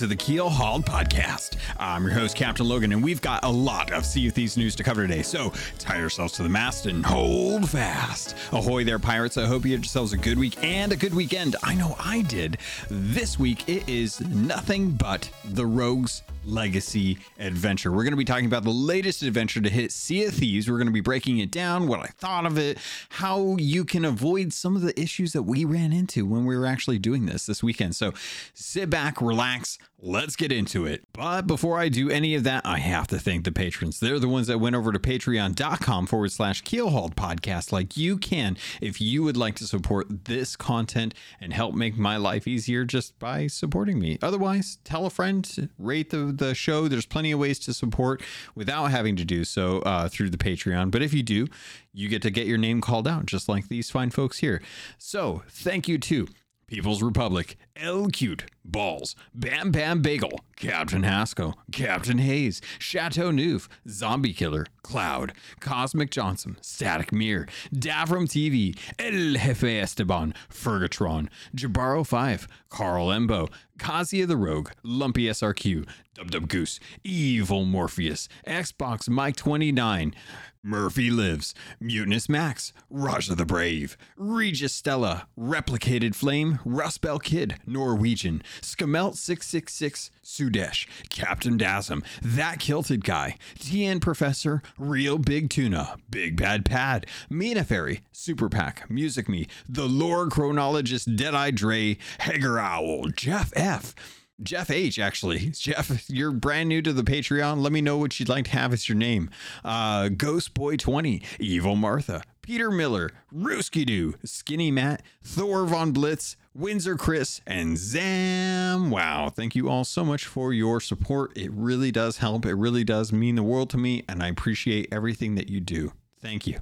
To 0.00 0.06
the 0.06 0.16
Keel 0.16 0.48
Hauled 0.48 0.86
Podcast. 0.86 1.58
I'm 1.78 2.04
your 2.04 2.14
host, 2.14 2.34
Captain 2.34 2.66
Logan, 2.66 2.90
and 2.92 3.04
we've 3.04 3.20
got 3.20 3.44
a 3.44 3.50
lot 3.50 3.92
of 3.92 4.06
Sea 4.06 4.28
of 4.28 4.32
Thieves 4.32 4.56
news 4.56 4.74
to 4.76 4.82
cover 4.82 5.06
today. 5.06 5.20
So 5.20 5.52
tie 5.78 5.98
yourselves 5.98 6.32
to 6.36 6.42
the 6.42 6.48
mast 6.48 6.86
and 6.86 7.04
hold 7.04 7.68
fast. 7.68 8.34
Ahoy 8.50 8.82
there, 8.82 8.98
pirates. 8.98 9.36
I 9.36 9.44
hope 9.44 9.66
you 9.66 9.72
had 9.72 9.80
yourselves 9.80 10.14
a 10.14 10.16
good 10.16 10.38
week 10.38 10.56
and 10.64 10.90
a 10.90 10.96
good 10.96 11.12
weekend. 11.12 11.54
I 11.62 11.74
know 11.74 11.96
I 11.98 12.22
did. 12.22 12.56
This 12.88 13.38
week, 13.38 13.68
it 13.68 13.86
is 13.90 14.22
nothing 14.22 14.92
but 14.92 15.28
the 15.44 15.66
Rogues 15.66 16.22
Legacy 16.50 17.18
adventure. 17.38 17.90
We're 17.90 18.02
going 18.02 18.12
to 18.12 18.16
be 18.16 18.24
talking 18.24 18.46
about 18.46 18.64
the 18.64 18.70
latest 18.70 19.22
adventure 19.22 19.60
to 19.60 19.70
hit 19.70 19.92
Sea 19.92 20.26
of 20.26 20.34
Thieves. 20.34 20.68
We're 20.68 20.76
going 20.76 20.86
to 20.88 20.92
be 20.92 21.00
breaking 21.00 21.38
it 21.38 21.50
down, 21.50 21.86
what 21.86 22.00
I 22.00 22.06
thought 22.18 22.46
of 22.46 22.58
it, 22.58 22.78
how 23.10 23.56
you 23.58 23.84
can 23.84 24.04
avoid 24.04 24.52
some 24.52 24.76
of 24.76 24.82
the 24.82 24.98
issues 25.00 25.32
that 25.32 25.44
we 25.44 25.64
ran 25.64 25.92
into 25.92 26.26
when 26.26 26.44
we 26.44 26.56
were 26.56 26.66
actually 26.66 26.98
doing 26.98 27.26
this 27.26 27.46
this 27.46 27.62
weekend. 27.62 27.96
So 27.96 28.12
sit 28.54 28.90
back, 28.90 29.20
relax, 29.20 29.78
let's 30.00 30.36
get 30.36 30.52
into 30.52 30.86
it. 30.86 31.02
But 31.12 31.46
before 31.46 31.78
I 31.78 31.88
do 31.88 32.10
any 32.10 32.34
of 32.34 32.44
that, 32.44 32.64
I 32.64 32.78
have 32.78 33.06
to 33.08 33.18
thank 33.18 33.44
the 33.44 33.52
patrons. 33.52 34.00
They're 34.00 34.18
the 34.18 34.28
ones 34.28 34.46
that 34.48 34.58
went 34.58 34.76
over 34.76 34.92
to 34.92 34.98
patreon.com 34.98 36.06
forward 36.06 36.32
slash 36.32 36.62
keelhauled 36.62 37.14
podcast 37.14 37.72
like 37.72 37.96
you 37.96 38.18
can 38.18 38.56
if 38.80 39.00
you 39.00 39.22
would 39.22 39.36
like 39.36 39.54
to 39.56 39.64
support 39.64 40.24
this 40.24 40.56
content 40.56 41.14
and 41.40 41.52
help 41.52 41.74
make 41.74 41.96
my 41.96 42.16
life 42.16 42.46
easier 42.48 42.84
just 42.84 43.18
by 43.18 43.46
supporting 43.46 43.98
me. 43.98 44.18
Otherwise, 44.22 44.78
tell 44.84 45.06
a 45.06 45.10
friend, 45.10 45.68
rate 45.78 46.10
the, 46.10 46.32
the 46.40 46.54
show. 46.54 46.88
There's 46.88 47.06
plenty 47.06 47.30
of 47.30 47.38
ways 47.38 47.58
to 47.60 47.72
support 47.72 48.22
without 48.54 48.86
having 48.86 49.14
to 49.16 49.24
do 49.24 49.44
so 49.44 49.80
uh, 49.80 50.08
through 50.08 50.30
the 50.30 50.38
Patreon. 50.38 50.90
But 50.90 51.02
if 51.02 51.14
you 51.14 51.22
do, 51.22 51.46
you 51.92 52.08
get 52.08 52.22
to 52.22 52.30
get 52.30 52.46
your 52.46 52.58
name 52.58 52.80
called 52.80 53.06
out, 53.06 53.26
just 53.26 53.48
like 53.48 53.68
these 53.68 53.90
fine 53.90 54.10
folks 54.10 54.38
here. 54.38 54.60
So 54.98 55.42
thank 55.48 55.86
you 55.86 55.98
to 55.98 56.26
People's 56.66 57.02
Republic, 57.02 57.56
El 57.82 58.08
Cute, 58.08 58.44
Balls, 58.64 59.16
Bam 59.34 59.70
Bam 59.70 60.02
Bagel, 60.02 60.40
Captain 60.56 61.02
Hasco, 61.02 61.54
Captain 61.72 62.18
Hayes, 62.18 62.60
Chateau 62.78 63.30
Neuf, 63.30 63.68
Zombie 63.88 64.34
Killer, 64.34 64.66
Cloud, 64.82 65.32
Cosmic 65.60 66.10
Johnson, 66.10 66.58
Static 66.60 67.12
Mirror, 67.12 67.48
Davram 67.74 68.26
TV, 68.28 68.76
El 68.98 69.38
Jefe 69.38 69.80
Esteban, 69.80 70.34
Fergatron, 70.50 71.28
Jabaro 71.56 72.06
5, 72.06 72.46
Carl 72.68 73.06
Embo, 73.08 73.48
Kazia 73.78 74.28
the 74.28 74.36
Rogue, 74.36 74.70
Lumpy 74.82 75.24
SRQ, 75.24 75.88
Dub 76.14 76.30
Dub 76.30 76.48
Goose, 76.48 76.78
Evil 77.02 77.64
Morpheus, 77.64 78.28
Xbox 78.46 79.08
Mike 79.08 79.36
29, 79.36 80.14
Murphy 80.62 81.10
Lives, 81.10 81.54
Mutinous 81.80 82.28
Max, 82.28 82.74
Raja 82.90 83.34
the 83.34 83.46
Brave, 83.46 83.96
Regis 84.18 84.74
Stella, 84.74 85.26
Replicated 85.38 86.14
Flame, 86.14 86.58
Rustbell 86.66 87.18
Kid, 87.18 87.56
Norwegian, 87.70 88.42
Skamelt 88.60 89.16
666, 89.16 90.10
Sudesh, 90.24 90.86
Captain 91.08 91.56
Dasm, 91.56 92.04
That 92.20 92.58
Kilted 92.58 93.04
Guy, 93.04 93.36
TN 93.58 94.00
Professor, 94.00 94.62
Real 94.78 95.18
Big 95.18 95.48
Tuna, 95.50 95.96
Big 96.10 96.36
Bad 96.36 96.64
Pad, 96.64 97.06
Mina 97.28 97.64
Fairy, 97.64 98.00
Super 98.12 98.48
Pack, 98.48 98.90
Music 98.90 99.28
Me, 99.28 99.46
The 99.68 99.86
Lore 99.86 100.28
Chronologist, 100.28 101.16
Deadeye 101.16 101.50
Dre, 101.52 101.96
Hager 102.20 102.58
Owl, 102.58 103.08
Jeff 103.08 103.52
F. 103.54 103.94
Jeff 104.42 104.70
H, 104.70 104.98
actually. 104.98 105.50
Jeff, 105.50 106.08
you're 106.08 106.32
brand 106.32 106.68
new 106.68 106.82
to 106.82 106.92
the 106.92 107.02
Patreon. 107.02 107.60
Let 107.60 107.72
me 107.72 107.80
know 107.80 107.98
what 107.98 108.18
you'd 108.18 108.28
like 108.28 108.46
to 108.46 108.50
have 108.52 108.72
as 108.72 108.88
your 108.88 108.96
name. 108.96 109.30
Uh, 109.64 110.08
Ghost 110.08 110.54
Boy 110.54 110.76
20, 110.76 111.22
Evil 111.38 111.76
Martha, 111.76 112.22
Peter 112.42 112.70
Miller, 112.70 113.10
Rooski 113.34 114.14
Skinny 114.24 114.70
Matt, 114.70 115.02
Thor 115.22 115.66
Von 115.66 115.92
Blitz, 115.92 116.36
Windsor 116.54 116.96
Chris, 116.96 117.40
and 117.46 117.78
Zam. 117.78 118.90
Wow. 118.90 119.28
Thank 119.28 119.54
you 119.54 119.68
all 119.68 119.84
so 119.84 120.04
much 120.04 120.26
for 120.26 120.52
your 120.52 120.80
support. 120.80 121.36
It 121.36 121.52
really 121.52 121.92
does 121.92 122.18
help. 122.18 122.44
It 122.44 122.54
really 122.54 122.84
does 122.84 123.12
mean 123.12 123.36
the 123.36 123.42
world 123.42 123.70
to 123.70 123.78
me, 123.78 124.04
and 124.08 124.22
I 124.22 124.28
appreciate 124.28 124.88
everything 124.90 125.36
that 125.36 125.48
you 125.48 125.60
do. 125.60 125.92
Thank 126.20 126.46
you. 126.46 126.60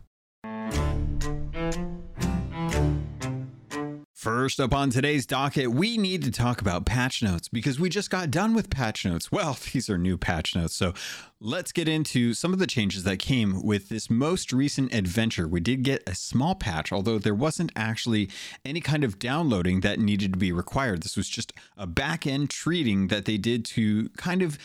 First 4.19 4.59
up 4.59 4.75
on 4.75 4.91
today's 4.91 5.27
docket, 5.27 5.71
we 5.71 5.97
need 5.97 6.25
to 6.25 6.33
talk 6.33 6.61
about 6.61 6.85
patch 6.85 7.23
notes 7.23 7.49
because 7.49 7.79
we 7.79 7.89
just 7.89 8.11
got 8.11 8.33
done 8.33 8.53
with 8.53 8.69
patch 8.69 9.05
notes. 9.05 9.31
Well, 9.39 9.57
these 9.73 9.89
are 9.89 9.97
new 9.97 10.19
patch 10.19 10.57
notes. 10.57 10.75
So 10.75 10.93
let's 11.41 11.71
get 11.71 11.87
into 11.87 12.35
some 12.35 12.53
of 12.53 12.59
the 12.59 12.67
changes 12.67 13.05
that 13.05 13.21
came 13.21 13.63
with 13.63 13.89
this 13.91 14.11
most 14.11 14.53
recent 14.53 14.93
adventure. 14.93 15.47
We 15.47 15.61
did 15.61 15.85
get 15.85 16.03
a 16.05 16.17
small 16.17 16.57
patch, 16.57 16.91
although 16.91 17.21
there 17.21 17.33
wasn't 17.33 17.71
actually 17.77 18.29
any 18.65 18.81
kind 18.81 19.05
of 19.05 19.21
downloading 19.21 19.83
that 19.83 20.01
needed 20.01 20.33
to 20.33 20.39
be 20.39 20.51
required. 20.51 21.05
This 21.05 21.17
was 21.17 21.29
just 21.29 21.53
a 21.77 21.87
back 21.87 22.27
end 22.27 22.51
treating 22.51 23.07
that 23.07 23.25
they 23.25 23.39
did 23.39 23.65
to 23.67 24.09
kind 24.17 24.43
of 24.43 24.59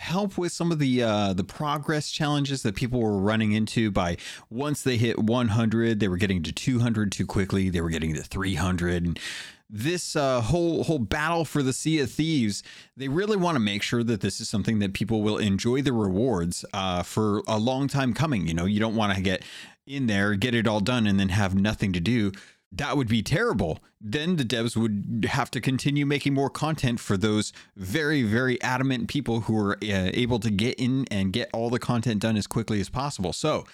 help 0.00 0.38
with 0.38 0.50
some 0.50 0.72
of 0.72 0.78
the 0.78 1.02
uh, 1.02 1.32
the 1.34 1.44
progress 1.44 2.10
challenges 2.10 2.62
that 2.62 2.74
people 2.74 3.00
were 3.00 3.18
running 3.18 3.52
into 3.52 3.90
by 3.90 4.16
once 4.48 4.82
they 4.82 4.96
hit 4.96 5.18
100 5.18 6.00
they 6.00 6.08
were 6.08 6.16
getting 6.16 6.42
to 6.42 6.52
200 6.52 7.12
too 7.12 7.26
quickly 7.26 7.68
they 7.68 7.82
were 7.82 7.90
getting 7.90 8.14
to 8.14 8.22
300 8.22 9.04
and 9.04 9.20
this 9.68 10.16
uh, 10.16 10.40
whole 10.40 10.84
whole 10.84 10.98
battle 10.98 11.44
for 11.44 11.62
the 11.62 11.72
Sea 11.72 12.00
of 12.00 12.10
Thieves, 12.10 12.64
they 12.96 13.06
really 13.06 13.36
want 13.36 13.54
to 13.54 13.60
make 13.60 13.84
sure 13.84 14.02
that 14.02 14.20
this 14.20 14.40
is 14.40 14.48
something 14.48 14.80
that 14.80 14.94
people 14.94 15.22
will 15.22 15.38
enjoy 15.38 15.80
the 15.80 15.92
rewards 15.92 16.64
uh, 16.74 17.04
for 17.04 17.42
a 17.46 17.56
long 17.56 17.86
time 17.86 18.12
coming. 18.12 18.48
You 18.48 18.54
know, 18.54 18.64
you 18.64 18.80
don't 18.80 18.96
want 18.96 19.14
to 19.14 19.22
get 19.22 19.44
in 19.86 20.08
there, 20.08 20.34
get 20.34 20.56
it 20.56 20.66
all 20.66 20.80
done, 20.80 21.06
and 21.06 21.20
then 21.20 21.28
have 21.28 21.54
nothing 21.54 21.92
to 21.92 22.00
do 22.00 22.32
that 22.72 22.96
would 22.96 23.08
be 23.08 23.22
terrible. 23.22 23.80
Then 24.00 24.36
the 24.36 24.44
devs 24.44 24.76
would 24.76 25.26
have 25.30 25.50
to 25.52 25.60
continue 25.60 26.06
making 26.06 26.34
more 26.34 26.50
content 26.50 27.00
for 27.00 27.16
those 27.16 27.52
very, 27.76 28.22
very 28.22 28.60
adamant 28.62 29.08
people 29.08 29.40
who 29.40 29.56
are 29.58 29.74
uh, 29.74 30.10
able 30.14 30.38
to 30.40 30.50
get 30.50 30.78
in 30.78 31.06
and 31.10 31.32
get 31.32 31.50
all 31.52 31.70
the 31.70 31.78
content 31.78 32.20
done 32.20 32.36
as 32.36 32.46
quickly 32.46 32.80
as 32.80 32.88
possible. 32.88 33.32
So, 33.32 33.66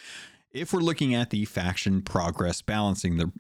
if 0.53 0.73
we're 0.73 0.81
looking 0.81 1.15
at 1.15 1.29
the 1.29 1.45
faction 1.45 2.01
progress 2.01 2.63
balancing, 2.63 3.19
the 3.19 3.31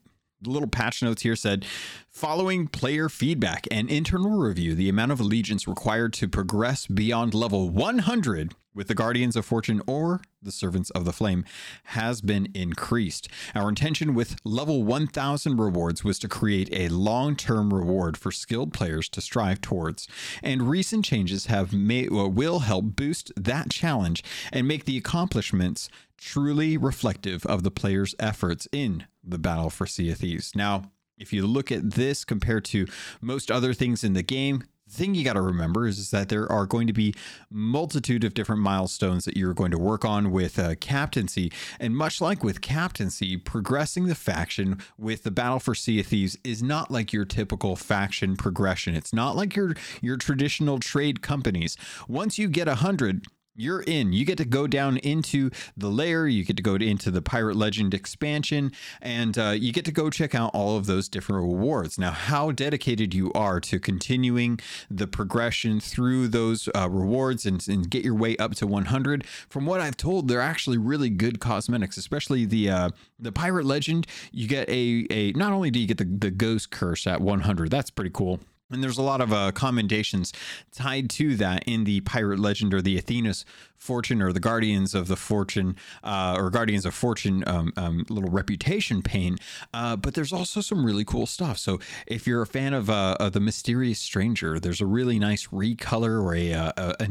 little 0.44 0.68
patch 0.68 1.02
notes 1.02 1.22
here 1.22 1.36
said 1.36 1.64
following 2.10 2.66
player 2.66 3.08
feedback 3.08 3.66
and 3.70 3.88
internal 3.88 4.38
review, 4.38 4.74
the 4.74 4.88
amount 4.88 5.12
of 5.12 5.20
allegiance 5.20 5.66
required 5.66 6.12
to 6.14 6.28
progress 6.28 6.86
beyond 6.86 7.34
level 7.34 7.70
100 7.70 8.54
with 8.76 8.88
the 8.88 8.94
Guardians 8.94 9.34
of 9.34 9.46
Fortune 9.46 9.80
or 9.86 10.20
the 10.42 10.52
Servants 10.52 10.90
of 10.90 11.04
the 11.06 11.12
Flame 11.12 11.44
has 11.84 12.20
been 12.20 12.48
increased. 12.54 13.26
Our 13.54 13.70
intention 13.70 14.14
with 14.14 14.36
level 14.44 14.84
1000 14.84 15.56
rewards 15.56 16.04
was 16.04 16.18
to 16.20 16.28
create 16.28 16.68
a 16.70 16.88
long 16.88 17.34
term 17.34 17.72
reward 17.72 18.16
for 18.16 18.30
skilled 18.30 18.72
players 18.72 19.08
to 19.10 19.20
strive 19.20 19.62
towards, 19.62 20.06
and 20.42 20.68
recent 20.68 21.04
changes 21.04 21.46
have 21.46 21.72
made 21.72 22.12
uh, 22.12 22.28
will 22.28 22.60
help 22.60 22.96
boost 22.96 23.32
that 23.36 23.70
challenge 23.70 24.22
and 24.52 24.68
make 24.68 24.84
the 24.84 24.98
accomplishments 24.98 25.88
truly 26.18 26.76
reflective 26.76 27.44
of 27.46 27.62
the 27.62 27.70
player's 27.70 28.14
efforts 28.18 28.68
in 28.72 29.04
the 29.26 29.38
battle 29.38 29.70
for 29.70 29.86
Sea 29.86 30.10
of 30.10 30.18
Thieves. 30.18 30.52
Now, 30.54 30.90
if 31.18 31.32
you 31.32 31.46
look 31.46 31.72
at 31.72 31.92
this 31.92 32.24
compared 32.24 32.64
to 32.66 32.86
most 33.20 33.50
other 33.50 33.72
things 33.72 34.04
in 34.04 34.12
the 34.12 34.22
game, 34.22 34.64
the 34.86 34.92
thing 34.92 35.14
you 35.14 35.24
got 35.24 35.32
to 35.32 35.40
remember 35.40 35.86
is, 35.86 35.98
is 35.98 36.10
that 36.10 36.28
there 36.28 36.50
are 36.50 36.64
going 36.64 36.86
to 36.86 36.92
be 36.92 37.14
multitude 37.50 38.22
of 38.22 38.34
different 38.34 38.62
milestones 38.62 39.24
that 39.24 39.36
you're 39.36 39.54
going 39.54 39.72
to 39.72 39.78
work 39.78 40.04
on 40.04 40.30
with 40.30 40.58
uh, 40.58 40.76
captaincy. 40.76 41.50
And 41.80 41.96
much 41.96 42.20
like 42.20 42.44
with 42.44 42.60
captaincy 42.60 43.36
progressing 43.36 44.06
the 44.06 44.14
faction 44.14 44.78
with 44.96 45.24
the 45.24 45.32
battle 45.32 45.58
for 45.58 45.74
sea 45.74 46.00
of 46.00 46.06
thieves 46.06 46.38
is 46.44 46.62
not 46.62 46.90
like 46.90 47.12
your 47.12 47.24
typical 47.24 47.74
faction 47.74 48.36
progression. 48.36 48.94
It's 48.94 49.12
not 49.12 49.34
like 49.34 49.56
your 49.56 49.74
your 50.00 50.16
traditional 50.16 50.78
trade 50.78 51.20
companies. 51.20 51.76
Once 52.06 52.38
you 52.38 52.48
get 52.48 52.68
a 52.68 52.76
hundred 52.76 53.26
you're 53.56 53.82
in. 53.82 54.12
You 54.12 54.24
get 54.24 54.38
to 54.38 54.44
go 54.44 54.66
down 54.66 54.98
into 54.98 55.50
the 55.76 55.88
layer. 55.88 56.26
You 56.26 56.44
get 56.44 56.56
to 56.56 56.62
go 56.62 56.74
into 56.74 57.10
the 57.10 57.22
Pirate 57.22 57.56
Legend 57.56 57.94
expansion, 57.94 58.72
and 59.00 59.36
uh, 59.38 59.50
you 59.50 59.72
get 59.72 59.84
to 59.86 59.92
go 59.92 60.10
check 60.10 60.34
out 60.34 60.50
all 60.54 60.76
of 60.76 60.86
those 60.86 61.08
different 61.08 61.42
rewards. 61.42 61.98
Now, 61.98 62.10
how 62.10 62.52
dedicated 62.52 63.14
you 63.14 63.32
are 63.34 63.60
to 63.60 63.78
continuing 63.78 64.60
the 64.90 65.06
progression 65.06 65.80
through 65.80 66.28
those 66.28 66.68
uh, 66.74 66.88
rewards 66.90 67.46
and, 67.46 67.66
and, 67.68 67.86
get 67.86 68.04
your 68.04 68.16
way 68.16 68.36
up 68.38 68.52
to 68.52 68.66
100. 68.66 69.24
From 69.48 69.64
what 69.64 69.80
I've 69.80 69.96
told, 69.96 70.26
they're 70.26 70.40
actually 70.40 70.76
really 70.76 71.08
good 71.08 71.38
cosmetics, 71.38 71.96
especially 71.96 72.44
the 72.44 72.68
uh, 72.68 72.90
the 73.18 73.30
Pirate 73.30 73.64
Legend. 73.64 74.06
You 74.32 74.48
get 74.48 74.68
a 74.68 75.06
a 75.10 75.32
not 75.32 75.52
only 75.52 75.70
do 75.70 75.78
you 75.78 75.86
get 75.86 75.98
the 75.98 76.04
the 76.04 76.30
Ghost 76.30 76.70
Curse 76.70 77.06
at 77.06 77.20
100, 77.20 77.70
that's 77.70 77.90
pretty 77.90 78.10
cool 78.12 78.40
and 78.70 78.82
there's 78.82 78.98
a 78.98 79.02
lot 79.02 79.20
of 79.20 79.32
uh, 79.32 79.52
commendations 79.52 80.32
tied 80.72 81.08
to 81.10 81.36
that 81.36 81.62
in 81.66 81.84
the 81.84 82.00
pirate 82.00 82.38
legend 82.38 82.74
or 82.74 82.82
the 82.82 82.96
Athena's 82.96 83.44
fortune 83.76 84.20
or 84.20 84.32
the 84.32 84.40
Guardians 84.40 84.94
of 84.94 85.06
the 85.06 85.16
Fortune 85.16 85.76
uh, 86.02 86.34
or 86.36 86.50
Guardians 86.50 86.84
of 86.84 86.94
Fortune 86.94 87.44
um, 87.46 87.72
um, 87.76 88.04
little 88.08 88.30
reputation 88.30 89.02
pain. 89.02 89.36
Uh, 89.72 89.96
but 89.96 90.14
there's 90.14 90.32
also 90.32 90.60
some 90.60 90.84
really 90.84 91.04
cool 91.04 91.26
stuff. 91.26 91.58
So 91.58 91.78
if 92.06 92.26
you're 92.26 92.42
a 92.42 92.46
fan 92.46 92.74
of, 92.74 92.90
uh, 92.90 93.16
of 93.20 93.32
the 93.32 93.40
Mysterious 93.40 94.00
Stranger, 94.00 94.58
there's 94.58 94.80
a 94.80 94.86
really 94.86 95.18
nice 95.18 95.48
recolor 95.48 96.22
or 96.22 96.34
a, 96.34 96.52
uh, 96.52 96.72
a, 96.76 97.08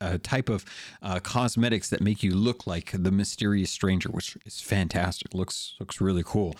a, 0.00 0.18
type 0.18 0.48
of 0.48 0.64
uh, 1.02 1.20
cosmetics 1.20 1.90
that 1.90 2.00
make 2.00 2.22
you 2.22 2.34
look 2.34 2.66
like 2.66 2.92
the 2.94 3.10
Mysterious 3.10 3.70
Stranger, 3.70 4.08
which 4.08 4.38
is 4.46 4.60
fantastic. 4.60 5.34
looks 5.34 5.74
looks 5.80 6.00
really 6.00 6.22
cool. 6.24 6.54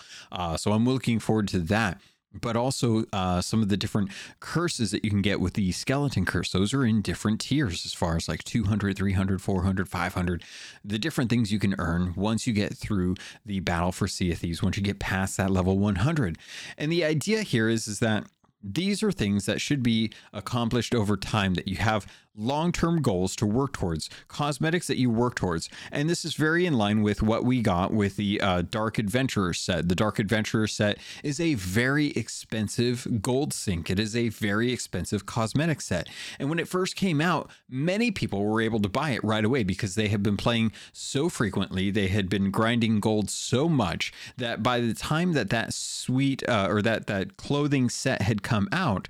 so 0.57 0.73
I'm 0.73 0.85
looking 0.85 1.19
forward 1.19 1.47
to 1.49 1.59
that. 1.59 1.99
But 2.41 2.55
also 2.55 3.05
uh, 3.13 3.41
some 3.41 3.61
of 3.61 3.69
the 3.69 3.77
different 3.77 4.11
curses 4.39 4.91
that 4.91 5.03
you 5.03 5.09
can 5.09 5.21
get 5.21 5.39
with 5.39 5.53
the 5.53 5.71
skeleton 5.71 6.25
curse. 6.25 6.51
Those 6.51 6.73
are 6.73 6.85
in 6.85 7.01
different 7.01 7.41
tiers 7.41 7.85
as 7.85 7.93
far 7.93 8.15
as 8.15 8.27
like 8.27 8.43
200, 8.43 8.95
300, 8.97 9.41
400, 9.41 9.89
500, 9.89 10.43
the 10.83 10.99
different 10.99 11.29
things 11.29 11.51
you 11.51 11.59
can 11.59 11.75
earn 11.77 12.13
once 12.15 12.47
you 12.47 12.53
get 12.53 12.75
through 12.75 13.15
the 13.45 13.59
battle 13.59 13.91
for 13.91 14.07
Sea 14.07 14.31
of 14.31 14.39
Thieves, 14.39 14.63
once 14.63 14.77
you 14.77 14.83
get 14.83 14.99
past 14.99 15.37
that 15.37 15.51
level 15.51 15.77
100. 15.77 16.37
And 16.77 16.91
the 16.91 17.05
idea 17.05 17.41
here 17.41 17.69
is, 17.69 17.87
is 17.87 17.99
that 17.99 18.25
these 18.65 19.03
are 19.03 19.11
things 19.11 19.45
that 19.45 19.61
should 19.61 19.83
be 19.83 20.11
accomplished 20.33 20.95
over 20.95 21.15
time, 21.15 21.53
that 21.53 21.67
you 21.67 21.77
have 21.77 22.07
long 22.37 22.71
term 22.71 23.01
goals 23.01 23.35
to 23.37 23.45
work 23.45 23.73
towards, 23.73 24.09
cosmetics 24.27 24.87
that 24.87 24.97
you 24.97 25.09
work 25.09 25.35
towards. 25.35 25.69
And 25.91 26.09
this 26.09 26.25
is 26.25 26.35
very 26.35 26.65
in 26.65 26.73
line 26.73 27.01
with 27.01 27.21
what 27.21 27.43
we 27.43 27.61
got 27.61 27.93
with 27.93 28.15
the 28.15 28.41
uh, 28.41 28.63
Dark 28.63 28.97
Adventurer 28.97 29.53
set. 29.53 29.89
The 29.89 29.95
Dark 29.95 30.19
Adventurer 30.19 30.67
set 30.67 30.97
is 31.23 31.39
a 31.39 31.53
very 31.55 32.07
expensive 32.11 33.21
gold 33.21 33.53
sink, 33.53 33.89
it 33.89 33.99
is 33.99 34.15
a 34.15 34.29
very 34.29 34.71
expensive 34.71 35.25
cosmetic 35.25 35.81
set. 35.81 36.09
And 36.39 36.49
when 36.49 36.59
it 36.59 36.67
first 36.67 36.95
came 36.95 37.21
out, 37.21 37.49
many 37.69 38.11
people 38.11 38.43
were 38.43 38.61
able 38.61 38.79
to 38.81 38.89
buy 38.89 39.11
it 39.11 39.23
right 39.23 39.45
away 39.45 39.63
because 39.63 39.95
they 39.95 40.07
had 40.07 40.23
been 40.23 40.37
playing 40.37 40.71
so 40.91 41.29
frequently, 41.29 41.91
they 41.91 42.07
had 42.07 42.29
been 42.29 42.51
grinding 42.51 42.99
gold 42.99 43.29
so 43.29 43.69
much 43.69 44.11
that 44.37 44.63
by 44.63 44.79
the 44.79 44.93
time 44.93 45.33
that 45.33 45.49
that 45.49 45.73
sweet 45.73 46.47
uh, 46.47 46.67
or 46.69 46.81
that 46.81 47.07
that 47.07 47.37
clothing 47.37 47.89
set 47.89 48.21
had 48.21 48.43
come 48.43 48.67
out, 48.71 49.07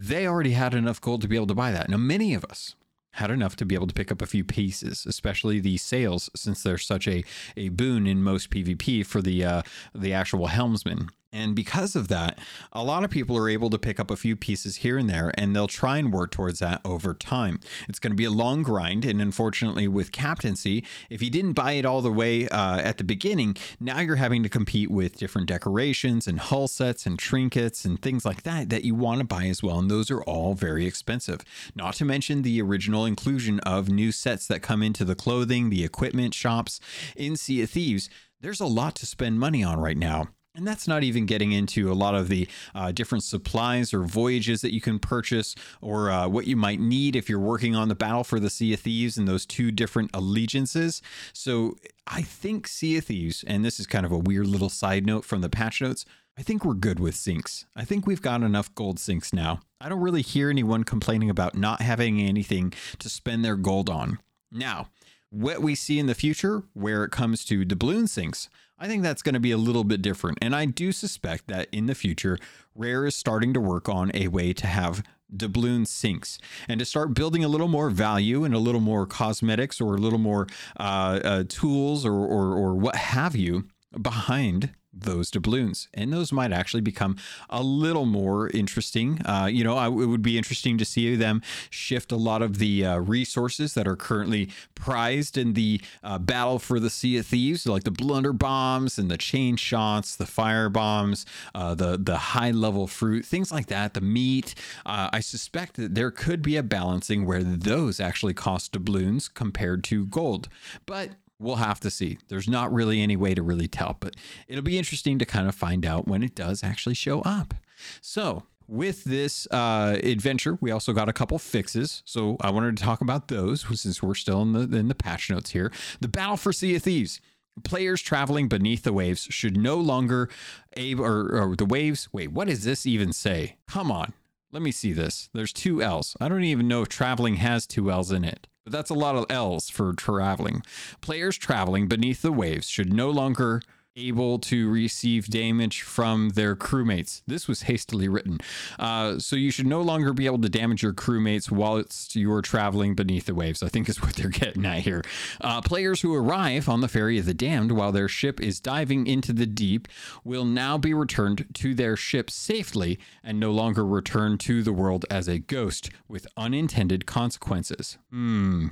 they 0.00 0.26
already 0.26 0.52
had 0.52 0.72
enough 0.72 1.00
gold 1.00 1.20
to 1.22 1.28
be 1.28 1.36
able 1.36 1.46
to 1.46 1.54
buy 1.54 1.70
that. 1.70 1.90
Now, 1.90 1.98
many 1.98 2.32
of 2.32 2.44
us 2.46 2.74
had 3.14 3.30
enough 3.30 3.54
to 3.56 3.66
be 3.66 3.74
able 3.74 3.86
to 3.86 3.94
pick 3.94 4.10
up 4.10 4.22
a 4.22 4.26
few 4.26 4.44
pieces, 4.44 5.04
especially 5.06 5.60
the 5.60 5.76
sails, 5.76 6.30
since 6.34 6.62
they're 6.62 6.78
such 6.78 7.06
a, 7.06 7.22
a 7.56 7.68
boon 7.68 8.06
in 8.06 8.22
most 8.22 8.50
PvP 8.50 9.04
for 9.04 9.20
the 9.20 9.44
uh, 9.44 9.62
the 9.94 10.12
actual 10.12 10.46
helmsman. 10.46 11.10
And 11.32 11.54
because 11.54 11.94
of 11.94 12.08
that, 12.08 12.38
a 12.72 12.82
lot 12.82 13.04
of 13.04 13.10
people 13.10 13.36
are 13.36 13.48
able 13.48 13.70
to 13.70 13.78
pick 13.78 14.00
up 14.00 14.10
a 14.10 14.16
few 14.16 14.34
pieces 14.34 14.76
here 14.76 14.98
and 14.98 15.08
there, 15.08 15.32
and 15.38 15.54
they'll 15.54 15.68
try 15.68 15.98
and 15.98 16.12
work 16.12 16.32
towards 16.32 16.58
that 16.58 16.80
over 16.84 17.14
time. 17.14 17.60
It's 17.88 18.00
going 18.00 18.10
to 18.10 18.16
be 18.16 18.24
a 18.24 18.30
long 18.30 18.62
grind. 18.62 19.04
And 19.04 19.22
unfortunately, 19.22 19.86
with 19.86 20.10
captaincy, 20.10 20.84
if 21.08 21.22
you 21.22 21.30
didn't 21.30 21.52
buy 21.52 21.72
it 21.72 21.84
all 21.84 22.02
the 22.02 22.10
way 22.10 22.48
uh, 22.48 22.78
at 22.78 22.98
the 22.98 23.04
beginning, 23.04 23.56
now 23.78 24.00
you're 24.00 24.16
having 24.16 24.42
to 24.42 24.48
compete 24.48 24.90
with 24.90 25.18
different 25.18 25.46
decorations 25.46 26.26
and 26.26 26.40
hull 26.40 26.66
sets 26.66 27.06
and 27.06 27.18
trinkets 27.18 27.84
and 27.84 28.02
things 28.02 28.24
like 28.24 28.42
that 28.42 28.68
that 28.70 28.84
you 28.84 28.94
want 28.96 29.20
to 29.20 29.26
buy 29.26 29.46
as 29.46 29.62
well. 29.62 29.78
And 29.78 29.90
those 29.90 30.10
are 30.10 30.22
all 30.22 30.54
very 30.54 30.84
expensive. 30.84 31.40
Not 31.76 31.94
to 31.94 32.04
mention 32.04 32.42
the 32.42 32.60
original 32.60 33.06
inclusion 33.06 33.60
of 33.60 33.88
new 33.88 34.10
sets 34.10 34.48
that 34.48 34.62
come 34.62 34.82
into 34.82 35.04
the 35.04 35.14
clothing, 35.14 35.70
the 35.70 35.84
equipment 35.84 36.34
shops 36.34 36.80
in 37.14 37.36
Sea 37.36 37.62
of 37.62 37.70
Thieves. 37.70 38.10
There's 38.40 38.60
a 38.60 38.66
lot 38.66 38.94
to 38.96 39.06
spend 39.06 39.38
money 39.38 39.62
on 39.62 39.78
right 39.78 39.98
now. 39.98 40.28
And 40.54 40.66
that's 40.66 40.88
not 40.88 41.04
even 41.04 41.26
getting 41.26 41.52
into 41.52 41.92
a 41.92 41.94
lot 41.94 42.16
of 42.16 42.28
the 42.28 42.48
uh, 42.74 42.90
different 42.90 43.22
supplies 43.22 43.94
or 43.94 44.02
voyages 44.02 44.62
that 44.62 44.74
you 44.74 44.80
can 44.80 44.98
purchase 44.98 45.54
or 45.80 46.10
uh, 46.10 46.26
what 46.26 46.46
you 46.46 46.56
might 46.56 46.80
need 46.80 47.14
if 47.14 47.28
you're 47.28 47.38
working 47.38 47.76
on 47.76 47.88
the 47.88 47.94
battle 47.94 48.24
for 48.24 48.40
the 48.40 48.50
Sea 48.50 48.74
of 48.74 48.80
Thieves 48.80 49.16
and 49.16 49.28
those 49.28 49.46
two 49.46 49.70
different 49.70 50.10
allegiances. 50.12 51.02
So 51.32 51.76
I 52.06 52.22
think 52.22 52.66
Sea 52.66 52.98
of 52.98 53.04
Thieves, 53.04 53.44
and 53.46 53.64
this 53.64 53.78
is 53.78 53.86
kind 53.86 54.04
of 54.04 54.10
a 54.10 54.18
weird 54.18 54.48
little 54.48 54.68
side 54.68 55.06
note 55.06 55.24
from 55.24 55.40
the 55.40 55.48
patch 55.48 55.80
notes, 55.80 56.04
I 56.36 56.42
think 56.42 56.64
we're 56.64 56.74
good 56.74 56.98
with 56.98 57.14
sinks. 57.14 57.66
I 57.76 57.84
think 57.84 58.06
we've 58.06 58.22
got 58.22 58.42
enough 58.42 58.74
gold 58.74 58.98
sinks 58.98 59.32
now. 59.32 59.60
I 59.80 59.88
don't 59.88 60.00
really 60.00 60.22
hear 60.22 60.50
anyone 60.50 60.84
complaining 60.84 61.30
about 61.30 61.56
not 61.56 61.80
having 61.80 62.20
anything 62.20 62.72
to 62.98 63.08
spend 63.08 63.44
their 63.44 63.56
gold 63.56 63.88
on. 63.88 64.18
Now, 64.50 64.88
what 65.30 65.62
we 65.62 65.74
see 65.74 65.98
in 65.98 66.06
the 66.06 66.14
future 66.14 66.64
where 66.72 67.04
it 67.04 67.10
comes 67.10 67.44
to 67.44 67.64
doubloon 67.64 68.08
sinks, 68.08 68.48
I 68.82 68.88
think 68.88 69.02
that's 69.02 69.20
going 69.20 69.34
to 69.34 69.40
be 69.40 69.50
a 69.50 69.58
little 69.58 69.84
bit 69.84 70.00
different. 70.00 70.38
And 70.40 70.56
I 70.56 70.64
do 70.64 70.90
suspect 70.90 71.48
that 71.48 71.68
in 71.70 71.84
the 71.84 71.94
future, 71.94 72.38
Rare 72.74 73.04
is 73.04 73.14
starting 73.14 73.52
to 73.52 73.60
work 73.60 73.90
on 73.90 74.10
a 74.14 74.28
way 74.28 74.54
to 74.54 74.66
have 74.66 75.02
doubloon 75.36 75.86
sinks 75.86 76.38
and 76.66 76.80
to 76.80 76.86
start 76.86 77.12
building 77.12 77.44
a 77.44 77.48
little 77.48 77.68
more 77.68 77.90
value 77.90 78.42
and 78.42 78.54
a 78.54 78.58
little 78.58 78.80
more 78.80 79.06
cosmetics 79.06 79.82
or 79.82 79.94
a 79.94 79.98
little 79.98 80.18
more 80.18 80.46
uh, 80.78 81.20
uh, 81.22 81.44
tools 81.46 82.06
or, 82.06 82.14
or, 82.14 82.54
or 82.56 82.74
what 82.74 82.96
have 82.96 83.36
you 83.36 83.66
behind 84.00 84.70
those 84.92 85.30
doubloons 85.30 85.88
and 85.94 86.12
those 86.12 86.32
might 86.32 86.52
actually 86.52 86.80
become 86.80 87.16
a 87.48 87.62
little 87.62 88.06
more 88.06 88.48
interesting. 88.50 89.20
Uh, 89.24 89.48
you 89.50 89.64
know 89.64 89.76
I, 89.76 89.86
it 89.86 89.90
would 89.90 90.22
be 90.22 90.36
interesting 90.36 90.78
to 90.78 90.84
see 90.84 91.14
them 91.16 91.42
shift 91.70 92.12
a 92.12 92.16
lot 92.16 92.42
of 92.42 92.58
the 92.58 92.84
uh, 92.84 92.98
resources 92.98 93.74
that 93.74 93.86
are 93.86 93.96
currently 93.96 94.50
prized 94.74 95.36
in 95.36 95.54
the 95.54 95.80
uh, 96.02 96.18
battle 96.18 96.58
for 96.58 96.80
the 96.80 96.90
sea 96.90 97.18
of 97.18 97.26
thieves 97.26 97.66
like 97.66 97.84
the 97.84 97.90
blunder 97.90 98.32
bombs 98.32 98.98
and 98.98 99.10
the 99.10 99.18
chain 99.18 99.56
shots 99.56 100.16
the 100.16 100.26
fire 100.26 100.68
bombs 100.68 101.26
uh, 101.54 101.74
the 101.74 101.98
the 101.98 102.16
high 102.16 102.50
level 102.50 102.86
fruit 102.86 103.24
things 103.24 103.52
like 103.52 103.66
that 103.66 103.94
the 103.94 104.00
meat. 104.00 104.54
Uh, 104.86 105.08
i 105.12 105.20
suspect 105.20 105.76
that 105.76 105.94
there 105.94 106.10
could 106.10 106.42
be 106.42 106.56
a 106.56 106.62
balancing 106.62 107.26
where 107.26 107.42
those 107.42 108.00
actually 108.00 108.34
cost 108.34 108.72
doubloons 108.72 109.28
compared 109.32 109.84
to 109.84 110.06
gold. 110.06 110.48
But 110.86 111.10
We'll 111.40 111.56
have 111.56 111.80
to 111.80 111.90
see. 111.90 112.18
There's 112.28 112.48
not 112.48 112.72
really 112.72 113.00
any 113.00 113.16
way 113.16 113.34
to 113.34 113.42
really 113.42 113.66
tell, 113.66 113.96
but 113.98 114.14
it'll 114.46 114.62
be 114.62 114.76
interesting 114.76 115.18
to 115.18 115.24
kind 115.24 115.48
of 115.48 115.54
find 115.54 115.86
out 115.86 116.06
when 116.06 116.22
it 116.22 116.34
does 116.34 116.62
actually 116.62 116.94
show 116.94 117.22
up. 117.22 117.54
So, 118.02 118.44
with 118.68 119.02
this 119.04 119.48
uh, 119.50 119.96
adventure, 120.04 120.58
we 120.60 120.70
also 120.70 120.92
got 120.92 121.08
a 121.08 121.12
couple 121.12 121.38
fixes. 121.38 122.02
So 122.04 122.36
I 122.40 122.50
wanted 122.50 122.76
to 122.76 122.84
talk 122.84 123.00
about 123.00 123.28
those 123.28 123.66
since 123.80 124.02
we're 124.02 124.14
still 124.14 124.42
in 124.42 124.52
the 124.52 124.78
in 124.78 124.88
the 124.88 124.94
patch 124.94 125.30
notes 125.30 125.50
here. 125.50 125.72
The 126.00 126.08
Battle 126.08 126.36
for 126.36 126.52
Sea 126.52 126.76
of 126.76 126.82
Thieves. 126.82 127.20
Players 127.64 128.00
traveling 128.00 128.48
beneath 128.48 128.84
the 128.84 128.92
waves 128.92 129.26
should 129.28 129.56
no 129.56 129.76
longer 129.76 130.30
able 130.76 131.04
or, 131.04 131.28
or 131.34 131.56
the 131.56 131.64
waves. 131.64 132.08
Wait, 132.12 132.30
what 132.30 132.46
does 132.46 132.64
this 132.64 132.86
even 132.86 133.12
say? 133.12 133.56
Come 133.66 133.90
on, 133.90 134.12
let 134.52 134.62
me 134.62 134.70
see 134.70 134.92
this. 134.92 135.28
There's 135.34 135.52
two 135.52 135.82
L's. 135.82 136.16
I 136.20 136.28
don't 136.28 136.44
even 136.44 136.68
know 136.68 136.82
if 136.82 136.88
traveling 136.88 137.34
has 137.36 137.66
two 137.66 137.90
L's 137.90 138.12
in 138.12 138.24
it. 138.24 138.46
But 138.64 138.72
that's 138.72 138.90
a 138.90 138.94
lot 138.94 139.16
of 139.16 139.26
L's 139.30 139.70
for 139.70 139.92
traveling. 139.92 140.62
Players 141.00 141.36
traveling 141.36 141.88
beneath 141.88 142.22
the 142.22 142.32
waves 142.32 142.68
should 142.68 142.92
no 142.92 143.10
longer 143.10 143.62
able 144.06 144.38
to 144.40 144.68
receive 144.70 145.26
damage 145.26 145.82
from 145.82 146.30
their 146.30 146.56
crewmates. 146.56 147.22
This 147.26 147.48
was 147.48 147.62
hastily 147.62 148.08
written. 148.08 148.38
Uh, 148.78 149.18
so 149.18 149.36
you 149.36 149.50
should 149.50 149.66
no 149.66 149.82
longer 149.82 150.12
be 150.12 150.26
able 150.26 150.40
to 150.40 150.48
damage 150.48 150.82
your 150.82 150.92
crewmates 150.92 151.50
whilst 151.50 152.16
you're 152.16 152.42
traveling 152.42 152.94
beneath 152.94 153.26
the 153.26 153.34
waves, 153.34 153.62
I 153.62 153.68
think 153.68 153.88
is 153.88 154.02
what 154.02 154.14
they're 154.14 154.28
getting 154.28 154.64
at 154.66 154.80
here. 154.80 155.02
Uh, 155.40 155.60
players 155.60 156.00
who 156.00 156.14
arrive 156.14 156.68
on 156.68 156.80
the 156.80 156.88
Ferry 156.88 157.18
of 157.18 157.26
the 157.26 157.34
Damned 157.34 157.72
while 157.72 157.92
their 157.92 158.08
ship 158.08 158.40
is 158.40 158.60
diving 158.60 159.06
into 159.06 159.32
the 159.32 159.46
deep 159.46 159.88
will 160.24 160.44
now 160.44 160.78
be 160.78 160.94
returned 160.94 161.46
to 161.54 161.74
their 161.74 161.96
ship 161.96 162.30
safely 162.30 162.98
and 163.22 163.38
no 163.38 163.50
longer 163.50 163.86
return 163.86 164.38
to 164.38 164.62
the 164.62 164.72
world 164.72 165.04
as 165.10 165.28
a 165.28 165.38
ghost 165.38 165.90
with 166.08 166.26
unintended 166.36 167.06
consequences. 167.06 167.98
Hmm. 168.10 168.68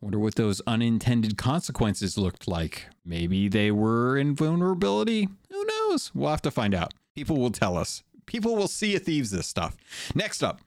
Wonder 0.00 0.18
what 0.18 0.34
those 0.34 0.60
unintended 0.66 1.36
consequences 1.36 2.16
looked 2.16 2.48
like. 2.48 2.86
Maybe 3.04 3.48
they 3.48 3.70
were 3.70 4.16
invulnerability. 4.16 5.28
Who 5.50 5.64
knows? 5.64 6.12
We'll 6.14 6.30
have 6.30 6.42
to 6.42 6.50
find 6.50 6.74
out. 6.74 6.94
People 7.14 7.36
will 7.38 7.50
tell 7.50 7.76
us. 7.76 8.02
People 8.26 8.54
will 8.56 8.68
see 8.68 8.94
a 8.94 8.98
thieves 8.98 9.30
this 9.30 9.46
stuff. 9.46 9.76
Next 10.14 10.42
up, 10.42 10.60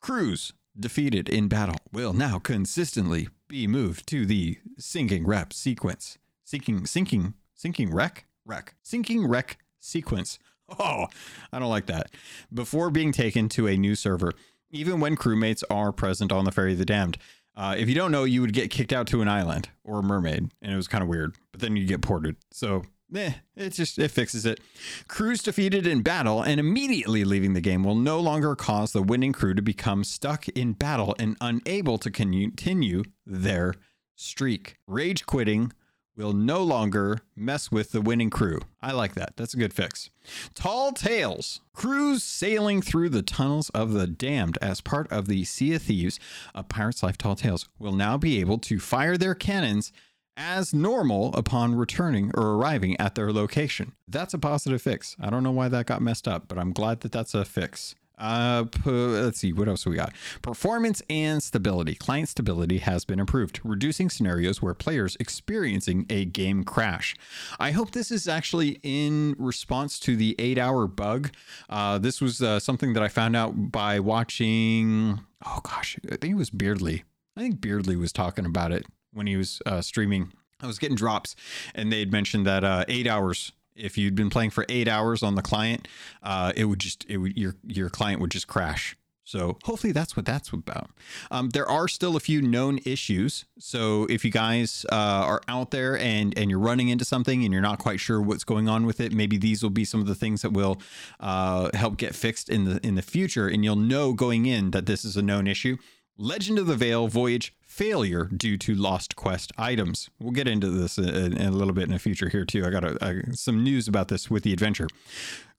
crews 0.00 0.52
defeated 0.78 1.28
in 1.28 1.48
battle 1.48 1.78
will 1.92 2.12
now 2.12 2.38
consistently 2.38 3.28
be 3.48 3.66
moved 3.66 4.06
to 4.08 4.24
the 4.26 4.58
sinking 4.78 5.26
rep 5.26 5.52
sequence. 5.52 6.18
Sinking, 6.44 6.86
sinking, 6.86 7.34
sinking 7.54 7.92
wreck, 7.92 8.26
wreck, 8.44 8.74
sinking 8.82 9.26
wreck 9.26 9.58
sequence. 9.80 10.38
Oh, 10.78 11.06
I 11.50 11.58
don't 11.58 11.70
like 11.70 11.86
that. 11.86 12.10
Before 12.52 12.90
being 12.90 13.10
taken 13.10 13.48
to 13.48 13.66
a 13.66 13.78
new 13.78 13.94
server, 13.94 14.32
even 14.70 15.00
when 15.00 15.16
crewmates 15.16 15.62
are 15.70 15.92
present 15.92 16.30
on 16.30 16.44
the 16.44 16.52
Ferry 16.52 16.72
of 16.72 16.78
the 16.78 16.84
Damned. 16.84 17.16
Uh, 17.58 17.74
if 17.76 17.88
you 17.88 17.94
don't 17.96 18.12
know, 18.12 18.22
you 18.22 18.40
would 18.40 18.52
get 18.52 18.70
kicked 18.70 18.92
out 18.92 19.08
to 19.08 19.20
an 19.20 19.26
island 19.26 19.68
or 19.82 19.98
a 19.98 20.02
mermaid, 20.02 20.48
and 20.62 20.72
it 20.72 20.76
was 20.76 20.86
kind 20.86 21.02
of 21.02 21.08
weird. 21.08 21.34
But 21.50 21.60
then 21.60 21.74
you 21.74 21.86
get 21.86 22.00
ported. 22.02 22.36
So, 22.52 22.84
eh, 23.12 23.32
it 23.56 23.70
just 23.70 23.98
it 23.98 24.12
fixes 24.12 24.46
it. 24.46 24.60
Crews 25.08 25.42
defeated 25.42 25.84
in 25.84 26.02
battle 26.02 26.40
and 26.40 26.60
immediately 26.60 27.24
leaving 27.24 27.54
the 27.54 27.60
game 27.60 27.82
will 27.82 27.96
no 27.96 28.20
longer 28.20 28.54
cause 28.54 28.92
the 28.92 29.02
winning 29.02 29.32
crew 29.32 29.54
to 29.54 29.62
become 29.62 30.04
stuck 30.04 30.46
in 30.50 30.72
battle 30.72 31.16
and 31.18 31.36
unable 31.40 31.98
to 31.98 32.12
continue 32.12 33.02
their 33.26 33.74
streak. 34.14 34.76
Rage 34.86 35.26
quitting 35.26 35.72
will 36.18 36.32
no 36.32 36.62
longer 36.62 37.20
mess 37.36 37.70
with 37.70 37.92
the 37.92 38.02
winning 38.02 38.28
crew. 38.28 38.60
I 38.82 38.92
like 38.92 39.14
that. 39.14 39.36
That's 39.36 39.54
a 39.54 39.58
good 39.58 39.72
fix. 39.72 40.10
Tall 40.54 40.92
Tales. 40.92 41.60
Crews 41.72 42.24
sailing 42.24 42.82
through 42.82 43.10
the 43.10 43.22
tunnels 43.22 43.70
of 43.70 43.92
the 43.92 44.08
damned 44.08 44.58
as 44.60 44.80
part 44.80 45.10
of 45.12 45.28
the 45.28 45.44
Sea 45.44 45.74
of 45.74 45.82
Thieves, 45.82 46.18
a 46.54 46.64
Pirate's 46.64 47.02
Life 47.02 47.16
Tall 47.16 47.36
Tales, 47.36 47.68
will 47.78 47.92
now 47.92 48.18
be 48.18 48.40
able 48.40 48.58
to 48.58 48.80
fire 48.80 49.16
their 49.16 49.34
cannons 49.34 49.92
as 50.36 50.74
normal 50.74 51.34
upon 51.34 51.74
returning 51.74 52.30
or 52.34 52.54
arriving 52.54 52.98
at 53.00 53.14
their 53.14 53.32
location. 53.32 53.92
That's 54.06 54.34
a 54.34 54.38
positive 54.38 54.82
fix. 54.82 55.16
I 55.20 55.30
don't 55.30 55.42
know 55.42 55.50
why 55.50 55.68
that 55.68 55.86
got 55.86 56.02
messed 56.02 56.28
up, 56.28 56.48
but 56.48 56.58
I'm 56.58 56.72
glad 56.72 57.00
that 57.00 57.12
that's 57.12 57.34
a 57.34 57.44
fix. 57.44 57.94
Uh, 58.18 58.64
let's 58.84 59.38
see, 59.38 59.52
what 59.52 59.68
else 59.68 59.86
we 59.86 59.96
got? 59.96 60.12
Performance 60.42 61.02
and 61.08 61.42
stability. 61.42 61.94
Client 61.94 62.28
stability 62.28 62.78
has 62.78 63.04
been 63.04 63.20
improved, 63.20 63.60
reducing 63.64 64.10
scenarios 64.10 64.60
where 64.60 64.74
players 64.74 65.16
experiencing 65.20 66.04
a 66.10 66.24
game 66.24 66.64
crash. 66.64 67.14
I 67.58 67.70
hope 67.70 67.92
this 67.92 68.10
is 68.10 68.26
actually 68.26 68.80
in 68.82 69.36
response 69.38 70.00
to 70.00 70.16
the 70.16 70.34
eight 70.38 70.58
hour 70.58 70.86
bug. 70.86 71.30
Uh, 71.68 71.98
this 71.98 72.20
was 72.20 72.42
uh, 72.42 72.58
something 72.58 72.92
that 72.94 73.02
I 73.02 73.08
found 73.08 73.36
out 73.36 73.70
by 73.70 74.00
watching, 74.00 75.20
oh 75.46 75.60
gosh, 75.62 75.96
I 76.10 76.16
think 76.16 76.32
it 76.32 76.38
was 76.38 76.50
Beardly. 76.50 77.04
I 77.36 77.40
think 77.40 77.60
Beardly 77.60 77.96
was 77.96 78.12
talking 78.12 78.44
about 78.44 78.72
it 78.72 78.84
when 79.12 79.28
he 79.28 79.36
was 79.36 79.62
uh, 79.64 79.80
streaming. 79.80 80.32
I 80.60 80.66
was 80.66 80.80
getting 80.80 80.96
drops, 80.96 81.36
and 81.72 81.92
they 81.92 82.00
had 82.00 82.10
mentioned 82.10 82.44
that 82.46 82.64
uh, 82.64 82.84
eight 82.88 83.06
hours 83.06 83.52
if 83.78 83.96
you'd 83.96 84.14
been 84.14 84.30
playing 84.30 84.50
for 84.50 84.66
eight 84.68 84.88
hours 84.88 85.22
on 85.22 85.34
the 85.34 85.42
client, 85.42 85.88
uh, 86.22 86.52
it 86.56 86.64
would 86.66 86.78
just 86.78 87.04
it 87.08 87.18
would 87.18 87.36
your 87.36 87.54
your 87.66 87.88
client 87.88 88.20
would 88.20 88.30
just 88.30 88.46
crash. 88.46 88.96
So 89.28 89.58
hopefully 89.64 89.92
that's 89.92 90.16
what 90.16 90.24
that's 90.24 90.54
about. 90.54 90.88
Um, 91.30 91.50
there 91.50 91.68
are 91.68 91.86
still 91.86 92.16
a 92.16 92.20
few 92.20 92.40
known 92.40 92.78
issues. 92.86 93.44
So 93.58 94.06
if 94.08 94.24
you 94.24 94.30
guys 94.30 94.86
uh, 94.90 94.94
are 94.94 95.42
out 95.48 95.70
there 95.70 95.98
and 95.98 96.36
and 96.38 96.48
you're 96.48 96.58
running 96.58 96.88
into 96.88 97.04
something 97.04 97.44
and 97.44 97.52
you're 97.52 97.60
not 97.60 97.78
quite 97.78 98.00
sure 98.00 98.22
what's 98.22 98.44
going 98.44 98.70
on 98.70 98.86
with 98.86 99.00
it, 99.00 99.12
maybe 99.12 99.36
these 99.36 99.62
will 99.62 99.68
be 99.68 99.84
some 99.84 100.00
of 100.00 100.06
the 100.06 100.14
things 100.14 100.40
that 100.40 100.54
will 100.54 100.80
uh, 101.20 101.68
help 101.74 101.98
get 101.98 102.14
fixed 102.14 102.48
in 102.48 102.64
the 102.64 102.80
in 102.86 102.94
the 102.94 103.02
future, 103.02 103.46
and 103.46 103.62
you'll 103.64 103.76
know 103.76 104.14
going 104.14 104.46
in 104.46 104.70
that 104.70 104.86
this 104.86 105.04
is 105.04 105.14
a 105.18 105.22
known 105.22 105.46
issue. 105.46 105.76
Legend 106.18 106.58
of 106.58 106.66
the 106.66 106.74
Veil 106.74 107.06
Voyage 107.06 107.54
failure 107.62 108.24
due 108.24 108.58
to 108.58 108.74
lost 108.74 109.14
quest 109.14 109.52
items. 109.56 110.10
We'll 110.18 110.32
get 110.32 110.48
into 110.48 110.68
this 110.68 110.98
in, 110.98 111.36
in 111.36 111.46
a 111.46 111.52
little 111.52 111.72
bit 111.72 111.84
in 111.84 111.92
the 111.92 111.98
future 112.00 112.28
here 112.28 112.44
too. 112.44 112.66
I 112.66 112.70
got 112.70 112.82
a, 112.82 113.04
a, 113.04 113.36
some 113.36 113.62
news 113.62 113.86
about 113.86 114.08
this 114.08 114.28
with 114.28 114.42
the 114.42 114.52
adventure. 114.52 114.88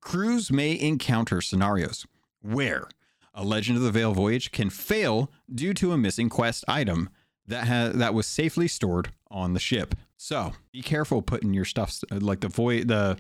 Crews 0.01 0.51
may 0.51 0.77
encounter 0.77 1.39
scenarios 1.39 2.05
where 2.41 2.89
a 3.33 3.45
Legend 3.45 3.77
of 3.77 3.83
the 3.83 3.91
Veil 3.91 4.13
voyage 4.13 4.51
can 4.51 4.69
fail 4.69 5.31
due 5.53 5.73
to 5.75 5.93
a 5.93 5.97
missing 5.97 6.27
quest 6.27 6.65
item 6.67 7.09
that 7.47 7.65
has 7.65 7.93
that 7.93 8.13
was 8.13 8.27
safely 8.27 8.67
stored 8.67 9.13
on 9.31 9.53
the 9.53 9.59
ship. 9.61 9.95
So 10.17 10.53
be 10.73 10.81
careful 10.81 11.21
putting 11.21 11.53
your 11.53 11.65
stuff 11.65 12.03
like 12.11 12.41
the 12.41 12.49
void 12.49 12.89
the 12.89 13.17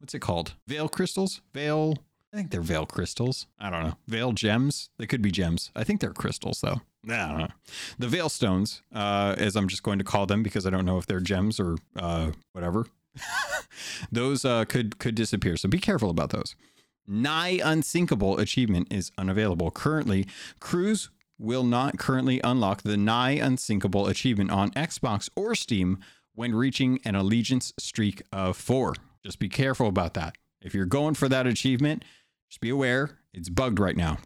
what's 0.00 0.14
it 0.14 0.20
called? 0.20 0.54
Veil 0.66 0.88
crystals? 0.88 1.40
Veil 1.54 1.98
I 2.32 2.36
think 2.36 2.50
they're 2.50 2.60
veil 2.60 2.86
crystals. 2.86 3.46
I 3.58 3.70
don't 3.70 3.82
know. 3.82 3.94
Veil 4.06 4.32
gems? 4.32 4.90
They 4.98 5.06
could 5.06 5.22
be 5.22 5.32
gems. 5.32 5.70
I 5.74 5.82
think 5.82 6.00
they're 6.00 6.12
crystals 6.12 6.60
though. 6.60 6.80
I 7.08 7.28
don't 7.28 7.38
know. 7.38 7.48
The 7.98 8.08
veil 8.08 8.28
stones, 8.28 8.82
uh, 8.94 9.34
as 9.38 9.56
I'm 9.56 9.68
just 9.68 9.82
going 9.82 9.98
to 9.98 10.04
call 10.04 10.26
them 10.26 10.42
because 10.42 10.66
I 10.66 10.70
don't 10.70 10.84
know 10.84 10.98
if 10.98 11.06
they're 11.06 11.20
gems 11.20 11.58
or 11.58 11.76
uh, 11.96 12.32
whatever. 12.52 12.86
those 14.12 14.44
uh, 14.44 14.64
could 14.66 14.98
could 14.98 15.14
disappear. 15.14 15.56
So 15.56 15.68
be 15.68 15.78
careful 15.78 16.10
about 16.10 16.30
those. 16.30 16.54
Nigh 17.06 17.60
unsinkable 17.64 18.38
achievement 18.38 18.92
is 18.92 19.10
unavailable. 19.18 19.70
Currently, 19.72 20.26
crews 20.60 21.10
will 21.38 21.64
not 21.64 21.98
currently 21.98 22.40
unlock 22.44 22.82
the 22.82 22.96
nigh 22.96 23.32
unsinkable 23.32 24.06
achievement 24.06 24.50
on 24.50 24.70
Xbox 24.72 25.28
or 25.34 25.54
Steam 25.54 25.98
when 26.34 26.54
reaching 26.54 27.00
an 27.04 27.16
allegiance 27.16 27.72
streak 27.78 28.22
of 28.32 28.56
four. 28.56 28.94
Just 29.24 29.38
be 29.38 29.48
careful 29.48 29.88
about 29.88 30.14
that. 30.14 30.36
If 30.60 30.74
you're 30.74 30.86
going 30.86 31.14
for 31.14 31.28
that 31.28 31.46
achievement, 31.46 32.04
just 32.50 32.60
be 32.60 32.68
aware 32.68 33.10
it's 33.32 33.48
bugged 33.48 33.78
right 33.78 33.96
now. 33.96 34.18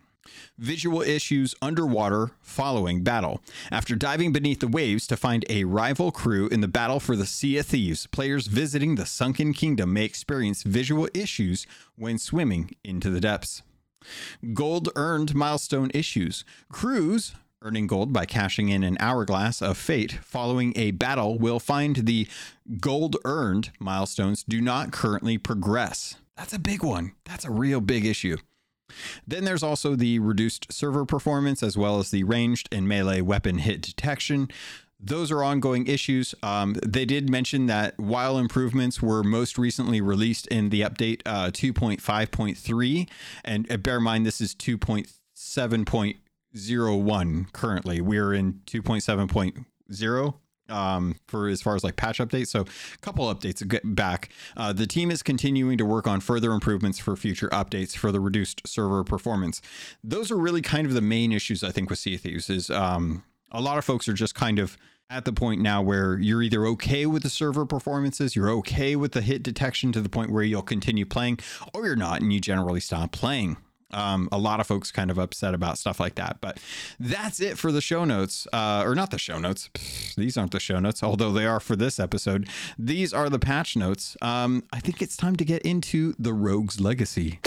Visual 0.56 1.02
issues 1.02 1.54
underwater 1.60 2.30
following 2.40 3.02
battle. 3.02 3.42
After 3.70 3.94
diving 3.94 4.32
beneath 4.32 4.60
the 4.60 4.68
waves 4.68 5.06
to 5.08 5.16
find 5.16 5.44
a 5.50 5.64
rival 5.64 6.10
crew 6.10 6.48
in 6.48 6.62
the 6.62 6.68
battle 6.68 6.98
for 6.98 7.16
the 7.16 7.26
Sea 7.26 7.58
of 7.58 7.66
Thieves, 7.66 8.06
players 8.06 8.46
visiting 8.46 8.94
the 8.94 9.04
Sunken 9.04 9.52
Kingdom 9.52 9.92
may 9.92 10.04
experience 10.04 10.62
visual 10.62 11.06
issues 11.12 11.66
when 11.96 12.16
swimming 12.16 12.70
into 12.82 13.10
the 13.10 13.20
depths. 13.20 13.62
Gold 14.54 14.88
earned 14.96 15.34
milestone 15.34 15.90
issues. 15.92 16.46
Crews 16.72 17.34
earning 17.60 17.86
gold 17.86 18.12
by 18.12 18.24
cashing 18.24 18.70
in 18.70 18.82
an 18.82 18.96
hourglass 19.00 19.60
of 19.60 19.76
fate 19.76 20.12
following 20.22 20.72
a 20.76 20.90
battle 20.92 21.38
will 21.38 21.60
find 21.60 21.96
the 21.96 22.26
gold 22.80 23.16
earned 23.24 23.70
milestones 23.78 24.42
do 24.42 24.60
not 24.60 24.92
currently 24.92 25.36
progress. 25.36 26.16
That's 26.36 26.52
a 26.52 26.58
big 26.58 26.82
one. 26.82 27.12
That's 27.24 27.44
a 27.44 27.50
real 27.50 27.80
big 27.80 28.04
issue. 28.04 28.38
Then 29.26 29.44
there's 29.44 29.62
also 29.62 29.96
the 29.96 30.18
reduced 30.18 30.72
server 30.72 31.04
performance 31.04 31.62
as 31.62 31.76
well 31.76 31.98
as 31.98 32.10
the 32.10 32.24
ranged 32.24 32.70
and 32.72 32.88
melee 32.88 33.20
weapon 33.20 33.58
hit 33.58 33.82
detection. 33.82 34.48
Those 35.00 35.30
are 35.30 35.42
ongoing 35.42 35.86
issues. 35.86 36.34
Um, 36.42 36.76
they 36.84 37.04
did 37.04 37.28
mention 37.28 37.66
that 37.66 37.98
while 37.98 38.38
improvements 38.38 39.02
were 39.02 39.22
most 39.22 39.58
recently 39.58 40.00
released 40.00 40.46
in 40.46 40.70
the 40.70 40.80
update 40.82 41.20
uh, 41.26 41.50
2.5.3, 41.50 43.08
and 43.44 43.70
uh, 43.70 43.76
bear 43.76 43.98
in 43.98 44.02
mind 44.02 44.24
this 44.24 44.40
is 44.40 44.54
2.7.01 44.54 47.52
currently. 47.52 48.00
We're 48.00 48.32
in 48.32 48.60
2.7.0 48.66 50.34
um, 50.68 51.16
for 51.26 51.48
as 51.48 51.62
far 51.62 51.74
as 51.76 51.84
like 51.84 51.96
patch 51.96 52.18
updates. 52.18 52.48
So, 52.48 52.62
a 52.62 52.98
couple 53.00 53.32
updates 53.32 53.62
back. 53.94 54.30
Uh, 54.56 54.72
the 54.72 54.86
team 54.86 55.10
is 55.10 55.22
continuing 55.22 55.78
to 55.78 55.84
work 55.84 56.06
on 56.06 56.20
further 56.20 56.52
improvements 56.52 56.98
for 56.98 57.16
future 57.16 57.48
updates 57.48 57.96
for 57.96 58.12
the 58.12 58.20
reduced 58.20 58.66
server 58.66 59.04
performance. 59.04 59.60
Those 60.02 60.30
are 60.30 60.36
really 60.36 60.62
kind 60.62 60.86
of 60.86 60.94
the 60.94 61.00
main 61.00 61.32
issues 61.32 61.62
I 61.62 61.70
think 61.70 61.90
with 61.90 61.98
Sea 61.98 62.16
Thieves. 62.16 62.50
Is 62.50 62.70
um, 62.70 63.24
a 63.50 63.60
lot 63.60 63.78
of 63.78 63.84
folks 63.84 64.08
are 64.08 64.14
just 64.14 64.34
kind 64.34 64.58
of 64.58 64.76
at 65.10 65.24
the 65.24 65.32
point 65.32 65.60
now 65.60 65.82
where 65.82 66.18
you're 66.18 66.42
either 66.42 66.66
okay 66.66 67.06
with 67.06 67.22
the 67.22 67.30
server 67.30 67.66
performances, 67.66 68.34
you're 68.34 68.50
okay 68.50 68.96
with 68.96 69.12
the 69.12 69.20
hit 69.20 69.42
detection 69.42 69.92
to 69.92 70.00
the 70.00 70.08
point 70.08 70.30
where 70.30 70.42
you'll 70.42 70.62
continue 70.62 71.04
playing, 71.04 71.38
or 71.72 71.86
you're 71.86 71.96
not 71.96 72.20
and 72.20 72.32
you 72.32 72.40
generally 72.40 72.80
stop 72.80 73.12
playing. 73.12 73.56
Um, 73.94 74.28
a 74.32 74.38
lot 74.38 74.60
of 74.60 74.66
folks 74.66 74.90
kind 74.90 75.10
of 75.10 75.18
upset 75.18 75.54
about 75.54 75.78
stuff 75.78 76.00
like 76.00 76.16
that. 76.16 76.38
But 76.40 76.58
that's 76.98 77.40
it 77.40 77.58
for 77.58 77.72
the 77.72 77.80
show 77.80 78.04
notes, 78.04 78.46
uh, 78.52 78.82
or 78.84 78.94
not 78.94 79.10
the 79.10 79.18
show 79.18 79.38
notes. 79.38 79.70
These 80.16 80.36
aren't 80.36 80.52
the 80.52 80.60
show 80.60 80.78
notes, 80.80 81.02
although 81.02 81.32
they 81.32 81.46
are 81.46 81.60
for 81.60 81.76
this 81.76 81.98
episode. 81.98 82.48
These 82.78 83.12
are 83.12 83.30
the 83.30 83.38
patch 83.38 83.76
notes. 83.76 84.16
Um, 84.20 84.64
I 84.72 84.80
think 84.80 85.00
it's 85.00 85.16
time 85.16 85.36
to 85.36 85.44
get 85.44 85.62
into 85.62 86.14
the 86.18 86.32
Rogue's 86.32 86.80
Legacy. 86.80 87.40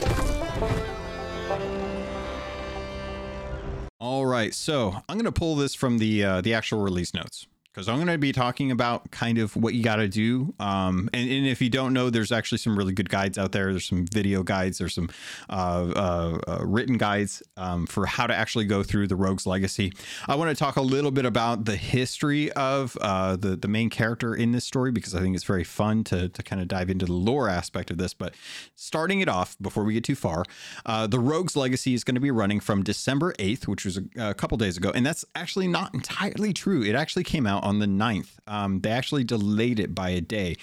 All 3.99 4.25
right, 4.25 4.53
so 4.53 5.01
I'm 5.09 5.17
going 5.17 5.25
to 5.25 5.31
pull 5.31 5.55
this 5.55 5.73
from 5.73 5.97
the 5.97 6.23
uh, 6.23 6.41
the 6.41 6.53
actual 6.53 6.81
release 6.81 7.13
notes 7.13 7.47
because 7.77 7.87
I'm 7.87 7.97
going 7.97 8.07
to 8.07 8.17
be 8.17 8.31
talking 8.31 8.71
about 8.71 9.11
kind 9.11 9.37
of 9.37 9.55
what 9.55 9.75
you 9.75 9.83
got 9.83 9.97
to 9.97 10.07
do. 10.07 10.51
Um, 10.59 11.11
and, 11.13 11.29
and, 11.29 11.45
if 11.45 11.61
you 11.61 11.69
don't 11.69 11.93
know, 11.93 12.09
there's 12.09 12.31
actually 12.31 12.57
some 12.57 12.75
really 12.75 12.91
good 12.91 13.07
guides 13.07 13.37
out 13.37 13.51
there. 13.51 13.71
There's 13.71 13.87
some 13.87 14.07
video 14.07 14.41
guides. 14.41 14.79
There's 14.79 14.95
some 14.95 15.11
uh, 15.47 15.93
uh, 15.95 16.39
uh, 16.47 16.65
written 16.65 16.97
guides 16.97 17.43
um, 17.55 17.85
for 17.85 18.07
how 18.07 18.25
to 18.25 18.33
actually 18.33 18.65
go 18.65 18.81
through 18.81 19.09
the 19.09 19.15
Rogue's 19.15 19.45
Legacy. 19.45 19.93
I 20.27 20.33
want 20.33 20.49
to 20.49 20.55
talk 20.55 20.77
a 20.77 20.81
little 20.81 21.11
bit 21.11 21.27
about 21.27 21.65
the 21.65 21.75
history 21.75 22.51
of 22.53 22.97
uh, 22.99 23.35
the 23.35 23.55
the 23.55 23.67
main 23.67 23.91
character 23.91 24.33
in 24.33 24.53
this 24.53 24.65
story 24.65 24.91
because 24.91 25.13
I 25.13 25.19
think 25.19 25.35
it's 25.35 25.45
very 25.45 25.63
fun 25.63 26.03
to 26.05 26.29
to 26.29 26.41
kind 26.41 26.63
of 26.63 26.67
dive 26.67 26.89
into 26.89 27.05
the 27.05 27.13
lore 27.13 27.47
aspect 27.47 27.91
of 27.91 27.99
this. 27.99 28.15
But 28.15 28.33
starting 28.73 29.19
it 29.19 29.29
off 29.29 29.55
before 29.61 29.83
we 29.83 29.93
get 29.93 30.03
too 30.03 30.15
far, 30.15 30.45
uh, 30.87 31.05
the 31.05 31.19
Rogue's 31.19 31.55
Legacy 31.55 31.93
is 31.93 32.03
going 32.03 32.15
to 32.15 32.21
be 32.21 32.31
running 32.31 32.59
from 32.59 32.81
December 32.81 33.33
8th, 33.33 33.67
which 33.67 33.85
was 33.85 33.99
a, 33.99 34.29
a 34.29 34.33
couple 34.33 34.57
days 34.57 34.77
ago, 34.77 34.91
and 34.95 35.05
that's 35.05 35.23
actually 35.35 35.67
not 35.67 35.93
entirely 35.93 36.53
true. 36.53 36.81
It 36.81 36.95
actually 36.95 37.23
came 37.23 37.45
out 37.45 37.66
on 37.67 37.79
the 37.79 37.85
9th. 37.85 38.29
Um, 38.47 38.79
they 38.81 38.89
actually 38.91 39.23
delayed 39.23 39.79
it 39.79 39.93
by 39.93 40.09
a 40.09 40.21
day. 40.21 40.55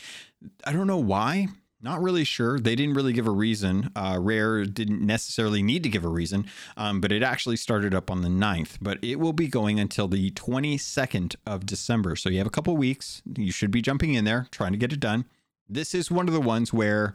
I 0.65 0.73
don't 0.73 0.87
know 0.87 0.99
why. 0.99 1.49
Not 1.81 2.01
really 2.01 2.25
sure. 2.25 2.59
They 2.59 2.75
didn't 2.75 2.95
really 2.95 3.13
give 3.13 3.27
a 3.27 3.31
reason. 3.31 3.91
Uh, 3.95 4.17
Rare 4.19 4.65
didn't 4.65 5.03
necessarily 5.03 5.63
need 5.63 5.83
to 5.83 5.91
give 5.91 6.03
a 6.03 6.09
reason, 6.09 6.47
um, 6.79 7.03
but 7.03 7.13
it 7.13 7.23
actually 7.23 7.57
started 7.57 7.95
up 7.95 8.11
on 8.11 8.23
the 8.23 8.29
9th. 8.29 8.79
But 8.81 8.99
it 9.03 9.21
will 9.21 9.35
be 9.35 9.49
going 9.49 9.79
until 9.79 10.09
the 10.09 10.31
22nd 10.31 11.37
of 11.47 11.67
December. 11.67 12.17
So 12.17 12.31
you 12.31 12.39
have 12.39 12.47
a 12.47 12.51
couple 12.51 12.75
weeks. 12.75 13.21
You 13.37 13.53
should 13.53 13.71
be 13.71 13.83
jumping 13.83 14.15
in 14.15 14.25
there, 14.25 14.49
trying 14.51 14.73
to 14.73 14.79
get 14.79 14.95
it 14.95 15.01
done. 15.01 15.27
This 15.69 15.95
is 15.95 16.11
one 16.11 16.27
of 16.27 16.33
the 16.33 16.41
ones 16.41 16.73
where 16.73 17.15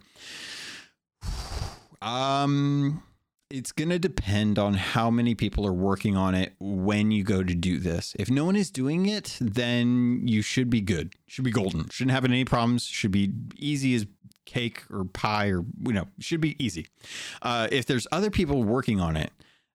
um 2.02 3.02
it's 3.50 3.72
going 3.72 3.90
to 3.90 3.98
depend 3.98 4.60
on 4.60 4.76
how 4.76 5.10
many 5.10 5.34
people 5.34 5.66
are 5.66 5.74
working 5.74 6.16
on 6.16 6.36
it 6.36 6.54
when 6.60 7.10
you 7.10 7.24
go 7.24 7.44
to 7.44 7.56
do 7.56 7.80
this. 7.80 8.16
If 8.20 8.30
no 8.30 8.46
one 8.46 8.56
is 8.56 8.70
doing 8.70 9.08
it, 9.08 9.38
then 9.42 10.22
you 10.28 10.42
should 10.42 10.70
be 10.70 10.82
good. 10.82 11.14
Should 11.28 11.46
be 11.46 11.52
golden. 11.52 11.90
Shouldn't 11.90 12.14
have 12.14 12.26
any 12.26 12.46
problems. 12.46 12.84
Should 12.84 13.12
be 13.12 13.32
easy 13.56 13.96
as 13.96 14.06
cake 14.46 14.84
or 14.92 15.06
pie 15.06 15.48
or 15.48 15.64
you 15.84 15.94
know, 15.94 16.08
should 16.20 16.42
be 16.42 16.64
easy. 16.64 16.88
Uh, 17.42 17.68
if 17.72 17.86
there's 17.86 18.08
other 18.12 18.30
people 18.30 18.64
working 18.64 19.00
on 19.00 19.18
it, 19.18 19.32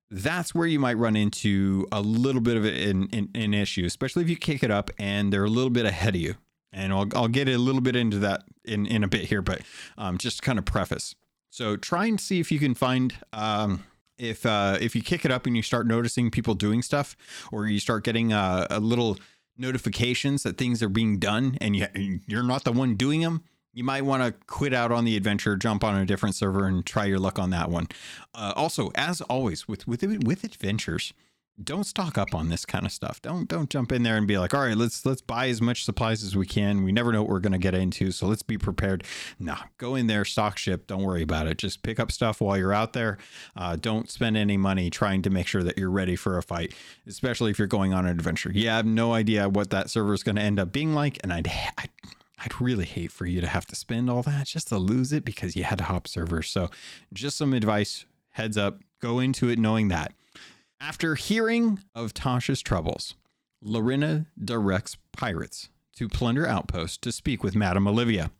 that's 0.09 0.55
where 0.55 0.67
you 0.67 0.79
might 0.79 0.97
run 0.97 1.15
into 1.15 1.85
a 1.91 1.99
little 1.99 2.41
bit 2.41 2.55
of 2.55 2.63
an, 2.63 3.09
an, 3.11 3.29
an 3.35 3.53
issue, 3.53 3.85
especially 3.85 4.23
if 4.23 4.29
you 4.29 4.37
kick 4.37 4.63
it 4.63 4.71
up 4.71 4.89
and 4.97 5.33
they're 5.33 5.43
a 5.43 5.49
little 5.49 5.69
bit 5.69 5.85
ahead 5.85 6.15
of 6.15 6.21
you. 6.21 6.35
And 6.71 6.93
I'll, 6.93 7.07
I'll 7.15 7.27
get 7.29 7.47
a 7.47 7.57
little 7.57 7.81
bit 7.81 7.95
into 7.95 8.19
that 8.19 8.43
in, 8.63 8.85
in 8.85 9.03
a 9.03 9.07
bit 9.07 9.21
here, 9.21 9.41
but 9.41 9.61
um, 9.97 10.17
just 10.17 10.43
kind 10.43 10.59
of 10.59 10.65
preface. 10.65 11.15
So 11.55 11.77
try 11.77 12.07
and 12.07 12.19
see 12.19 12.41
if 12.41 12.51
you 12.51 12.59
can 12.59 12.75
find 12.75 13.13
um, 13.31 13.85
if 14.17 14.45
uh, 14.45 14.77
if 14.81 14.93
you 14.93 15.01
kick 15.01 15.23
it 15.23 15.31
up 15.31 15.45
and 15.45 15.55
you 15.55 15.61
start 15.61 15.87
noticing 15.87 16.29
people 16.29 16.53
doing 16.53 16.81
stuff, 16.81 17.15
or 17.49 17.65
you 17.65 17.79
start 17.79 18.03
getting 18.03 18.33
uh, 18.33 18.67
a 18.69 18.81
little 18.81 19.17
notifications 19.57 20.43
that 20.43 20.57
things 20.57 20.83
are 20.83 20.89
being 20.89 21.17
done, 21.17 21.57
and 21.61 21.73
you, 21.77 21.87
you're 22.27 22.43
not 22.43 22.65
the 22.65 22.73
one 22.73 22.95
doing 22.95 23.21
them. 23.21 23.41
you 23.75 23.85
might 23.85 24.03
want 24.03 24.21
to 24.21 24.33
quit 24.47 24.73
out 24.73 24.91
on 24.91 25.05
the 25.05 25.15
adventure, 25.15 25.55
jump 25.55 25.83
on 25.83 25.95
a 25.95 26.05
different 26.05 26.33
server, 26.33 26.65
and 26.65 26.85
try 26.85 27.05
your 27.05 27.19
luck 27.19 27.37
on 27.37 27.51
that 27.51 27.69
one. 27.69 27.87
Uh, 28.33 28.51
also, 28.55 28.91
as 28.95 29.21
always, 29.21 29.65
with 29.65 29.87
with 29.87 30.03
with 30.25 30.43
adventures, 30.43 31.13
don't 31.63 31.85
stock 31.85 32.17
up 32.17 32.35
on 32.35 32.49
this 32.49 32.65
kind 32.65 32.85
of 32.85 32.91
stuff. 32.91 33.21
Don't 33.21 33.47
don't 33.47 33.69
jump 33.69 33.91
in 33.91 34.03
there 34.03 34.17
and 34.17 34.27
be 34.27 34.37
like, 34.37 34.53
all 34.53 34.61
right, 34.61 34.75
let's 34.75 35.05
let's 35.05 35.21
buy 35.21 35.47
as 35.47 35.61
much 35.61 35.85
supplies 35.85 36.23
as 36.23 36.35
we 36.35 36.45
can. 36.45 36.83
We 36.83 36.91
never 36.91 37.13
know 37.13 37.21
what 37.21 37.29
we're 37.29 37.39
gonna 37.39 37.57
get 37.57 37.73
into, 37.73 38.11
so 38.11 38.27
let's 38.27 38.43
be 38.43 38.57
prepared. 38.57 39.05
Nah, 39.39 39.59
go 39.77 39.95
in 39.95 40.07
there, 40.07 40.25
stock 40.25 40.57
ship. 40.57 40.87
Don't 40.87 41.03
worry 41.03 41.21
about 41.21 41.47
it. 41.47 41.57
Just 41.57 41.81
pick 41.81 41.99
up 41.99 42.11
stuff 42.11 42.41
while 42.41 42.57
you're 42.57 42.73
out 42.73 42.93
there. 42.93 43.17
Uh, 43.55 43.77
don't 43.77 44.09
spend 44.09 44.35
any 44.35 44.57
money 44.57 44.89
trying 44.89 45.21
to 45.21 45.29
make 45.29 45.47
sure 45.47 45.63
that 45.63 45.77
you're 45.77 45.89
ready 45.89 46.17
for 46.17 46.37
a 46.37 46.43
fight, 46.43 46.73
especially 47.07 47.51
if 47.51 47.57
you're 47.57 47.67
going 47.67 47.93
on 47.93 48.05
an 48.05 48.11
adventure. 48.11 48.51
Yeah, 48.53 48.73
I 48.73 48.77
have 48.77 48.85
no 48.85 49.13
idea 49.13 49.47
what 49.47 49.69
that 49.69 49.89
server 49.89 50.13
is 50.13 50.23
gonna 50.23 50.41
end 50.41 50.59
up 50.59 50.71
being 50.71 50.93
like, 50.93 51.19
and 51.23 51.31
I'd. 51.31 51.47
I'd 51.77 51.89
I'd 52.37 52.59
really 52.59 52.83
hate 52.85 53.13
for 53.13 53.25
you 53.25 53.39
to 53.39 53.47
have 53.47 53.65
to 53.67 53.77
spend 53.77 54.09
all 54.09 54.21
that 54.23 54.47
just 54.47 54.67
to 54.67 54.77
lose 54.77 55.13
it 55.13 55.23
because 55.23 55.55
you 55.55 55.63
had 55.63 55.77
to 55.77 55.85
hop 55.85 56.05
servers. 56.05 56.51
So, 56.51 56.69
just 57.13 57.37
some 57.37 57.53
advice, 57.53 58.05
heads 58.31 58.57
up, 58.57 58.81
go 58.99 59.19
into 59.19 59.47
it 59.47 59.57
knowing 59.57 59.87
that. 59.87 60.11
After 60.81 61.15
hearing 61.15 61.79
of 61.95 62.13
Tasha's 62.13 62.61
troubles, 62.61 63.15
Larinna 63.63 64.27
directs 64.37 64.97
pirates 65.13 65.69
to 65.95 66.09
plunder 66.09 66.45
outposts 66.45 66.97
to 66.97 67.11
speak 67.11 67.43
with 67.43 67.55
Madame 67.55 67.87
Olivia, 67.87 68.31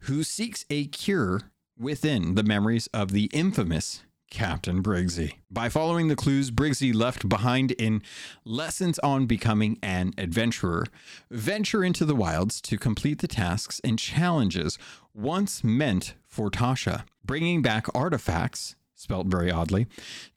who 0.00 0.24
seeks 0.24 0.64
a 0.68 0.86
cure 0.86 1.42
within 1.78 2.34
the 2.34 2.42
memories 2.42 2.88
of 2.88 3.12
the 3.12 3.30
infamous 3.32 4.02
Captain 4.30 4.82
Briggsy. 4.82 5.34
By 5.48 5.68
following 5.68 6.08
the 6.08 6.16
clues 6.16 6.50
Briggsy 6.50 6.92
left 6.92 7.28
behind 7.28 7.70
in 7.72 8.02
Lessons 8.44 8.98
on 8.98 9.26
Becoming 9.26 9.78
an 9.80 10.12
Adventurer, 10.18 10.86
venture 11.30 11.84
into 11.84 12.04
the 12.04 12.16
wilds 12.16 12.60
to 12.62 12.76
complete 12.76 13.20
the 13.20 13.28
tasks 13.28 13.80
and 13.84 13.96
challenges 13.96 14.76
once 15.14 15.62
meant 15.62 16.14
for 16.26 16.50
Tasha, 16.50 17.04
bringing 17.24 17.62
back 17.62 17.86
artifacts, 17.94 18.74
spelt 19.04 19.28
very 19.28 19.50
oddly, 19.50 19.86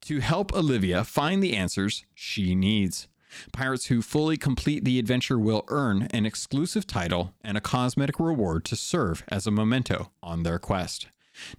to 0.02 0.20
help 0.20 0.54
Olivia 0.54 1.04
find 1.04 1.42
the 1.42 1.56
answers 1.56 2.06
she 2.14 2.54
needs. 2.54 3.08
Pirates 3.52 3.88
who 3.88 4.02
fully 4.02 4.38
complete 4.38 4.84
the 4.84 5.00
adventure 5.00 5.40
will 5.40 5.66
earn 5.70 6.08
an 6.12 6.26
exclusive 6.26 6.86
title 6.86 7.34
and 7.44 7.58
a 7.58 7.62
cosmetic 7.62 8.20
reward 8.20 8.64
to 8.66 8.76
serve 8.76 9.24
as 9.30 9.48
a 9.48 9.52
memento 9.52 10.12
on 10.22 10.44
their 10.44 10.60
quest. 10.60 11.08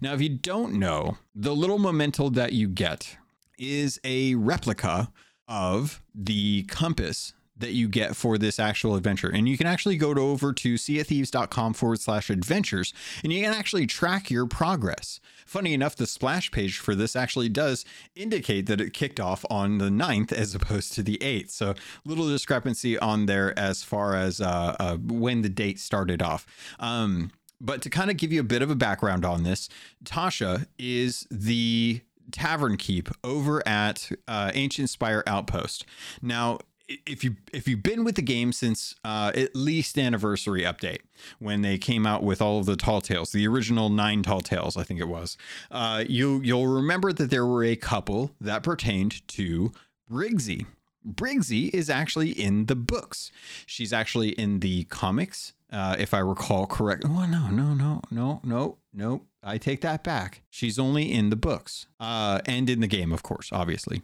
Now, 0.01 0.13
if 0.13 0.21
you 0.21 0.29
don't 0.29 0.73
know, 0.73 1.17
the 1.35 1.55
little 1.55 1.79
memento 1.79 2.29
that 2.29 2.53
you 2.53 2.67
get 2.67 3.17
is 3.57 3.99
a 4.03 4.35
replica 4.35 5.11
of 5.47 6.01
the 6.13 6.63
compass 6.63 7.33
that 7.59 7.73
you 7.73 7.87
get 7.87 8.15
for 8.15 8.37
this 8.37 8.59
actual 8.59 8.95
adventure. 8.95 9.29
And 9.29 9.47
you 9.47 9.57
can 9.57 9.67
actually 9.67 9.97
go 9.97 10.13
to 10.13 10.21
over 10.21 10.53
to 10.53 10.77
seathieves.com 10.77 11.73
forward 11.73 11.99
slash 11.99 12.29
adventures 12.29 12.93
and 13.23 13.31
you 13.31 13.43
can 13.43 13.53
actually 13.53 13.85
track 13.85 14.31
your 14.31 14.45
progress. 14.45 15.19
Funny 15.45 15.73
enough, 15.73 15.95
the 15.95 16.07
splash 16.07 16.51
page 16.51 16.77
for 16.77 16.95
this 16.95 17.15
actually 17.15 17.49
does 17.49 17.85
indicate 18.15 18.65
that 18.67 18.81
it 18.81 18.93
kicked 18.93 19.19
off 19.19 19.45
on 19.49 19.77
the 19.77 19.89
9th 19.89 20.31
as 20.31 20.55
opposed 20.55 20.93
to 20.93 21.03
the 21.03 21.17
8th. 21.19 21.51
So 21.51 21.75
little 22.05 22.27
discrepancy 22.27 22.97
on 22.99 23.25
there 23.25 23.57
as 23.57 23.83
far 23.83 24.15
as 24.15 24.41
uh, 24.41 24.75
uh, 24.79 24.97
when 24.97 25.41
the 25.41 25.49
date 25.49 25.79
started 25.79 26.21
off. 26.21 26.45
Um, 26.79 27.31
but 27.61 27.81
to 27.81 27.89
kind 27.89 28.09
of 28.09 28.17
give 28.17 28.31
you 28.31 28.39
a 28.39 28.43
bit 28.43 28.61
of 28.61 28.71
a 28.71 28.75
background 28.75 29.25
on 29.25 29.43
this, 29.43 29.69
Tasha 30.05 30.65
is 30.77 31.27
the 31.29 32.01
tavern 32.31 32.77
keep 32.77 33.09
over 33.23 33.67
at 33.67 34.11
uh, 34.27 34.51
Ancient 34.53 34.89
Spire 34.89 35.23
Outpost. 35.27 35.85
Now, 36.21 36.59
if 37.05 37.23
you 37.23 37.35
if 37.53 37.67
you've 37.67 37.83
been 37.83 38.03
with 38.03 38.15
the 38.15 38.21
game 38.21 38.51
since 38.51 38.95
uh, 39.03 39.31
at 39.35 39.55
least 39.55 39.97
anniversary 39.97 40.63
update 40.63 40.99
when 41.39 41.61
they 41.61 41.77
came 41.77 42.05
out 42.05 42.23
with 42.23 42.41
all 42.41 42.59
of 42.59 42.65
the 42.65 42.75
tall 42.75 43.01
tales, 43.01 43.31
the 43.31 43.47
original 43.47 43.89
nine 43.89 44.23
tall 44.23 44.41
tales, 44.41 44.77
I 44.77 44.83
think 44.83 44.99
it 44.99 45.07
was, 45.07 45.37
uh, 45.71 46.03
you 46.07 46.41
you'll 46.43 46.67
remember 46.67 47.13
that 47.13 47.29
there 47.29 47.45
were 47.45 47.63
a 47.63 47.75
couple 47.75 48.31
that 48.41 48.63
pertained 48.63 49.27
to 49.29 49.71
Briggsy. 50.09 50.65
Briggsy 51.07 51.73
is 51.73 51.89
actually 51.89 52.31
in 52.31 52.65
the 52.65 52.75
books. 52.75 53.31
She's 53.65 53.93
actually 53.93 54.29
in 54.29 54.59
the 54.59 54.83
comics, 54.85 55.53
uh, 55.71 55.95
if 55.97 56.13
I 56.13 56.19
recall 56.19 56.67
correct. 56.67 57.05
Oh 57.05 57.25
no, 57.25 57.49
no, 57.49 57.73
no, 57.73 58.01
no, 58.11 58.41
no, 58.43 58.77
no. 58.93 59.21
I 59.41 59.57
take 59.57 59.81
that 59.81 60.03
back. 60.03 60.41
She's 60.49 60.77
only 60.77 61.11
in 61.11 61.29
the 61.29 61.35
books 61.35 61.87
uh, 61.99 62.41
and 62.45 62.69
in 62.69 62.81
the 62.81 62.87
game, 62.87 63.13
of 63.13 63.23
course, 63.23 63.49
obviously. 63.51 64.01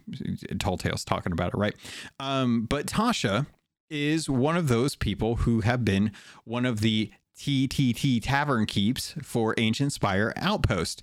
Tall 0.60 0.78
Tales 0.78 1.04
talking 1.04 1.32
about 1.32 1.54
it, 1.54 1.58
right? 1.58 1.76
Um, 2.20 2.66
but 2.66 2.86
Tasha 2.86 3.48
is 3.90 4.30
one 4.30 4.58
of 4.58 4.68
those 4.68 4.96
people 4.96 5.38
who 5.38 5.62
have 5.62 5.84
been 5.84 6.12
one 6.44 6.66
of 6.66 6.80
the 6.80 7.12
TTT 7.38 8.22
Tavern 8.24 8.66
Keeps 8.66 9.16
for 9.22 9.54
Ancient 9.58 9.92
Spire 9.92 10.34
Outpost. 10.38 11.02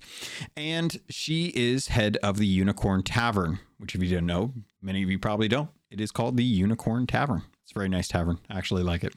And 0.57 0.99
she 1.09 1.53
is 1.55 1.89
head 1.89 2.17
of 2.23 2.37
the 2.37 2.47
Unicorn 2.47 3.03
Tavern, 3.03 3.59
which, 3.77 3.93
if 3.95 4.01
you 4.01 4.09
didn't 4.09 4.25
know, 4.25 4.53
many 4.81 5.03
of 5.03 5.09
you 5.09 5.19
probably 5.19 5.47
don't. 5.47 5.69
It 5.91 6.01
is 6.01 6.11
called 6.11 6.37
the 6.37 6.43
Unicorn 6.43 7.05
Tavern. 7.05 7.43
It's 7.63 7.71
a 7.71 7.75
very 7.75 7.89
nice 7.89 8.09
tavern. 8.09 8.39
I 8.49 8.57
actually 8.57 8.83
like 8.83 9.03
it. 9.03 9.13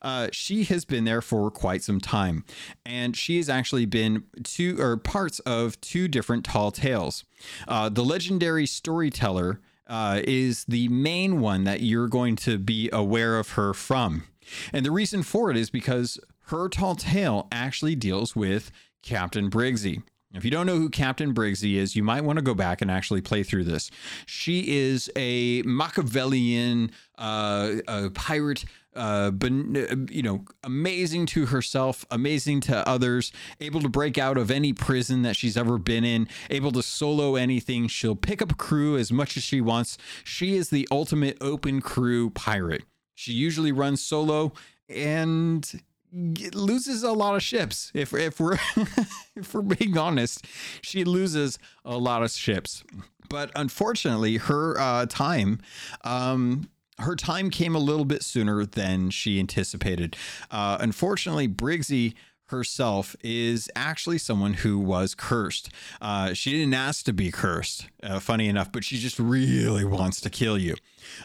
Uh, 0.00 0.28
she 0.32 0.64
has 0.64 0.84
been 0.84 1.04
there 1.04 1.20
for 1.20 1.50
quite 1.50 1.82
some 1.82 2.00
time, 2.00 2.44
and 2.86 3.16
she 3.16 3.38
has 3.38 3.48
actually 3.48 3.86
been 3.86 4.24
two 4.44 4.80
or 4.80 4.96
parts 4.96 5.40
of 5.40 5.80
two 5.80 6.06
different 6.06 6.44
tall 6.44 6.70
tales. 6.70 7.24
Uh, 7.66 7.88
the 7.88 8.04
legendary 8.04 8.66
storyteller 8.66 9.60
uh, 9.88 10.20
is 10.24 10.64
the 10.66 10.88
main 10.88 11.40
one 11.40 11.64
that 11.64 11.80
you're 11.80 12.08
going 12.08 12.36
to 12.36 12.58
be 12.58 12.88
aware 12.92 13.38
of 13.38 13.50
her 13.50 13.74
from. 13.74 14.24
And 14.72 14.86
the 14.86 14.90
reason 14.90 15.22
for 15.22 15.50
it 15.50 15.56
is 15.56 15.70
because 15.70 16.20
her 16.46 16.68
tall 16.68 16.94
tale 16.94 17.48
actually 17.50 17.94
deals 17.94 18.36
with 18.36 18.70
Captain 19.02 19.50
Briggsy. 19.50 20.02
If 20.34 20.44
you 20.44 20.50
don't 20.50 20.66
know 20.66 20.76
who 20.76 20.90
Captain 20.90 21.32
Briggsy 21.32 21.76
is, 21.76 21.96
you 21.96 22.02
might 22.02 22.22
want 22.22 22.38
to 22.38 22.42
go 22.42 22.54
back 22.54 22.82
and 22.82 22.90
actually 22.90 23.22
play 23.22 23.42
through 23.42 23.64
this. 23.64 23.90
She 24.26 24.76
is 24.76 25.10
a 25.16 25.62
Machiavellian 25.62 26.90
uh, 27.16 27.76
a 27.88 28.10
pirate, 28.10 28.66
uh, 28.94 29.30
but 29.30 29.50
you 29.50 30.22
know, 30.22 30.44
amazing 30.62 31.24
to 31.26 31.46
herself, 31.46 32.04
amazing 32.10 32.60
to 32.60 32.86
others, 32.86 33.32
able 33.60 33.80
to 33.80 33.88
break 33.88 34.18
out 34.18 34.36
of 34.36 34.50
any 34.50 34.74
prison 34.74 35.22
that 35.22 35.34
she's 35.34 35.56
ever 35.56 35.78
been 35.78 36.04
in, 36.04 36.28
able 36.50 36.72
to 36.72 36.82
solo 36.82 37.36
anything. 37.36 37.88
She'll 37.88 38.14
pick 38.14 38.42
up 38.42 38.52
a 38.52 38.56
crew 38.56 38.98
as 38.98 39.10
much 39.10 39.36
as 39.38 39.42
she 39.42 39.62
wants. 39.62 39.96
She 40.24 40.56
is 40.56 40.68
the 40.68 40.86
ultimate 40.90 41.38
open 41.40 41.80
crew 41.80 42.28
pirate. 42.30 42.84
She 43.14 43.32
usually 43.32 43.72
runs 43.72 44.02
solo 44.02 44.52
and 44.88 45.82
loses 46.12 47.02
a 47.02 47.12
lot 47.12 47.34
of 47.34 47.42
ships. 47.42 47.90
If 47.94 48.12
if 48.14 48.40
we're 48.40 48.58
if 49.36 49.54
we're 49.54 49.62
being 49.62 49.96
honest, 49.96 50.44
she 50.82 51.04
loses 51.04 51.58
a 51.84 51.96
lot 51.96 52.22
of 52.22 52.30
ships. 52.30 52.84
But 53.28 53.50
unfortunately, 53.54 54.36
her 54.36 54.78
uh, 54.78 55.06
time. 55.06 55.60
Um, 56.02 56.70
her 57.00 57.14
time 57.14 57.48
came 57.50 57.76
a 57.76 57.78
little 57.78 58.04
bit 58.04 58.24
sooner 58.24 58.64
than 58.64 59.10
she 59.10 59.38
anticipated. 59.38 60.16
Uh, 60.50 60.78
unfortunately, 60.80 61.46
Briggsy 61.46 62.14
herself 62.46 63.14
is 63.22 63.70
actually 63.76 64.18
someone 64.18 64.54
who 64.54 64.78
was 64.78 65.14
cursed. 65.14 65.70
Uh, 66.00 66.32
she 66.32 66.50
didn't 66.50 66.74
ask 66.74 67.04
to 67.04 67.12
be 67.12 67.30
cursed, 67.30 67.86
uh, 68.02 68.18
funny 68.18 68.48
enough, 68.48 68.72
but 68.72 68.84
she 68.84 68.98
just 68.98 69.18
really 69.18 69.84
wants 69.84 70.20
to 70.22 70.30
kill 70.30 70.58
you. 70.58 70.74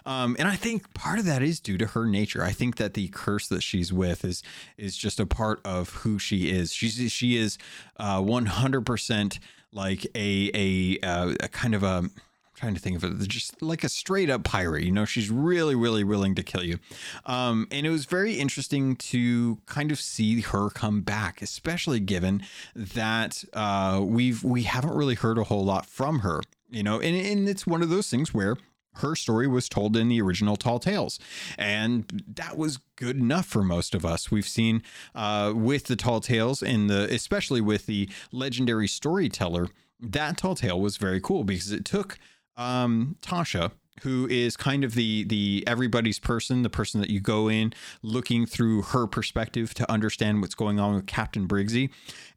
Um, 0.06 0.36
and 0.40 0.48
I 0.48 0.56
think 0.56 0.94
part 0.94 1.20
of 1.20 1.26
that 1.26 1.42
is 1.42 1.60
due 1.60 1.78
to 1.78 1.88
her 1.88 2.06
nature. 2.06 2.44
I 2.44 2.52
think 2.52 2.78
that 2.78 2.94
the 2.94 3.08
curse 3.10 3.48
that 3.48 3.62
she's 3.62 3.92
with 3.94 4.26
is 4.26 4.44
is 4.78 4.98
just 4.98 5.20
a 5.20 5.26
part 5.26 5.62
of 5.66 5.90
who 5.90 6.20
she 6.20 6.52
is. 6.52 6.74
She's 6.74 7.12
she 7.12 7.38
is 7.38 7.58
uh, 7.98 8.22
one 8.22 8.48
hundred 8.48 8.86
percent 8.86 9.40
like 9.72 10.06
a 10.16 10.52
a, 10.54 11.00
uh, 11.06 11.34
a 11.40 11.48
kind 11.48 11.76
of 11.76 11.84
a 11.84 12.10
trying 12.56 12.74
to 12.76 12.80
think 12.80 12.96
of 12.96 13.04
it 13.04 13.28
just 13.28 13.62
like 13.62 13.84
a 13.84 13.90
straight 13.90 14.30
up 14.30 14.44
pirate 14.44 14.84
you 14.84 14.92
know 14.92 15.06
she's 15.06 15.30
really 15.30 15.76
really 15.76 16.04
willing 16.04 16.36
to 16.36 16.44
kill 16.44 16.64
you 16.64 16.78
um, 17.26 17.68
and 17.72 17.86
it 17.86 17.90
was 17.90 18.06
very 18.06 18.36
interesting 18.36 18.96
to 18.96 19.58
kind 19.66 19.92
of 19.92 20.00
see 20.00 20.42
her 20.42 20.70
come 20.70 21.02
back 21.02 21.42
especially 21.42 22.00
given 22.00 22.44
that 22.76 23.44
uh, 23.54 24.00
we've 24.04 24.44
we 24.44 24.64
haven't 24.64 24.94
really 24.94 25.16
heard 25.16 25.38
a 25.38 25.46
whole 25.46 25.66
lot 25.66 25.86
from 25.88 26.20
her 26.20 26.42
you 26.70 26.84
know 26.84 27.00
and, 27.00 27.16
and 27.18 27.50
it's 27.50 27.66
one 27.66 27.82
of 27.82 27.90
those 27.90 28.10
things 28.10 28.34
where 28.34 28.56
her 28.96 29.16
story 29.16 29.48
was 29.48 29.70
told 29.70 29.96
in 29.98 30.10
the 30.10 30.22
original 30.22 30.56
Tall 30.56 30.80
Tales, 30.80 31.20
and 31.58 32.24
that 32.28 32.58
was 32.58 32.80
good 32.96 33.18
enough 33.18 33.46
for 33.46 33.64
most 33.64 33.96
of 33.96 34.06
us. 34.06 34.32
We've 34.32 34.48
seen 34.48 34.84
uh, 35.16 35.54
with 35.56 35.86
the 35.86 35.96
Tall 35.96 36.20
Tales, 36.20 36.62
and 36.62 36.90
the 36.90 37.14
especially 37.14 37.62
with 37.62 37.86
the 37.86 38.10
legendary 38.32 38.88
storyteller, 38.88 39.68
that 40.00 40.38
Tall 40.38 40.56
Tale 40.56 40.80
was 40.80 40.98
very 40.98 41.22
cool 41.22 41.44
because 41.44 41.72
it 41.72 41.86
took 41.86 42.18
um, 42.58 43.16
Tasha, 43.22 43.72
who 44.02 44.28
is 44.28 44.58
kind 44.58 44.84
of 44.84 44.96
the 44.96 45.24
the 45.24 45.64
everybody's 45.68 46.20
person, 46.20 46.64
the 46.64 46.70
person 46.70 47.00
that 47.02 47.10
you 47.10 47.20
go 47.20 47.50
in 47.50 47.74
looking 48.02 48.46
through 48.46 48.82
her 48.82 49.08
perspective 49.08 49.74
to 49.76 49.90
understand 49.92 50.42
what's 50.42 50.56
going 50.56 50.80
on 50.80 50.96
with 50.96 51.06
Captain 51.06 51.48
Briggsy. 51.48 51.90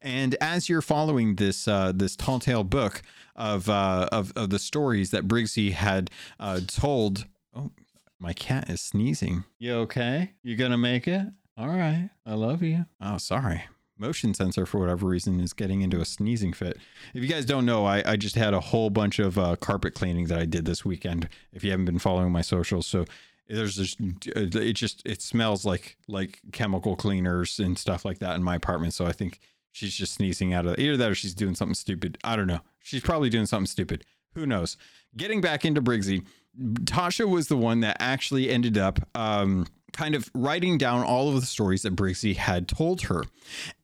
And 0.02 0.36
as 0.40 0.68
you're 0.68 0.82
following 0.82 1.36
this 1.36 1.66
uh, 1.66 1.92
this 1.94 2.16
tall 2.16 2.38
tale 2.38 2.64
book 2.64 3.02
of, 3.34 3.68
uh, 3.68 4.08
of 4.12 4.32
of 4.36 4.50
the 4.50 4.58
stories 4.58 5.10
that 5.10 5.26
Briggsy 5.26 5.72
had 5.72 6.10
uh, 6.38 6.60
told, 6.66 7.26
oh, 7.54 7.70
my 8.18 8.32
cat 8.32 8.70
is 8.70 8.80
sneezing. 8.80 9.44
You 9.58 9.74
okay? 9.76 10.32
You 10.42 10.56
gonna 10.56 10.78
make 10.78 11.08
it? 11.08 11.26
All 11.58 11.68
right. 11.68 12.10
I 12.26 12.34
love 12.34 12.62
you. 12.62 12.84
Oh, 13.00 13.16
sorry. 13.16 13.64
Motion 13.98 14.34
sensor 14.34 14.66
for 14.66 14.78
whatever 14.78 15.06
reason 15.06 15.40
is 15.40 15.52
getting 15.52 15.80
into 15.80 16.00
a 16.00 16.04
sneezing 16.04 16.52
fit. 16.52 16.78
If 17.14 17.22
you 17.22 17.28
guys 17.28 17.44
don't 17.44 17.66
know, 17.66 17.86
I, 17.86 18.02
I 18.04 18.16
just 18.16 18.36
had 18.36 18.54
a 18.54 18.60
whole 18.60 18.90
bunch 18.90 19.18
of 19.18 19.38
uh, 19.38 19.56
carpet 19.56 19.94
cleaning 19.94 20.26
that 20.26 20.38
I 20.38 20.44
did 20.44 20.64
this 20.64 20.84
weekend. 20.84 21.28
If 21.52 21.64
you 21.64 21.70
haven't 21.70 21.86
been 21.86 21.98
following 21.98 22.32
my 22.32 22.42
socials, 22.42 22.86
so 22.86 23.04
there's 23.48 23.96
it 24.00 24.72
just 24.72 25.02
it 25.06 25.22
smells 25.22 25.64
like 25.64 25.96
like 26.08 26.40
chemical 26.52 26.96
cleaners 26.96 27.58
and 27.58 27.78
stuff 27.78 28.04
like 28.04 28.18
that 28.18 28.36
in 28.36 28.42
my 28.42 28.56
apartment. 28.56 28.94
So 28.94 29.06
I 29.06 29.12
think 29.12 29.38
she's 29.72 29.94
just 29.94 30.14
sneezing 30.14 30.52
out 30.52 30.66
of 30.66 30.78
either 30.78 30.96
that 30.96 31.10
or 31.10 31.14
she's 31.14 31.34
doing 31.34 31.54
something 31.54 31.74
stupid. 31.74 32.18
I 32.24 32.36
don't 32.36 32.46
know. 32.46 32.60
She's 32.82 33.02
probably 33.02 33.30
doing 33.30 33.46
something 33.46 33.66
stupid. 33.66 34.04
Who 34.34 34.46
knows? 34.46 34.76
Getting 35.16 35.40
back 35.40 35.64
into 35.64 35.80
Briggsy, 35.80 36.24
Tasha 36.84 37.28
was 37.28 37.48
the 37.48 37.56
one 37.56 37.80
that 37.80 37.96
actually 38.00 38.50
ended 38.50 38.76
up 38.78 39.00
um, 39.14 39.66
kind 39.92 40.14
of 40.14 40.30
writing 40.34 40.78
down 40.78 41.02
all 41.02 41.28
of 41.28 41.40
the 41.40 41.46
stories 41.46 41.82
that 41.82 41.96
Briggsy 41.96 42.36
had 42.36 42.68
told 42.68 43.02
her. 43.02 43.24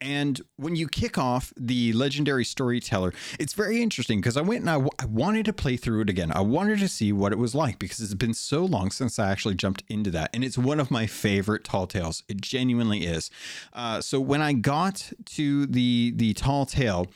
And 0.01 0.41
when 0.57 0.77
you 0.77 0.89
kick 0.89 1.17
off 1.17 1.53
the 1.57 1.93
legendary 1.93 2.45
storyteller, 2.45 3.13
it's 3.39 3.55
very 3.55 3.83
interesting 3.83 4.21
because 4.21 4.37
I 4.37 4.43
went 4.43 4.61
and 4.61 4.71
I, 4.71 4.75
w- 4.75 4.91
I 4.99 5.07
wanted 5.07 5.47
to 5.47 5.53
play 5.53 5.77
through 5.77 6.03
it 6.03 6.11
again. 6.11 6.33
I 6.33 6.41
wanted 6.41 6.81
to 6.81 6.89
see 6.89 7.13
what 7.13 7.33
it 7.33 7.39
was 7.39 7.55
like 7.55 7.79
because 7.79 8.01
it's 8.01 8.15
been 8.15 8.35
so 8.35 8.65
long 8.65 8.91
since 8.91 9.19
I 9.19 9.31
actually 9.31 9.55
jumped 9.55 9.85
into 9.89 10.11
that. 10.11 10.31
And 10.35 10.45
it's 10.45 10.59
one 10.59 10.81
of 10.81 10.91
my 10.91 11.07
favorite 11.07 11.65
tall 11.65 11.87
tales. 11.87 12.23
It 12.29 12.41
genuinely 12.41 13.07
is. 13.07 13.31
Uh, 13.73 14.01
so 14.01 14.21
when 14.21 14.43
I 14.43 14.53
got 14.53 15.13
to 15.27 15.67
the 15.67 16.13
the 16.17 16.35
tall 16.35 16.67
tale, 16.67 17.07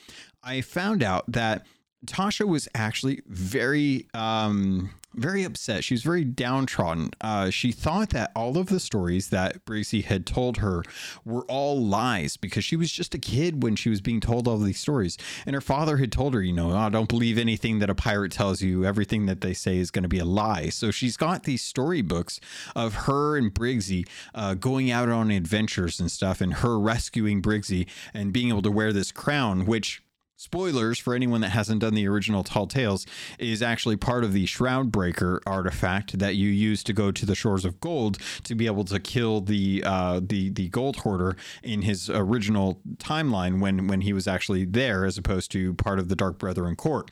I 0.43 0.61
found 0.61 1.03
out 1.03 1.29
that 1.31 1.65
Tasha 2.05 2.47
was 2.47 2.67
actually 2.75 3.21
very 3.27 4.07
um 4.13 4.91
very 5.17 5.43
upset. 5.43 5.83
She 5.83 5.95
was 5.95 6.03
very 6.03 6.23
downtrodden. 6.23 7.09
Uh, 7.19 7.49
she 7.49 7.71
thought 7.71 8.09
that 8.11 8.31
all 8.35 8.57
of 8.57 8.67
the 8.67 8.79
stories 8.79 9.29
that 9.29 9.65
Briggsy 9.65 10.03
had 10.03 10.25
told 10.25 10.57
her 10.57 10.83
were 11.25 11.43
all 11.45 11.83
lies 11.83 12.37
because 12.37 12.63
she 12.63 12.75
was 12.75 12.91
just 12.91 13.15
a 13.15 13.17
kid 13.17 13.63
when 13.63 13.75
she 13.75 13.89
was 13.89 13.99
being 13.99 14.19
told 14.19 14.47
all 14.47 14.59
these 14.59 14.79
stories. 14.79 15.17
And 15.45 15.55
her 15.55 15.61
father 15.61 15.97
had 15.97 16.11
told 16.11 16.33
her, 16.35 16.41
you 16.41 16.53
know, 16.53 16.71
oh, 16.71 16.89
don't 16.89 17.09
believe 17.09 17.37
anything 17.37 17.79
that 17.79 17.89
a 17.89 17.95
pirate 17.95 18.31
tells 18.31 18.61
you. 18.61 18.85
Everything 18.85 19.25
that 19.25 19.41
they 19.41 19.53
say 19.53 19.77
is 19.77 19.91
going 19.91 20.03
to 20.03 20.09
be 20.09 20.19
a 20.19 20.25
lie. 20.25 20.69
So 20.69 20.91
she's 20.91 21.17
got 21.17 21.43
these 21.43 21.63
storybooks 21.63 22.39
of 22.75 22.93
her 22.93 23.37
and 23.37 23.51
Briggsy 23.51 24.07
uh, 24.35 24.53
going 24.53 24.91
out 24.91 25.09
on 25.09 25.31
adventures 25.31 25.99
and 25.99 26.11
stuff, 26.11 26.41
and 26.41 26.55
her 26.55 26.79
rescuing 26.79 27.41
Briggsy 27.41 27.87
and 28.13 28.31
being 28.31 28.49
able 28.49 28.61
to 28.61 28.71
wear 28.71 28.93
this 28.93 29.11
crown, 29.11 29.65
which 29.65 30.03
spoilers 30.37 30.97
for 30.99 31.13
anyone 31.13 31.41
that 31.41 31.49
hasn't 31.49 31.81
done 31.81 31.95
the 31.95 32.07
original 32.07 32.43
Tall 32.43 32.67
Tales, 32.67 33.05
is 33.37 33.61
actually 33.61 33.97
part 33.97 34.23
of 34.23 34.31
the 34.33 34.45
Shroud 34.45 34.91
Breaker 34.91 35.41
artifact 35.45 36.17
that 36.19 36.35
you 36.35 36.47
use 36.49 36.83
to 36.83 36.93
go 36.93 37.11
to 37.11 37.25
the 37.25 37.35
shores 37.35 37.65
of 37.65 37.81
gold 37.81 38.17
to 38.43 38.55
be 38.55 38.67
able 38.67 38.85
to 38.85 38.99
kill 38.99 39.41
the 39.41 39.83
uh, 39.85 40.21
the 40.23 40.49
the 40.49 40.69
gold 40.69 40.97
hoarder 40.97 41.35
in 41.63 41.81
his 41.81 42.09
original 42.09 42.79
timeline 42.97 43.59
when 43.59 43.87
when 43.87 44.01
he 44.01 44.13
was 44.13 44.27
actually 44.27 44.63
there 44.63 45.05
as 45.05 45.17
opposed 45.17 45.51
to 45.51 45.73
part 45.73 45.99
of 45.99 46.07
the 46.07 46.15
Dark 46.15 46.37
Brethren 46.37 46.75
court. 46.75 47.11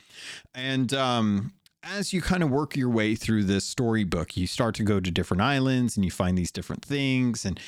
And 0.54 0.94
um 0.94 1.52
as 1.82 2.12
you 2.12 2.20
kind 2.20 2.42
of 2.42 2.50
work 2.50 2.76
your 2.76 2.90
way 2.90 3.14
through 3.14 3.44
this 3.44 3.64
storybook, 3.64 4.36
you 4.36 4.46
start 4.46 4.74
to 4.74 4.82
go 4.82 4.98
to 4.98 5.10
different 5.10 5.40
islands 5.40 5.96
and 5.96 6.04
you 6.04 6.10
find 6.10 6.36
these 6.36 6.50
different 6.50 6.84
things 6.84 7.44
and 7.44 7.60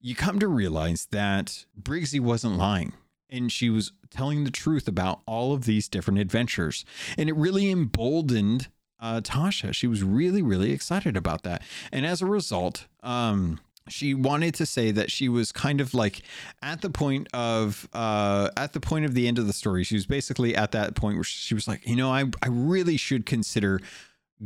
you 0.00 0.14
come 0.14 0.38
to 0.40 0.48
realize 0.48 1.06
that 1.12 1.66
Briggsy 1.80 2.20
wasn't 2.20 2.56
lying 2.56 2.92
and 3.30 3.50
she 3.50 3.70
was 3.70 3.92
telling 4.10 4.44
the 4.44 4.50
truth 4.50 4.88
about 4.88 5.20
all 5.26 5.52
of 5.52 5.64
these 5.64 5.88
different 5.88 6.18
adventures. 6.18 6.84
And 7.16 7.28
it 7.28 7.36
really 7.36 7.70
emboldened 7.70 8.68
uh, 9.00 9.20
Tasha. 9.20 9.74
She 9.74 9.86
was 9.86 10.02
really, 10.02 10.42
really 10.42 10.72
excited 10.72 11.16
about 11.16 11.42
that. 11.42 11.62
And 11.92 12.04
as 12.04 12.20
a 12.20 12.26
result, 12.26 12.86
um, 13.02 13.60
she 13.88 14.14
wanted 14.14 14.54
to 14.54 14.66
say 14.66 14.90
that 14.90 15.10
she 15.10 15.28
was 15.28 15.52
kind 15.52 15.80
of 15.80 15.94
like 15.94 16.22
at 16.62 16.80
the 16.80 16.90
point 16.90 17.28
of 17.32 17.88
uh, 17.92 18.50
at 18.56 18.72
the 18.72 18.80
point 18.80 19.04
of 19.04 19.14
the 19.14 19.26
end 19.26 19.38
of 19.38 19.46
the 19.46 19.52
story. 19.52 19.84
She 19.84 19.94
was 19.94 20.06
basically 20.06 20.54
at 20.54 20.72
that 20.72 20.94
point 20.94 21.16
where 21.16 21.24
she 21.24 21.54
was 21.54 21.66
like, 21.66 21.86
you 21.86 21.96
know, 21.96 22.10
I 22.10 22.24
I 22.42 22.48
really 22.48 22.96
should 22.96 23.26
consider 23.26 23.80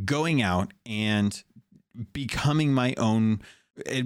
going 0.05 0.43
out 0.43 0.73
and 0.87 1.43
becoming 2.13 2.73
my 2.73 2.95
own 2.97 3.41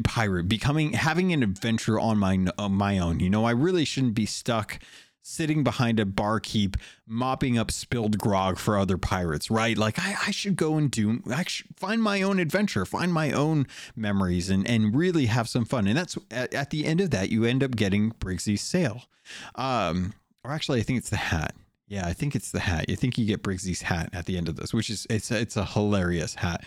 pirate, 0.04 0.48
becoming 0.48 0.94
having 0.94 1.32
an 1.32 1.42
adventure 1.42 1.98
on 1.98 2.18
my 2.18 2.46
on 2.56 2.72
my 2.72 2.98
own. 2.98 3.20
You 3.20 3.30
know, 3.30 3.44
I 3.44 3.50
really 3.52 3.84
shouldn't 3.84 4.14
be 4.14 4.26
stuck 4.26 4.78
sitting 5.28 5.62
behind 5.62 6.00
a 6.00 6.06
barkeep 6.06 6.74
mopping 7.06 7.58
up 7.58 7.70
spilled 7.70 8.18
grog 8.18 8.58
for 8.58 8.78
other 8.78 8.96
pirates, 8.96 9.50
right? 9.50 9.76
Like 9.76 9.98
I, 9.98 10.16
I 10.26 10.30
should 10.30 10.56
go 10.56 10.76
and 10.76 10.90
do 10.90 11.20
I 11.30 11.44
should 11.44 11.66
find 11.76 12.02
my 12.02 12.22
own 12.22 12.38
adventure, 12.38 12.86
find 12.86 13.12
my 13.12 13.32
own 13.32 13.66
memories 13.94 14.48
and 14.48 14.66
and 14.66 14.94
really 14.94 15.26
have 15.26 15.48
some 15.48 15.66
fun. 15.66 15.86
And 15.86 15.98
that's 15.98 16.16
at, 16.30 16.54
at 16.54 16.70
the 16.70 16.86
end 16.86 17.00
of 17.00 17.10
that 17.10 17.30
you 17.30 17.44
end 17.44 17.62
up 17.62 17.72
getting 17.72 18.12
Briggsy's 18.12 18.62
sail. 18.62 19.02
Um 19.54 20.14
or 20.44 20.52
actually 20.52 20.80
I 20.80 20.82
think 20.82 20.98
it's 20.98 21.10
the 21.10 21.16
hat. 21.16 21.54
Yeah, 21.88 22.06
I 22.06 22.12
think 22.12 22.34
it's 22.34 22.50
the 22.50 22.60
hat. 22.60 22.88
You 22.88 22.96
think 22.96 23.16
you 23.16 23.24
get 23.24 23.42
Briggsy's 23.42 23.82
hat 23.82 24.10
at 24.12 24.26
the 24.26 24.36
end 24.36 24.48
of 24.48 24.56
this, 24.56 24.74
which 24.74 24.90
is 24.90 25.06
it's 25.08 25.30
it's 25.30 25.56
a 25.56 25.64
hilarious 25.64 26.34
hat. 26.34 26.64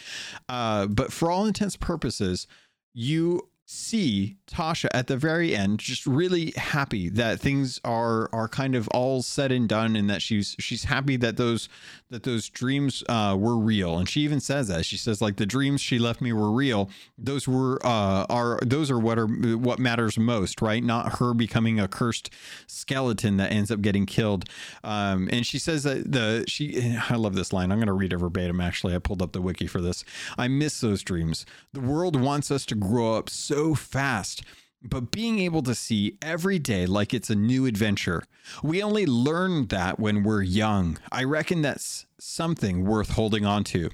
Uh, 0.50 0.88
but 0.88 1.14
for 1.14 1.30
all 1.30 1.46
intents 1.46 1.78
purposes, 1.78 2.48
you 2.94 3.51
see 3.72 4.36
Tasha 4.48 4.90
at 4.94 5.08
the 5.08 5.16
very 5.16 5.56
end 5.56 5.80
just 5.80 6.06
really 6.06 6.52
happy 6.58 7.08
that 7.08 7.40
things 7.40 7.80
are 7.86 8.30
are 8.34 8.50
kind 8.50 8.76
of 8.76 8.90
all 8.90 9.22
said 9.22 9.50
and 9.50 9.70
done 9.70 9.96
and 9.96 10.10
that 10.10 10.22
she's 10.22 10.58
she's 10.60 10.84
happy 10.84 11.16
that 11.16 11.38
those 11.38 11.70
that 12.10 12.24
those 12.24 12.50
dreams 12.50 13.02
uh, 13.08 13.36
were 13.40 13.58
real. 13.58 13.98
And 13.98 14.10
she 14.10 14.22
even 14.22 14.42
says 14.42 14.68
that. 14.68 14.86
She 14.86 14.98
says 14.98 15.22
like 15.22 15.38
the 15.38 15.46
dreams 15.46 15.80
she 15.80 16.00
left 16.00 16.20
me 16.20 16.34
were 16.34 16.52
real. 16.52 16.90
Those 17.18 17.48
were 17.48 17.80
uh, 17.86 18.26
are 18.30 18.60
those 18.62 18.92
are 18.92 19.00
what 19.00 19.18
are 19.18 19.28
what 19.28 19.80
matters 19.80 20.18
most 20.18 20.62
right? 20.62 20.84
Not 20.84 21.20
her 21.20 21.34
becoming 21.34 21.80
a 21.80 21.88
cursed 21.88 22.30
skeleton 22.68 23.38
that 23.38 23.54
ends 23.54 23.72
up 23.72 23.82
getting 23.82 24.06
killed. 24.06 24.50
Um, 24.84 25.30
and 25.32 25.46
she 25.46 25.58
says 25.58 25.84
that 25.84 26.12
the 26.12 26.44
she 26.48 26.98
I 27.10 27.16
love 27.16 27.36
this 27.36 27.54
line. 27.54 27.72
I'm 27.72 27.78
going 27.78 27.88
to 27.88 27.94
read 27.94 28.12
it 28.12 28.18
verbatim 28.18 28.60
actually. 28.60 28.94
I 28.94 29.00
pulled 29.00 29.22
up 29.22 29.32
the 29.32 29.42
wiki 29.42 29.68
for 29.68 29.80
this. 29.80 30.04
I 30.38 30.50
miss 30.50 30.82
those 30.82 31.04
dreams. 31.04 31.46
The 31.72 31.80
world 31.80 32.20
wants 32.20 32.52
us 32.52 32.66
to 32.66 32.76
grow 32.76 33.16
up 33.16 33.30
so 33.30 33.61
fast 33.76 34.44
but 34.84 35.12
being 35.12 35.40
able 35.40 35.62
to 35.64 35.76
see 35.76 36.18
every 36.22 36.60
day 36.60 36.86
like 36.86 37.14
it's 37.14 37.30
a 37.30 37.36
new 37.36 37.66
adventure. 37.66 38.24
We 38.64 38.82
only 38.82 39.06
learn 39.06 39.68
that 39.68 40.00
when 40.00 40.24
we're 40.24 40.42
young. 40.42 40.98
I 41.12 41.24
reckon 41.24 41.62
that's 41.62 42.06
something 42.20 42.86
worth 42.86 43.12
holding 43.12 43.46
on 43.46 43.64
to. 43.66 43.90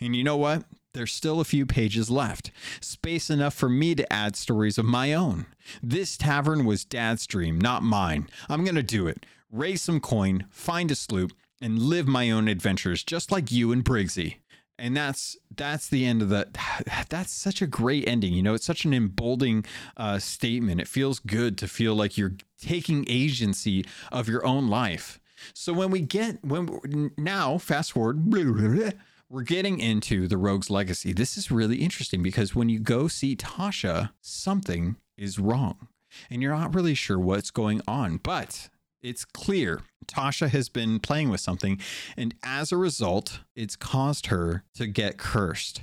And 0.00 0.14
you 0.14 0.24
know 0.24 0.36
what? 0.36 0.64
There's 0.94 1.12
still 1.12 1.40
a 1.40 1.44
few 1.44 1.64
pages 1.64 2.10
left, 2.10 2.50
space 2.80 3.30
enough 3.30 3.54
for 3.54 3.68
me 3.68 3.94
to 3.94 4.12
add 4.12 4.36
stories 4.36 4.78
of 4.78 4.84
my 4.84 5.12
own. 5.12 5.46
This 5.82 6.16
tavern 6.16 6.64
was 6.64 6.84
Dad's 6.84 7.26
dream, 7.26 7.58
not 7.58 7.82
mine. 7.82 8.28
I'm 8.48 8.64
going 8.64 8.74
to 8.74 8.82
do 8.82 9.06
it. 9.06 9.24
Raise 9.50 9.82
some 9.82 10.00
coin, 10.00 10.46
find 10.50 10.90
a 10.90 10.94
sloop, 10.94 11.32
and 11.60 11.78
live 11.78 12.06
my 12.06 12.30
own 12.30 12.48
adventures 12.48 13.04
just 13.04 13.30
like 13.30 13.52
you 13.52 13.70
and 13.72 13.84
Briggsy 13.84 14.36
and 14.78 14.96
that's 14.96 15.36
that's 15.54 15.88
the 15.88 16.06
end 16.06 16.22
of 16.22 16.28
the 16.28 16.48
that's 17.08 17.32
such 17.32 17.60
a 17.60 17.66
great 17.66 18.06
ending. 18.06 18.32
You 18.32 18.42
know 18.42 18.54
it's 18.54 18.66
such 18.66 18.84
an 18.84 18.94
emboldening 18.94 19.64
uh, 19.96 20.18
statement. 20.18 20.80
It 20.80 20.88
feels 20.88 21.18
good 21.18 21.58
to 21.58 21.68
feel 21.68 21.94
like 21.94 22.16
you're 22.16 22.34
taking 22.60 23.04
agency 23.08 23.84
of 24.12 24.28
your 24.28 24.44
own 24.46 24.68
life. 24.68 25.20
So 25.54 25.72
when 25.72 25.90
we 25.90 26.00
get 26.00 26.44
when 26.44 27.12
now 27.16 27.58
fast 27.58 27.92
forward 27.92 28.32
we're 29.30 29.42
getting 29.42 29.78
into 29.78 30.26
the 30.26 30.38
rogue's 30.38 30.70
legacy. 30.70 31.12
This 31.12 31.36
is 31.36 31.50
really 31.50 31.76
interesting 31.76 32.22
because 32.22 32.54
when 32.54 32.68
you 32.68 32.78
go 32.78 33.08
see 33.08 33.36
tasha 33.36 34.10
something 34.20 34.96
is 35.16 35.38
wrong 35.38 35.88
and 36.30 36.40
you're 36.40 36.56
not 36.56 36.74
really 36.74 36.94
sure 36.94 37.18
what's 37.18 37.50
going 37.50 37.82
on 37.86 38.16
but 38.18 38.70
it's 39.02 39.24
clear 39.24 39.82
Tasha 40.08 40.48
has 40.48 40.68
been 40.68 40.98
playing 40.98 41.28
with 41.28 41.40
something, 41.40 41.80
and 42.16 42.34
as 42.42 42.72
a 42.72 42.76
result, 42.76 43.40
it's 43.54 43.76
caused 43.76 44.26
her 44.26 44.64
to 44.74 44.86
get 44.86 45.18
cursed. 45.18 45.82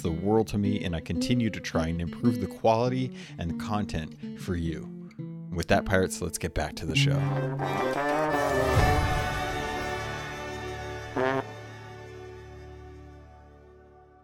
the 0.00 0.12
world 0.12 0.46
to 0.48 0.58
me, 0.58 0.82
and 0.82 0.96
I 0.96 1.00
continue 1.00 1.50
to 1.50 1.60
try 1.60 1.88
and 1.88 2.00
improve 2.00 2.40
the 2.40 2.46
quality 2.46 3.12
and 3.38 3.60
content 3.60 4.40
for 4.40 4.54
you. 4.56 4.88
With 5.52 5.68
that, 5.68 5.84
Pirates, 5.84 6.22
let's 6.22 6.38
get 6.38 6.54
back 6.54 6.74
to 6.76 6.86
the 6.86 6.96
show. 6.96 7.20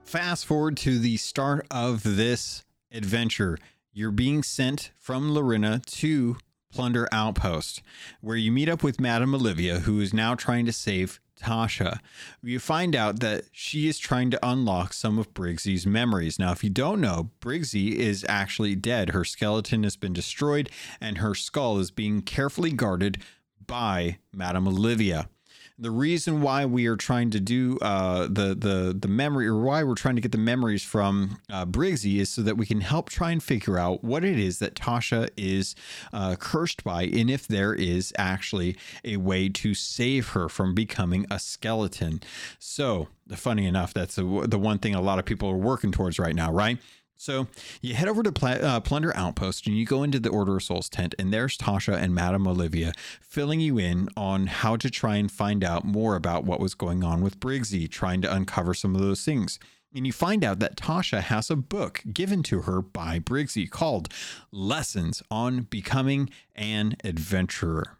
Fast 0.05 0.47
forward 0.47 0.79
to 0.79 0.99
the 0.99 1.19
start 1.19 1.67
of 1.71 2.03
this 2.03 2.65
adventure. 2.91 3.59
You're 3.93 4.11
being 4.11 4.43
sent 4.43 4.91
from 4.99 5.33
Larinna 5.33 5.85
to 5.99 6.39
Plunder 6.73 7.09
Outpost, 7.13 7.83
where 8.23 8.37
you 8.37 8.51
meet 8.51 8.71
up 8.71 8.83
with 8.83 9.01
Madame 9.01 9.35
Olivia, 9.35 9.81
who 9.81 10.01
is 10.01 10.15
now 10.15 10.35
trying 10.35 10.65
to 10.65 10.73
save 10.73 11.21
Tasha. 11.39 11.99
You 12.43 12.59
find 12.59 12.95
out 12.95 13.21
that 13.21 13.45
she 13.53 13.89
is 13.89 13.99
trying 13.99 14.31
to 14.31 14.49
unlock 14.49 14.93
some 14.93 15.19
of 15.19 15.33
Briggsy's 15.35 15.87
memories. 15.87 16.39
Now, 16.39 16.53
if 16.53 16.63
you 16.63 16.71
don't 16.71 17.01
know, 17.01 17.31
Briggsy 17.41 17.93
is 17.95 18.25
actually 18.29 18.75
dead. 18.75 19.11
Her 19.11 19.25
skeleton 19.25 19.83
has 19.85 19.97
been 19.97 20.13
destroyed, 20.13 20.71
and 21.01 21.19
her 21.19 21.35
skull 21.35 21.79
is 21.79 21.91
being 21.91 22.23
carefully 22.23 22.73
guarded 22.73 23.23
by 23.67 24.19
Madame 24.33 24.67
Olivia 24.69 25.29
the 25.79 25.91
reason 25.91 26.43
why 26.43 26.67
we 26.67 26.87
are 26.87 26.97
trying 26.97 27.31
to 27.31 27.39
do 27.39 27.79
uh, 27.83 28.23
the 28.23 28.55
the 28.55 28.97
the 28.99 29.09
memory 29.09 29.47
or 29.47 29.61
why 29.61 29.85
we're 29.85 29.95
trying 29.95 30.17
to 30.17 30.21
get 30.21 30.33
the 30.33 30.39
memories 30.39 30.83
from 30.83 31.39
uh, 31.51 31.65
Briggsy 31.65 32.19
is 32.19 32.29
so 32.29 32.43
that 32.43 32.57
we 32.57 32.67
can 32.67 32.81
help 32.81 33.09
try 33.09 33.31
and 33.31 33.43
figure 33.43 33.79
out 33.79 34.03
what 34.03 34.25
it 34.25 34.39
is 34.39 34.59
that 34.59 34.75
Tasha 34.75 35.31
is 35.37 35.77
uh, 36.13 36.35
cursed 36.39 36.83
by, 36.83 37.05
and 37.05 37.31
if 37.31 37.47
there 37.47 37.75
is 37.75 38.13
actually 38.19 38.77
a 39.05 39.19
way 39.19 39.49
to 39.51 39.75
save 39.75 40.31
her 40.31 40.49
from 40.49 40.75
becoming 40.75 41.27
a 41.31 41.39
skeleton. 41.39 42.21
So, 42.59 43.09
funny 43.31 43.67
enough, 43.67 43.95
that's 43.95 44.17
the, 44.17 44.47
the 44.49 44.59
one 44.59 44.79
thing 44.79 44.95
a 44.95 45.01
lot 45.01 45.19
of 45.19 45.25
people 45.25 45.49
are 45.49 45.57
working 45.57 45.93
towards 45.93 46.19
right 46.19 46.35
now, 46.35 46.53
right? 46.53 46.79
So 47.19 47.49
you 47.83 47.95
head 47.95 48.07
over 48.07 48.23
to 48.23 48.31
Pl- 48.31 48.65
uh, 48.65 48.81
Plunder 48.81 49.15
Outpost 49.17 49.67
and 49.67 49.77
you 49.77 49.85
go 49.85 50.05
into 50.05 50.21
the 50.21 50.31
Order 50.31 50.57
of 50.57 50.63
Souls 50.63 50.89
tent, 50.89 51.17
and 51.19 51.33
there's 51.33 51.59
Tasha 51.59 52.01
and 52.01 52.15
Madame 52.15 52.47
Olivia 52.47 52.93
filling 53.21 53.61
you 53.61 53.77
in 53.77 54.09
on 54.17 54.47
how 54.47 54.77
to 54.77 54.89
try 54.89 55.17
and 55.17 55.31
find 55.31 55.65
out 55.65 55.85
more 55.85 56.15
about 56.15 56.45
what 56.45 56.61
was 56.61 56.75
going 56.75 57.03
on 57.03 57.21
with 57.21 57.41
Briggsy, 57.41 57.91
trying 57.91 58.23
to 58.23 58.33
uncover 58.33 58.73
some 58.73 58.95
of 58.95 59.01
those 59.01 59.25
things. 59.25 59.59
And 59.93 60.07
you 60.07 60.13
find 60.13 60.45
out 60.45 60.61
that 60.61 60.77
Tasha 60.77 61.21
has 61.23 61.51
a 61.51 61.57
book 61.57 62.03
given 62.13 62.45
to 62.45 62.63
her 62.63 62.81
by 62.81 63.19
Briggsy 63.19 63.69
called 63.69 64.13
Lessons 64.53 65.21
on 65.29 65.63
Becoming 65.63 66.31
an 66.55 66.97
Adventurer. 67.03 67.98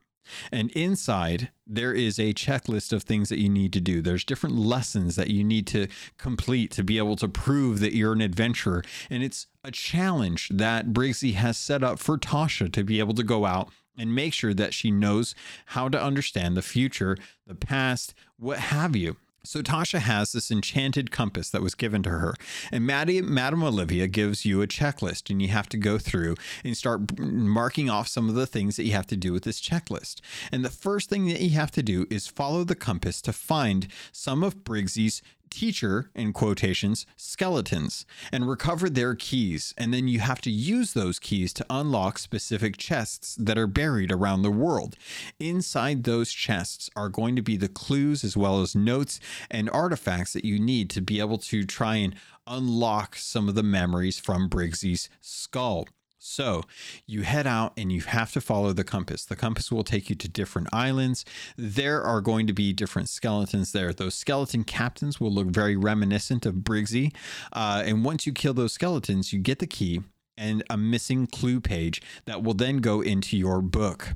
And 0.51 0.71
inside, 0.73 1.51
there 1.67 1.93
is 1.93 2.19
a 2.19 2.35
checklist 2.35 2.93
of 2.93 3.03
things 3.03 3.29
that 3.29 3.39
you 3.39 3.49
need 3.49 3.73
to 3.75 3.81
do. 3.81 4.01
There's 4.01 4.25
different 4.25 4.57
lessons 4.57 5.17
that 5.17 5.31
you 5.31 5.45
need 5.45 5.67
to 5.69 5.89
complete 6.17 6.71
to 6.73 6.83
be 6.83 6.99
able 6.99 7.17
to 7.17 7.29
prove 7.29 7.81
that 7.81 7.95
you're 7.95 8.13
an 8.13 8.21
adventurer. 8.21 8.83
And 9.11 9.23
it's 9.23 9.47
a 9.65 9.71
challenge 9.71 10.49
that 10.51 10.89
Briggsy 10.89 11.35
has 11.35 11.59
set 11.59 11.83
up 11.83 11.99
for 11.99 12.19
Tasha 12.19 12.73
to 12.73 12.85
be 12.85 12.99
able 12.99 13.15
to 13.15 13.23
go 13.23 13.45
out 13.45 13.71
and 13.99 14.15
make 14.15 14.33
sure 14.33 14.55
that 14.55 14.73
she 14.73 14.91
knows 14.91 15.35
how 15.67 15.89
to 15.89 16.01
understand 16.01 16.57
the 16.57 16.63
future, 16.63 17.17
the 17.47 17.55
past, 17.55 18.15
what 18.39 18.59
have 18.59 18.95
you. 18.95 19.17
So 19.49 19.63
Tasha 19.63 20.01
has 20.01 20.33
this 20.33 20.51
enchanted 20.51 21.11
compass 21.11 21.49
that 21.49 21.63
was 21.63 21.75
given 21.75 22.03
to 22.03 22.11
her, 22.11 22.35
and 22.71 22.85
Maddie, 22.85 23.23
Madame 23.23 23.63
Olivia 23.63 24.07
gives 24.07 24.45
you 24.45 24.61
a 24.61 24.67
checklist, 24.67 25.31
and 25.31 25.41
you 25.41 25.49
have 25.49 25.71
to 25.71 25.79
go 25.79 25.97
through 25.97 26.35
and 26.63 26.77
start 26.77 27.19
marking 27.19 27.89
off 27.89 28.09
some 28.09 28.29
of 28.29 28.35
the 28.35 28.47
things 28.47 28.77
that 28.77 28.85
you 28.85 28.93
have 28.93 29.07
to 29.07 29.17
do 29.17 29.33
with 29.33 29.45
this 29.45 29.59
checklist. 29.59 30.21
And 30.53 30.67
the 30.67 30.69
first 30.69 31.09
thing 31.09 31.29
that 31.29 31.41
you 31.41 31.57
have 31.57 31.71
to 31.71 31.83
do 31.83 32.07
is 32.11 32.27
follow 32.27 32.63
the 32.63 32.75
compass 32.75 33.23
to 33.23 33.33
find 33.33 33.89
some 34.13 34.45
of 34.45 34.65
Briggsy's 34.65 35.23
teacher, 35.51 36.11
in 36.15 36.33
quotations, 36.33 37.07
skeletons 37.17 38.07
and 38.33 38.49
recover 38.49 38.89
their 38.89 39.15
keys. 39.15 39.75
And 39.77 39.93
then 39.93 40.09
you 40.09 40.21
have 40.21 40.41
to 40.43 40.51
use 40.51 40.93
those 40.93 41.19
keys 41.19 41.53
to 41.55 41.67
unlock 41.71 42.19
specific 42.19 42.77
chests 42.77 43.37
that 43.37 43.59
are 43.59 43.67
buried 43.67 44.13
around 44.13 44.43
the 44.43 44.51
world. 44.51 44.97
Inside 45.39 46.05
those 46.05 46.33
chests 46.33 46.91
are 46.97 47.09
going 47.09 47.37
to 47.37 47.43
be 47.43 47.57
the 47.57 47.69
clues 47.69 48.25
as 48.25 48.37
well 48.37 48.61
as 48.61 48.75
notes 48.75 49.21
and 49.51 49.71
artifacts 49.71 50.33
that 50.33 50.45
you 50.45 50.59
need 50.59 50.91
to 50.91 51.01
be 51.01 51.21
able 51.21 51.39
to 51.39 51.65
try 51.65 51.97
and 51.97 52.15
unlock 52.47 53.17
some 53.17 53.49
of 53.49 53.55
the 53.55 53.63
memories 53.63 54.19
from 54.19 54.49
Briggsy's 54.49 55.09
skull. 55.21 55.87
So 56.29 56.63
you 57.07 57.23
head 57.23 57.47
out 57.47 57.73
and 57.77 57.91
you 57.91 58.03
have 58.03 58.33
to 58.33 58.41
follow 58.41 58.73
the 58.73 58.85
compass. 58.85 59.25
The 59.25 59.37
compass 59.37 59.73
will 59.73 59.83
take 59.83 60.11
you 60.11 60.17
to 60.17 60.29
different 60.29 60.69
islands. 60.73 61.25
There 61.57 62.03
are 62.03 62.21
going 62.21 62.47
to 62.47 62.53
be 62.53 62.73
different 62.73 63.09
skeletons 63.09 63.73
there. 63.73 63.93
Those 63.93 64.15
skeleton 64.15 64.65
captains 64.65 65.21
will 65.21 65.33
look 65.33 65.49
very 65.49 65.77
reminiscent 65.77 66.45
of 66.45 66.57
Briggsy. 66.57 67.15
Uh, 67.53 67.83
and 67.85 68.05
once 68.05 68.27
you 68.27 68.33
kill 68.33 68.55
those 68.55 68.75
skeletons, 68.75 69.33
you 69.33 69.39
get 69.39 69.59
the 69.59 69.67
key 69.67 70.03
and 70.37 70.63
a 70.71 70.77
missing 70.77 71.27
clue 71.27 71.61
page 71.61 72.01
that 72.27 72.43
will 72.43 72.55
then 72.55 72.79
go 72.79 73.01
into 73.01 73.37
your 73.37 73.61
book. 73.61 74.15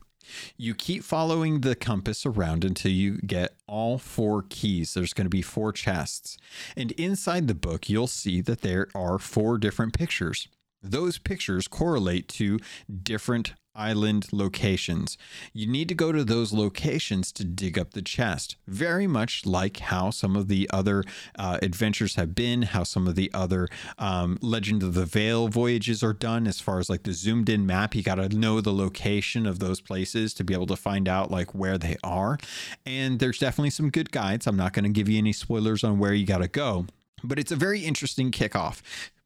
You 0.57 0.75
keep 0.75 1.03
following 1.03 1.63
the 1.63 1.75
compass 1.75 2.25
around 2.25 2.65
until 2.65 2.93
you 2.93 3.19
get 3.19 3.57
all 3.67 3.99
four 3.99 4.45
keys. 4.49 4.95
There's 4.95 5.13
going 5.13 5.27
to 5.27 5.31
be 5.31 5.43
four 5.43 5.73
chests. 5.73 6.39
And 6.77 6.93
inside 6.93 7.49
the 7.49 7.55
book, 7.55 7.89
you'll 7.89 8.07
see 8.07 8.41
that 8.43 8.61
there 8.61 8.89
are 8.95 9.19
four 9.19 9.59
different 9.59 9.95
pictures 9.95 10.47
those 10.83 11.19
pictures 11.19 11.69
correlate 11.69 12.29
to 12.29 12.59
different 13.03 13.55
island 13.75 14.27
locations. 14.33 15.17
You 15.53 15.67
need 15.67 15.89
to 15.89 15.95
go 15.95 16.13
to 16.13 16.25
those 16.25 16.53
locations 16.53 17.33
to 17.33 17.45
dig 17.45 17.79
up 17.79 17.93
the 17.93 18.03
chest, 18.03 18.57
very 18.67 19.07
much 19.07 19.47
like 19.47 19.79
how 19.79 20.11
some 20.11 20.37
of 20.37 20.49
the 20.49 20.69
other 20.73 21.05
uh, 21.39 21.59
adventures 21.63 22.17
have 22.17 22.35
been, 22.35 22.63
how 22.63 22.83
some 22.83 23.09
of 23.09 23.15
the 23.15 23.31
other 23.33 23.69
um, 23.99 24.39
Legend 24.43 24.83
of 24.83 24.95
the 24.95 25.07
Veil 25.07 25.49
voyages 25.49 26.03
are 26.03 26.13
done, 26.13 26.47
as 26.47 26.61
far 26.61 26.79
as 26.79 26.91
like 26.91 27.05
the 27.05 27.13
zoomed 27.13 27.49
in 27.49 27.67
map. 27.67 27.95
You 27.95 28.03
got 28.03 28.17
to 28.17 28.29
know 28.29 28.61
the 28.61 28.73
location 28.73 29.47
of 29.47 29.59
those 29.59 29.81
places 29.81 30.35
to 30.35 30.45
be 30.45 30.55
able 30.55 30.67
to 30.67 30.77
find 30.77 31.09
out 31.09 31.31
like 31.31 31.55
where 31.55 31.79
they 31.79 31.97
are. 32.05 32.39
And 32.85 33.19
there's 33.19 33.39
definitely 33.39 33.71
some 33.71 33.91
good 33.91 34.13
guides. 34.13 34.47
I'm 34.47 34.57
not 34.57 34.73
going 34.73 34.85
to 34.85 34.91
give 34.91 35.09
you 35.09 35.19
any 35.19 35.33
spoilers 35.33 35.85
on 35.85 35.99
where 35.99 36.15
you 36.15 36.27
got 36.27 36.39
to 36.39 36.49
go 36.49 36.87
but 37.25 37.39
it's 37.39 37.53
a 37.53 37.57
very 37.57 37.81
interesting 37.81 38.33
kickoff 38.33 38.83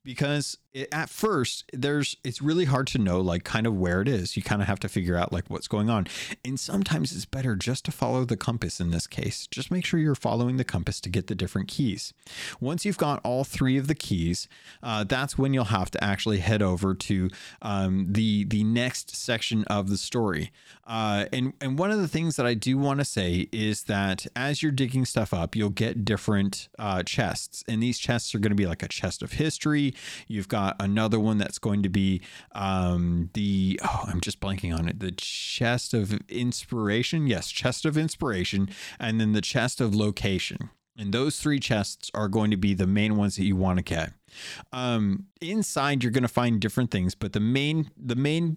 because 0.07 0.57
it, 0.73 0.89
at 0.93 1.11
first 1.11 1.65
there's 1.73 2.17
it's 2.25 2.41
really 2.41 2.65
hard 2.65 2.87
to 2.87 2.99
know 2.99 3.21
like 3.21 3.45
kind 3.45 3.67
of 3.67 3.77
where 3.77 4.01
it 4.01 4.09
is. 4.09 4.37
You 4.37 4.43
kind 4.43 4.63
of 4.63 4.69
have 4.69 4.81
to 4.81 4.89
figure 4.89 5.17
out 5.17 5.33
like 5.33 5.51
what's 5.51 5.69
going 5.69 5.91
on. 5.91 6.07
And 6.45 6.59
sometimes 6.59 7.15
it's 7.15 7.27
better 7.27 7.57
just 7.57 7.85
to 7.87 7.91
follow 7.91 8.25
the 8.25 8.37
compass 8.37 8.81
in 8.81 8.91
this 8.91 9.07
case. 9.07 9.47
Just 9.47 9.71
make 9.71 9.85
sure 9.85 10.01
you're 10.01 10.15
following 10.15 10.57
the 10.57 10.65
compass 10.65 11.01
to 11.03 11.11
get 11.11 11.27
the 11.27 11.35
different 11.35 11.69
keys. 11.69 12.15
Once 12.61 12.85
you've 12.85 12.97
got 12.97 13.21
all 13.25 13.45
three 13.45 13.77
of 13.77 13.89
the 13.89 13.95
keys 13.95 14.49
uh, 14.83 15.03
that's 15.05 15.37
when 15.37 15.53
you'll 15.53 15.65
have 15.65 15.91
to 15.91 16.03
actually 16.03 16.39
head 16.39 16.63
over 16.63 16.95
to 16.95 17.29
um, 17.63 18.07
the 18.13 18.45
the 18.45 18.63
next 18.63 19.17
section 19.17 19.65
of 19.65 19.89
the 19.89 19.97
story 19.97 20.53
uh, 20.87 21.27
and 21.33 21.53
and 21.61 21.79
one 21.79 21.91
of 21.91 21.99
the 21.99 22.09
things 22.09 22.37
that 22.37 22.47
I 22.47 22.55
do 22.55 22.79
want 22.79 23.01
to 23.01 23.05
say 23.05 23.49
is 23.53 23.85
that 23.85 24.27
as 24.35 24.63
you're 24.63 24.73
digging 24.73 25.05
stuff 25.05 25.35
up 25.35 25.57
you'll 25.57 25.71
get 25.71 26.05
different 26.05 26.69
uh, 26.79 27.03
chests 27.03 27.65
and 27.69 27.83
these 27.83 27.99
chests 27.99 28.35
are 28.35 28.39
going 28.39 28.51
to 28.51 28.57
be 28.57 28.67
like 28.67 28.83
a 28.83 28.89
chest 28.89 29.23
of 29.23 29.33
history 29.33 29.95
You've 30.29 30.49
got 30.49 30.77
another 30.81 31.19
one 31.19 31.39
that's 31.39 31.59
going 31.59 31.83
to 31.83 31.89
be 31.89 32.21
um, 32.53 33.31
the, 33.35 33.81
oh, 33.85 34.05
I'm 34.07 34.21
just 34.21 34.41
blanking 34.41 34.77
on 34.77 34.89
it, 34.89 35.01
the 35.01 35.13
chest 35.13 35.95
of 35.95 36.13
inspiration. 36.29 37.27
Yes, 37.27 37.51
chest 37.51 37.85
of 37.85 37.97
inspiration. 37.97 38.69
And 38.99 39.21
then 39.21 39.33
the 39.33 39.41
chest 39.41 39.81
of 39.81 39.95
location. 39.95 40.71
And 40.99 41.13
those 41.13 41.39
three 41.39 41.61
chests 41.61 42.11
are 42.15 42.29
going 42.29 42.51
to 42.51 42.57
be 42.57 42.73
the 42.73 42.87
main 42.87 43.17
ones 43.17 43.37
that 43.37 43.45
you 43.45 43.55
want 43.55 43.79
to 43.79 43.83
get. 43.83 44.13
Um, 44.73 45.27
inside, 45.43 46.03
you're 46.03 46.13
going 46.13 46.23
to 46.23 46.29
find 46.29 46.59
different 46.59 46.91
things, 46.91 47.15
but 47.15 47.35
the 47.35 47.41
main 47.41 47.91
the 47.99 48.17
main 48.17 48.57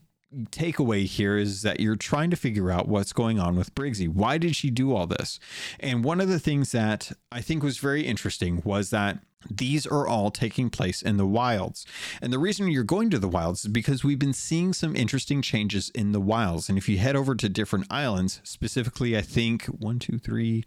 takeaway 0.51 1.05
here 1.05 1.37
is 1.37 1.63
that 1.63 1.79
you're 1.79 1.95
trying 1.95 2.29
to 2.29 2.35
figure 2.35 2.71
out 2.71 2.87
what's 2.87 3.13
going 3.13 3.39
on 3.39 3.55
with 3.55 3.73
Briggsy. 3.73 4.07
Why 4.07 4.37
did 4.37 4.55
she 4.55 4.69
do 4.69 4.95
all 4.95 5.07
this? 5.07 5.39
And 5.79 6.03
one 6.03 6.21
of 6.21 6.29
the 6.29 6.39
things 6.39 6.71
that 6.71 7.11
I 7.31 7.41
think 7.41 7.63
was 7.63 7.77
very 7.77 8.05
interesting 8.05 8.61
was 8.63 8.89
that 8.91 9.19
these 9.49 9.87
are 9.87 10.07
all 10.07 10.31
taking 10.31 10.69
place 10.69 11.01
in 11.01 11.17
the 11.17 11.25
wilds. 11.25 11.85
And 12.21 12.31
the 12.31 12.39
reason 12.39 12.67
you're 12.67 12.83
going 12.83 13.09
to 13.11 13.19
the 13.19 13.27
wilds 13.27 13.65
is 13.65 13.71
because 13.71 14.03
we've 14.03 14.19
been 14.19 14.33
seeing 14.33 14.73
some 14.73 14.95
interesting 14.95 15.41
changes 15.41 15.89
in 15.95 16.11
the 16.11 16.19
wilds. 16.19 16.69
And 16.69 16.77
if 16.77 16.89
you 16.89 16.97
head 16.97 17.15
over 17.15 17.35
to 17.35 17.49
different 17.49 17.87
islands, 17.89 18.41
specifically, 18.43 19.17
I 19.17 19.21
think 19.21 19.65
one, 19.65 19.97
two, 19.97 20.19
three, 20.19 20.65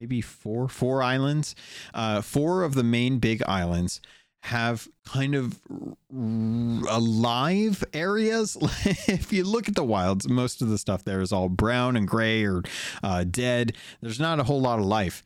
maybe 0.00 0.20
four, 0.20 0.68
four 0.68 1.02
islands, 1.02 1.54
uh, 1.92 2.22
four 2.22 2.62
of 2.62 2.74
the 2.74 2.84
main 2.84 3.18
big 3.18 3.42
islands 3.44 4.00
have 4.42 4.88
kind 5.06 5.36
of 5.36 5.60
alive 6.10 7.84
areas. 7.92 8.56
if 9.06 9.32
you 9.32 9.44
look 9.44 9.68
at 9.68 9.76
the 9.76 9.84
wilds, 9.84 10.28
most 10.28 10.60
of 10.60 10.68
the 10.68 10.78
stuff 10.78 11.04
there 11.04 11.20
is 11.20 11.32
all 11.32 11.48
brown 11.48 11.96
and 11.96 12.08
gray 12.08 12.44
or 12.44 12.62
uh, 13.04 13.24
dead. 13.24 13.76
There's 14.00 14.18
not 14.18 14.40
a 14.40 14.44
whole 14.44 14.60
lot 14.60 14.80
of 14.80 14.84
life, 14.84 15.22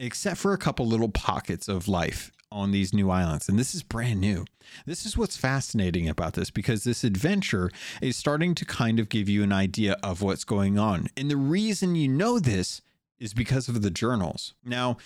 except 0.00 0.38
for 0.38 0.52
a 0.52 0.58
couple 0.58 0.84
little 0.84 1.08
pockets 1.08 1.68
of 1.68 1.86
life 1.86 2.32
on 2.50 2.72
these 2.72 2.92
new 2.92 3.08
islands. 3.08 3.48
And 3.48 3.56
this 3.56 3.72
is 3.72 3.84
brand 3.84 4.20
new. 4.20 4.44
This 4.84 5.06
is 5.06 5.16
what's 5.16 5.36
fascinating 5.36 6.08
about 6.08 6.34
this 6.34 6.50
because 6.50 6.82
this 6.82 7.04
adventure 7.04 7.70
is 8.02 8.16
starting 8.16 8.54
to 8.56 8.64
kind 8.64 8.98
of 8.98 9.08
give 9.08 9.28
you 9.28 9.44
an 9.44 9.52
idea 9.52 9.96
of 10.02 10.22
what's 10.22 10.44
going 10.44 10.76
on. 10.76 11.06
And 11.16 11.30
the 11.30 11.36
reason 11.36 11.94
you 11.94 12.08
know 12.08 12.40
this 12.40 12.82
is 13.20 13.32
because 13.32 13.68
of 13.68 13.82
the 13.82 13.90
journals. 13.90 14.54
Now, 14.64 14.96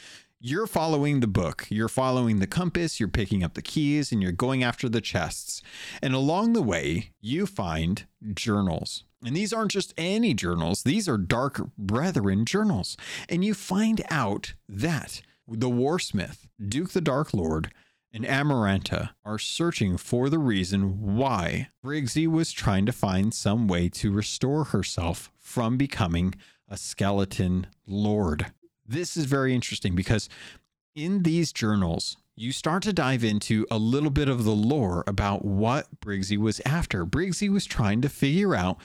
you're 0.43 0.67
following 0.67 1.21
the 1.21 1.27
book, 1.27 1.67
you're 1.69 1.87
following 1.87 2.39
the 2.39 2.47
compass, 2.47 2.99
you're 2.99 3.11
picking 3.11 3.45
up 3.45 3.53
the 3.53 3.61
keys, 3.61 4.11
and 4.11 4.23
you're 4.23 4.33
going 4.33 4.65
after 4.65 4.89
the 4.89 5.03
chests. 5.03 5.63
And 6.01 6.15
along 6.15 6.55
the 6.55 6.63
way, 6.63 7.11
you 7.21 7.45
find 7.45 8.07
journals. 8.33 9.05
And 9.23 9.37
these 9.37 9.53
aren't 9.53 9.71
just 9.71 9.93
any 9.99 10.33
journals, 10.33 10.83
these 10.83 11.07
are 11.09 11.19
Dark 11.19 11.61
Brethren 11.77 12.47
journals. 12.47 12.97
And 13.29 13.45
you 13.45 13.53
find 13.53 14.03
out 14.11 14.55
that 14.67 15.21
the 15.47 15.69
Warsmith, 15.69 16.49
Duke 16.67 16.93
the 16.93 17.03
Dark 17.03 17.35
Lord, 17.35 17.71
and 18.11 18.25
Amaranta 18.25 19.11
are 19.25 19.39
searching 19.39 19.99
for 19.99 20.31
the 20.31 20.39
reason 20.39 21.17
why 21.17 21.69
Briggsy 21.85 22.27
was 22.27 22.51
trying 22.51 22.87
to 22.87 22.93
find 22.93 23.35
some 23.35 23.69
way 23.69 23.91
to 23.91 24.11
restore 24.11 24.65
herself 24.65 25.31
from 25.39 25.77
becoming 25.77 26.35
a 26.67 26.79
skeleton 26.79 27.67
lord. 27.87 28.53
This 28.91 29.17
is 29.17 29.27
very 29.27 29.55
interesting 29.55 29.95
because 29.95 30.29
in 30.97 31.23
these 31.23 31.53
journals, 31.53 32.17
you 32.35 32.51
start 32.51 32.83
to 32.83 32.93
dive 32.93 33.23
into 33.23 33.65
a 33.71 33.79
little 33.79 34.11
bit 34.11 34.29
of 34.29 34.43
the 34.43 34.51
lore 34.51 35.05
about 35.07 35.45
what 35.45 36.01
Briggsy 36.01 36.37
was 36.37 36.61
after. 36.67 37.07
Briggsy 37.07 37.49
was 37.49 37.67
trying 37.67 38.01
to 38.01 38.09
figure 38.09 38.57
out 38.57 38.79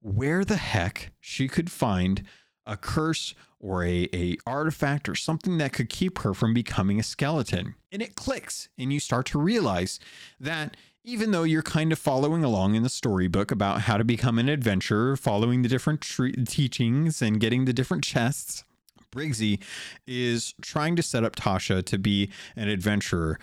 where 0.00 0.46
the 0.46 0.56
heck 0.56 1.12
she 1.20 1.46
could 1.46 1.70
find 1.70 2.22
a 2.64 2.78
curse 2.78 3.34
or 3.58 3.84
a, 3.84 4.08
a 4.14 4.38
artifact 4.46 5.10
or 5.10 5.14
something 5.14 5.58
that 5.58 5.74
could 5.74 5.90
keep 5.90 6.20
her 6.20 6.32
from 6.32 6.54
becoming 6.54 6.98
a 6.98 7.02
skeleton. 7.02 7.74
And 7.92 8.00
it 8.00 8.14
clicks, 8.14 8.70
and 8.78 8.90
you 8.90 8.98
start 8.98 9.26
to 9.26 9.38
realize 9.38 10.00
that 10.38 10.74
even 11.04 11.32
though 11.32 11.42
you're 11.42 11.62
kind 11.62 11.92
of 11.92 11.98
following 11.98 12.42
along 12.44 12.76
in 12.76 12.82
the 12.82 12.88
storybook 12.88 13.50
about 13.50 13.82
how 13.82 13.98
to 13.98 14.04
become 14.04 14.38
an 14.38 14.48
adventurer, 14.48 15.16
following 15.16 15.60
the 15.60 15.68
different 15.68 16.00
tre- 16.00 16.32
teachings 16.32 17.20
and 17.20 17.40
getting 17.40 17.66
the 17.66 17.74
different 17.74 18.04
chests, 18.04 18.64
Briggsy 19.10 19.62
is 20.06 20.54
trying 20.62 20.96
to 20.96 21.02
set 21.02 21.24
up 21.24 21.36
Tasha 21.36 21.84
to 21.84 21.98
be 21.98 22.30
an 22.56 22.68
adventurer. 22.68 23.38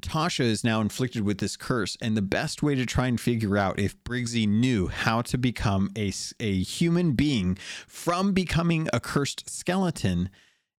Tasha 0.00 0.44
is 0.44 0.64
now 0.64 0.80
inflicted 0.80 1.22
with 1.22 1.38
this 1.38 1.56
curse, 1.56 1.96
and 2.00 2.16
the 2.16 2.22
best 2.22 2.62
way 2.62 2.74
to 2.74 2.86
try 2.86 3.06
and 3.06 3.20
figure 3.20 3.58
out 3.58 3.78
if 3.78 4.02
Briggsy 4.04 4.48
knew 4.48 4.88
how 4.88 5.22
to 5.22 5.36
become 5.36 5.90
a, 5.96 6.12
a 6.40 6.62
human 6.62 7.12
being 7.12 7.56
from 7.86 8.32
becoming 8.32 8.88
a 8.92 9.00
cursed 9.00 9.50
skeleton 9.50 10.30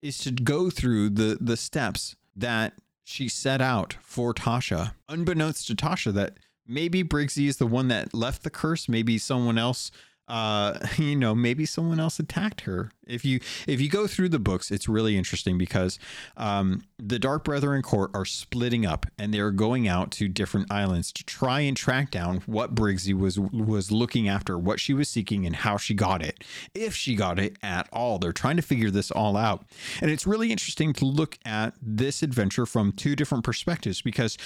is 0.02 0.18
to 0.20 0.32
go 0.32 0.70
through 0.70 1.10
the, 1.10 1.38
the 1.40 1.58
steps 1.58 2.16
that 2.36 2.74
she 3.04 3.30
set 3.30 3.62
out 3.62 3.96
for 4.02 4.34
Tasha. 4.34 4.94
Unbeknownst 5.08 5.68
to 5.68 5.76
Tasha, 5.76 6.14
that 6.14 6.38
maybe 6.68 7.04
Briggsy 7.04 7.48
is 7.48 7.58
the 7.58 7.68
one 7.68 7.90
that 7.90 8.14
left 8.14 8.44
the 8.44 8.50
curse, 8.50 8.90
maybe 8.90 9.18
someone 9.18 9.58
else 9.58 9.92
uh 10.28 10.78
you 10.98 11.16
know 11.16 11.36
maybe 11.36 11.66
someone 11.66 12.00
else 12.00 12.20
attacked 12.20 12.62
her. 12.62 12.92
If 13.06 13.26
you 13.26 13.40
if 13.68 13.82
you 13.82 13.90
go 13.90 14.08
through 14.08 14.30
the 14.30 14.40
books 14.40 14.72
it's 14.72 14.88
really 14.88 15.18
interesting 15.18 15.58
because 15.58 16.00
um 16.38 16.84
the 16.98 17.20
dark 17.20 17.44
brethren 17.44 17.82
court 17.82 18.12
are 18.14 18.26
splitting 18.26 18.86
up 18.86 19.06
and 19.18 19.34
they're 19.34 19.52
going 19.52 19.88
out 19.88 20.12
to 20.12 20.28
different 20.28 20.72
islands 20.72 21.12
to 21.14 21.24
try 21.26 21.62
and 21.62 21.76
track 21.76 22.12
down 22.12 22.38
what 22.46 22.74
briggsy 22.74 23.14
was 23.14 23.40
was 23.40 23.92
looking 23.92 24.28
after 24.30 24.58
what 24.58 24.80
she 24.80 24.94
was 24.94 25.10
seeking 25.10 25.46
and 25.46 25.58
how 25.58 25.78
she 25.78 25.94
got 25.94 26.24
it 26.24 26.44
if 26.74 26.96
she 26.96 27.16
got 27.16 27.40
it 27.40 27.58
at 27.62 27.88
all. 27.92 28.20
They're 28.20 28.34
trying 28.34 28.58
to 28.58 28.62
figure 28.62 28.90
this 28.90 29.12
all 29.12 29.38
out. 29.38 29.66
And 30.02 30.10
it's 30.10 30.26
really 30.26 30.52
interesting 30.52 30.94
to 30.94 31.06
look 31.06 31.38
at 31.46 31.74
this 31.82 32.24
adventure 32.24 32.66
from 32.66 32.92
two 32.92 33.16
different 33.16 33.44
perspectives 33.44 34.02
because 34.02 34.38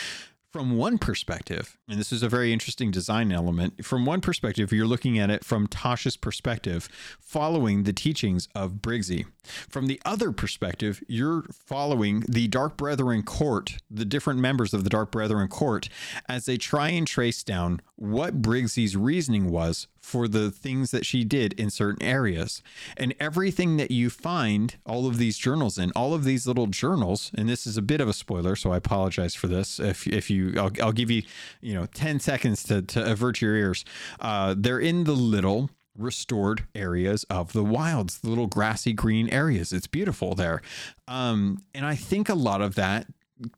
from 0.52 0.78
one 0.78 0.98
perspective, 0.98 1.78
and 1.90 2.00
this 2.00 2.12
is 2.12 2.24
a 2.24 2.30
very 2.30 2.54
interesting 2.54 2.90
design 2.90 3.32
element, 3.32 3.84
from 3.86 4.06
one 4.06 4.22
perspective, 4.22 4.72
you're 4.72 4.88
looking 4.88 5.20
at 5.20 5.30
it 5.30 5.44
from 5.44 5.68
Tasha's 5.68 6.18
perspective, 6.18 6.88
following 7.20 7.84
the 7.84 7.94
teachings 7.94 8.48
of 8.56 8.76
Briggsy. 8.76 9.26
From 9.70 9.88
the 9.88 10.02
other 10.06 10.32
perspective, 10.32 11.04
you're 11.08 11.44
following 11.52 12.24
the 12.28 12.48
Dark 12.48 12.78
Brethren 12.78 13.24
court, 13.24 13.78
the 13.90 14.06
different 14.06 14.40
members 14.40 14.74
of 14.74 14.84
the 14.84 14.90
Dark 14.90 15.12
Brethren 15.12 15.48
court, 15.48 15.90
as 16.28 16.46
they 16.46 16.58
try 16.58 16.90
and 16.90 17.08
trace 17.08 17.44
down 17.44 17.82
what 17.96 18.42
Briggsy's 18.42 18.96
reasoning 18.96 19.50
was 19.50 19.88
for 20.00 20.28
the 20.28 20.52
things 20.52 20.92
that 20.92 21.06
she 21.06 21.26
did 21.26 21.52
in 21.54 21.70
certain 21.70 22.02
areas. 22.02 22.62
And 22.96 23.14
everything 23.20 23.78
that 23.78 23.92
you 23.92 24.10
find 24.10 24.78
all 24.86 25.06
of 25.06 25.18
these 25.18 25.38
journals 25.38 25.78
in, 25.78 25.92
all 25.96 26.14
of 26.14 26.24
these 26.24 26.48
little 26.48 26.68
journals, 26.68 27.32
and 27.36 27.50
this 27.50 27.68
is 27.68 27.76
a 27.76 27.82
bit 27.82 28.00
of 28.00 28.08
a 28.08 28.14
spoiler, 28.14 28.56
so 28.56 28.72
I 28.72 28.78
apologize 28.78 29.36
for 29.36 29.48
this. 29.48 29.80
If, 29.80 30.08
if 30.08 30.30
you, 30.30 30.54
I'll, 30.58 30.72
I'll 30.82 30.94
give 30.94 31.12
you, 31.12 31.24
you 31.60 31.74
know, 31.74 31.88
10 31.88 32.20
seconds 32.20 32.64
to, 32.64 32.82
to 32.84 33.12
avert 33.12 33.42
your 33.42 33.56
ears. 33.56 33.84
Uh, 34.20 34.56
they're 34.58 34.80
in 34.80 35.04
the 35.04 35.14
little 35.14 35.70
restored 35.98 36.66
areas 36.76 37.24
of 37.30 37.54
the 37.54 37.64
wilds, 37.64 38.20
the 38.20 38.30
little 38.30 38.48
grassy 38.48 38.94
green 38.94 39.30
areas. 39.30 39.74
It's 39.74 39.88
beautiful 39.88 40.36
there. 40.36 40.62
Um, 41.08 41.64
and 41.74 41.86
I 41.86 41.96
think 41.96 42.30
a 42.30 42.36
lot 42.36 42.62
of 42.62 42.76
that 42.76 43.08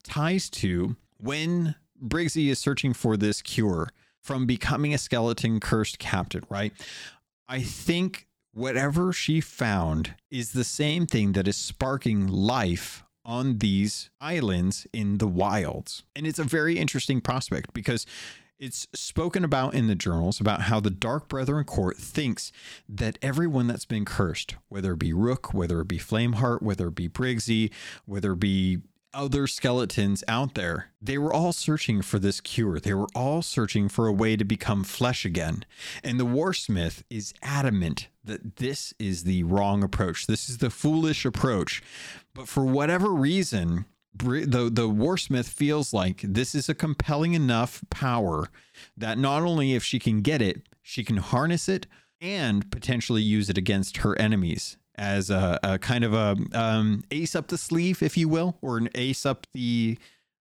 ties 0.03 0.49
to 0.49 0.95
when 1.21 1.75
Briggsy 2.01 2.49
is 2.49 2.59
searching 2.59 2.93
for 2.93 3.17
this 3.17 3.41
cure 3.41 3.89
from 4.21 4.45
becoming 4.45 4.93
a 4.93 4.97
skeleton 4.97 5.59
cursed 5.59 5.99
captain, 5.99 6.43
right? 6.49 6.73
I 7.47 7.61
think 7.61 8.27
whatever 8.53 9.13
she 9.13 9.41
found 9.41 10.15
is 10.29 10.51
the 10.51 10.63
same 10.63 11.05
thing 11.05 11.33
that 11.33 11.47
is 11.47 11.55
sparking 11.55 12.27
life 12.27 13.03
on 13.25 13.59
these 13.59 14.09
islands 14.19 14.87
in 14.91 15.17
the 15.17 15.27
wilds. 15.27 16.03
And 16.15 16.25
it's 16.25 16.39
a 16.39 16.43
very 16.43 16.77
interesting 16.77 17.21
prospect 17.21 17.73
because 17.73 18.05
it's 18.59 18.87
spoken 18.93 19.43
about 19.43 19.73
in 19.73 19.87
the 19.87 19.95
journals 19.95 20.39
about 20.39 20.63
how 20.63 20.79
the 20.79 20.89
Dark 20.89 21.29
Brethren 21.29 21.63
Court 21.63 21.97
thinks 21.97 22.51
that 22.87 23.17
everyone 23.21 23.67
that's 23.67 23.85
been 23.85 24.05
cursed, 24.05 24.55
whether 24.67 24.93
it 24.93 24.99
be 24.99 25.13
Rook, 25.13 25.53
whether 25.53 25.79
it 25.81 25.87
be 25.87 25.97
Flameheart, 25.97 26.61
whether 26.61 26.89
it 26.89 26.95
be 26.95 27.07
Briggsy, 27.07 27.71
whether 28.05 28.33
it 28.33 28.39
be 28.39 28.79
other 29.13 29.47
skeletons 29.47 30.23
out 30.27 30.53
there. 30.53 30.89
They 31.01 31.17
were 31.17 31.33
all 31.33 31.53
searching 31.53 32.01
for 32.01 32.19
this 32.19 32.41
cure. 32.41 32.79
They 32.79 32.93
were 32.93 33.07
all 33.15 33.41
searching 33.41 33.89
for 33.89 34.07
a 34.07 34.13
way 34.13 34.35
to 34.35 34.43
become 34.43 34.83
flesh 34.83 35.25
again. 35.25 35.65
And 36.03 36.19
the 36.19 36.25
Warsmith 36.25 37.03
is 37.09 37.33
adamant 37.41 38.07
that 38.23 38.57
this 38.57 38.93
is 38.99 39.23
the 39.23 39.43
wrong 39.43 39.83
approach. 39.83 40.27
This 40.27 40.49
is 40.49 40.59
the 40.59 40.69
foolish 40.69 41.25
approach. 41.25 41.81
But 42.33 42.47
for 42.47 42.65
whatever 42.65 43.09
reason, 43.11 43.85
the 44.15 44.69
the 44.71 44.89
Warsmith 44.89 45.49
feels 45.49 45.93
like 45.93 46.21
this 46.23 46.55
is 46.55 46.67
a 46.67 46.75
compelling 46.75 47.33
enough 47.33 47.81
power 47.89 48.49
that 48.97 49.17
not 49.17 49.43
only 49.43 49.73
if 49.73 49.83
she 49.83 49.99
can 49.99 50.21
get 50.21 50.41
it, 50.41 50.63
she 50.81 51.03
can 51.03 51.17
harness 51.17 51.69
it 51.69 51.87
and 52.21 52.69
potentially 52.71 53.21
use 53.21 53.49
it 53.49 53.57
against 53.57 53.97
her 53.97 54.17
enemies 54.19 54.77
as 54.95 55.29
a, 55.29 55.57
a 55.63 55.79
kind 55.79 56.03
of 56.03 56.13
a 56.13 56.35
um, 56.53 57.03
ace 57.11 57.35
up 57.35 57.47
the 57.47 57.57
sleeve, 57.57 58.03
if 58.03 58.17
you 58.17 58.27
will, 58.27 58.57
or 58.61 58.77
an 58.77 58.89
ace 58.95 59.25
up 59.25 59.47
the. 59.53 59.97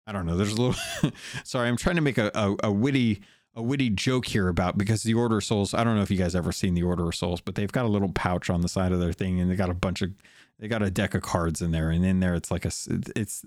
I 0.08 0.12
don't 0.12 0.24
know. 0.24 0.36
There's 0.36 0.52
a 0.52 0.60
little. 0.60 1.12
sorry, 1.44 1.68
I'm 1.68 1.76
trying 1.76 1.96
to 1.96 2.02
make 2.02 2.18
a, 2.18 2.30
a, 2.34 2.56
a 2.64 2.72
witty 2.72 3.22
a 3.56 3.62
witty 3.62 3.90
joke 3.90 4.26
here 4.26 4.48
about 4.48 4.78
because 4.78 5.02
the 5.02 5.14
Order 5.14 5.38
of 5.38 5.44
Souls. 5.44 5.74
I 5.74 5.82
don't 5.84 5.96
know 5.96 6.02
if 6.02 6.10
you 6.10 6.18
guys 6.18 6.34
ever 6.34 6.52
seen 6.52 6.74
the 6.74 6.82
Order 6.82 7.08
of 7.08 7.14
Souls, 7.14 7.40
but 7.40 7.54
they've 7.54 7.72
got 7.72 7.84
a 7.84 7.88
little 7.88 8.12
pouch 8.12 8.48
on 8.48 8.60
the 8.60 8.68
side 8.68 8.92
of 8.92 9.00
their 9.00 9.12
thing, 9.12 9.40
and 9.40 9.50
they 9.50 9.56
got 9.56 9.70
a 9.70 9.74
bunch 9.74 10.02
of 10.02 10.12
they 10.58 10.68
got 10.68 10.82
a 10.82 10.90
deck 10.90 11.14
of 11.14 11.22
cards 11.22 11.60
in 11.60 11.70
there, 11.70 11.90
and 11.90 12.04
in 12.04 12.20
there 12.20 12.34
it's 12.34 12.50
like 12.50 12.64
a 12.64 12.72
it's 13.14 13.44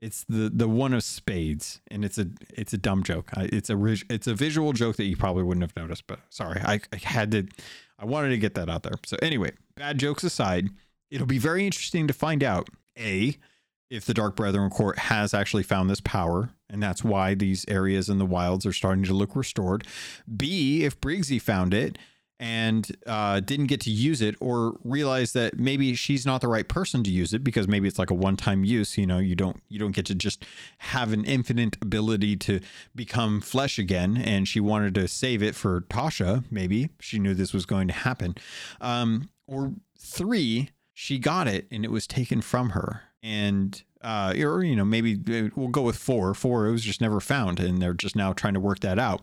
it's 0.00 0.24
the 0.28 0.50
the 0.52 0.68
one 0.68 0.94
of 0.94 1.02
spades, 1.02 1.80
and 1.90 2.04
it's 2.04 2.18
a 2.18 2.26
it's 2.54 2.72
a 2.72 2.78
dumb 2.78 3.02
joke. 3.02 3.30
It's 3.36 3.70
a 3.70 3.96
it's 4.08 4.26
a 4.26 4.34
visual 4.34 4.72
joke 4.72 4.96
that 4.96 5.04
you 5.04 5.16
probably 5.16 5.42
wouldn't 5.42 5.62
have 5.62 5.76
noticed, 5.76 6.06
but 6.06 6.20
sorry, 6.30 6.60
I, 6.60 6.80
I 6.92 6.96
had 6.96 7.30
to 7.32 7.46
I 7.98 8.06
wanted 8.06 8.30
to 8.30 8.38
get 8.38 8.54
that 8.54 8.68
out 8.68 8.82
there. 8.82 8.94
So 9.04 9.16
anyway, 9.20 9.52
bad 9.76 9.98
jokes 9.98 10.24
aside, 10.24 10.68
it'll 11.10 11.26
be 11.26 11.38
very 11.38 11.66
interesting 11.66 12.06
to 12.06 12.14
find 12.14 12.42
out 12.42 12.68
a 12.98 13.36
if 13.90 14.04
the 14.04 14.14
Dark 14.14 14.36
Brethren 14.36 14.70
Court 14.70 14.98
has 14.98 15.34
actually 15.34 15.64
found 15.64 15.90
this 15.90 16.00
power, 16.00 16.50
and 16.70 16.82
that's 16.82 17.02
why 17.02 17.34
these 17.34 17.64
areas 17.68 18.08
in 18.08 18.18
the 18.18 18.26
wilds 18.26 18.64
are 18.64 18.72
starting 18.72 19.04
to 19.04 19.12
look 19.12 19.34
restored. 19.34 19.86
B, 20.34 20.84
if 20.84 21.00
Briggsy 21.00 21.42
found 21.42 21.74
it 21.74 21.98
and 22.40 22.96
uh, 23.06 23.38
didn't 23.40 23.66
get 23.66 23.82
to 23.82 23.90
use 23.90 24.22
it 24.22 24.34
or 24.40 24.78
realize 24.82 25.34
that 25.34 25.58
maybe 25.58 25.94
she's 25.94 26.24
not 26.24 26.40
the 26.40 26.48
right 26.48 26.68
person 26.68 27.04
to 27.04 27.10
use 27.10 27.34
it 27.34 27.44
because 27.44 27.68
maybe 27.68 27.86
it's 27.86 27.98
like 27.98 28.10
a 28.10 28.14
one-time 28.14 28.64
use 28.64 28.96
you 28.96 29.06
know 29.06 29.18
you 29.18 29.36
don't 29.36 29.62
you 29.68 29.78
don't 29.78 29.92
get 29.92 30.06
to 30.06 30.14
just 30.14 30.44
have 30.78 31.12
an 31.12 31.24
infinite 31.26 31.76
ability 31.82 32.34
to 32.36 32.58
become 32.96 33.42
flesh 33.42 33.78
again 33.78 34.16
and 34.16 34.48
she 34.48 34.58
wanted 34.58 34.94
to 34.94 35.06
save 35.06 35.42
it 35.42 35.54
for 35.54 35.82
tasha 35.82 36.42
maybe 36.50 36.88
she 36.98 37.18
knew 37.18 37.34
this 37.34 37.52
was 37.52 37.66
going 37.66 37.86
to 37.86 37.94
happen 37.94 38.34
um, 38.80 39.28
or 39.46 39.74
three 39.98 40.70
she 40.94 41.18
got 41.18 41.46
it 41.46 41.68
and 41.70 41.84
it 41.84 41.90
was 41.90 42.06
taken 42.06 42.40
from 42.40 42.70
her 42.70 43.02
and 43.22 43.82
uh, 44.02 44.32
or 44.38 44.64
you 44.64 44.74
know 44.74 44.84
maybe 44.84 45.18
uh, 45.28 45.50
we'll 45.54 45.68
go 45.68 45.82
with 45.82 45.96
four. 45.96 46.32
Four 46.32 46.66
it 46.66 46.72
was 46.72 46.82
just 46.82 47.02
never 47.02 47.20
found, 47.20 47.60
and 47.60 47.82
they're 47.82 47.92
just 47.92 48.16
now 48.16 48.32
trying 48.32 48.54
to 48.54 48.60
work 48.60 48.80
that 48.80 48.98
out. 48.98 49.20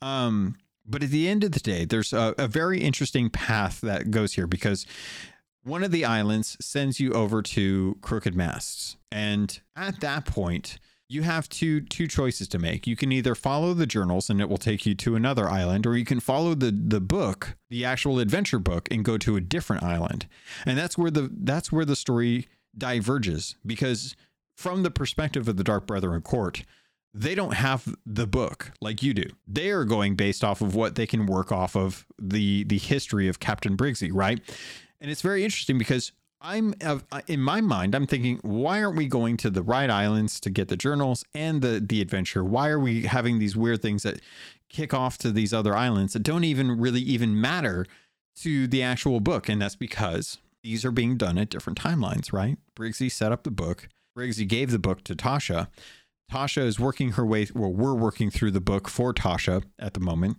Um, 0.00 0.56
but 0.86 1.02
at 1.02 1.10
the 1.10 1.28
end 1.28 1.44
of 1.44 1.52
the 1.52 1.60
day, 1.60 1.84
there's 1.84 2.12
a, 2.12 2.34
a 2.38 2.48
very 2.48 2.80
interesting 2.80 3.30
path 3.30 3.80
that 3.80 4.10
goes 4.10 4.34
here 4.34 4.46
because 4.46 4.86
one 5.62 5.82
of 5.82 5.90
the 5.90 6.04
islands 6.04 6.56
sends 6.60 7.00
you 7.00 7.12
over 7.12 7.42
to 7.42 7.96
Crooked 8.02 8.34
Masts, 8.34 8.96
and 9.10 9.60
at 9.76 10.00
that 10.00 10.26
point 10.26 10.78
you 11.08 11.22
have 11.22 11.48
two 11.48 11.80
two 11.80 12.06
choices 12.06 12.48
to 12.48 12.58
make. 12.58 12.86
You 12.86 12.96
can 12.96 13.12
either 13.12 13.34
follow 13.34 13.74
the 13.74 13.86
journals 13.86 14.30
and 14.30 14.40
it 14.40 14.48
will 14.48 14.58
take 14.58 14.84
you 14.86 14.94
to 14.96 15.16
another 15.16 15.48
island, 15.48 15.86
or 15.86 15.96
you 15.96 16.04
can 16.04 16.20
follow 16.20 16.54
the 16.54 16.70
the 16.70 17.00
book, 17.00 17.56
the 17.70 17.84
actual 17.84 18.18
adventure 18.18 18.58
book, 18.58 18.88
and 18.90 19.04
go 19.04 19.18
to 19.18 19.36
a 19.36 19.40
different 19.40 19.82
island. 19.82 20.26
And 20.66 20.76
that's 20.76 20.98
where 20.98 21.10
the 21.10 21.30
that's 21.32 21.72
where 21.72 21.84
the 21.84 21.96
story 21.96 22.48
diverges 22.76 23.56
because 23.64 24.16
from 24.56 24.82
the 24.82 24.90
perspective 24.90 25.48
of 25.48 25.56
the 25.56 25.64
Dark 25.64 25.86
Brethren 25.86 26.20
court, 26.22 26.64
they 27.14 27.36
don't 27.36 27.54
have 27.54 27.94
the 28.04 28.26
book 28.26 28.72
like 28.80 29.02
you 29.02 29.14
do. 29.14 29.24
They 29.46 29.70
are 29.70 29.84
going 29.84 30.16
based 30.16 30.42
off 30.42 30.60
of 30.60 30.74
what 30.74 30.96
they 30.96 31.06
can 31.06 31.26
work 31.26 31.52
off 31.52 31.76
of 31.76 32.04
the 32.18 32.64
the 32.64 32.78
history 32.78 33.28
of 33.28 33.38
Captain 33.38 33.76
Briggsy, 33.76 34.10
right? 34.12 34.40
And 35.00 35.10
it's 35.10 35.22
very 35.22 35.44
interesting 35.44 35.78
because 35.78 36.12
I'm 36.40 36.74
in 37.26 37.40
my 37.40 37.60
mind, 37.60 37.94
I'm 37.94 38.06
thinking, 38.06 38.38
why 38.42 38.82
aren't 38.82 38.96
we 38.96 39.06
going 39.06 39.36
to 39.38 39.50
the 39.50 39.62
right 39.62 39.88
islands 39.88 40.40
to 40.40 40.50
get 40.50 40.68
the 40.68 40.76
journals 40.76 41.24
and 41.34 41.62
the 41.62 41.80
the 41.80 42.00
adventure? 42.00 42.44
Why 42.44 42.68
are 42.68 42.80
we 42.80 43.04
having 43.04 43.38
these 43.38 43.56
weird 43.56 43.80
things 43.80 44.02
that 44.02 44.20
kick 44.68 44.92
off 44.92 45.16
to 45.18 45.30
these 45.30 45.54
other 45.54 45.76
islands 45.76 46.14
that 46.14 46.24
don't 46.24 46.44
even 46.44 46.78
really 46.80 47.00
even 47.00 47.40
matter 47.40 47.86
to 48.42 48.66
the 48.66 48.82
actual 48.82 49.20
book? 49.20 49.48
And 49.48 49.62
that's 49.62 49.76
because 49.76 50.38
these 50.64 50.84
are 50.84 50.90
being 50.90 51.16
done 51.16 51.38
at 51.38 51.48
different 51.48 51.78
timelines, 51.78 52.32
right? 52.32 52.58
Briggsy 52.76 53.10
set 53.10 53.30
up 53.30 53.44
the 53.44 53.50
book. 53.50 53.88
Briggsy 54.18 54.46
gave 54.46 54.70
the 54.70 54.78
book 54.78 55.04
to 55.04 55.14
Tasha. 55.14 55.68
Tasha 56.30 56.62
is 56.62 56.80
working 56.80 57.12
her 57.12 57.24
way. 57.24 57.46
Well, 57.54 57.72
we're 57.72 57.94
working 57.94 58.30
through 58.30 58.52
the 58.52 58.60
book 58.60 58.88
for 58.88 59.12
Tasha 59.12 59.62
at 59.78 59.94
the 59.94 60.00
moment, 60.00 60.38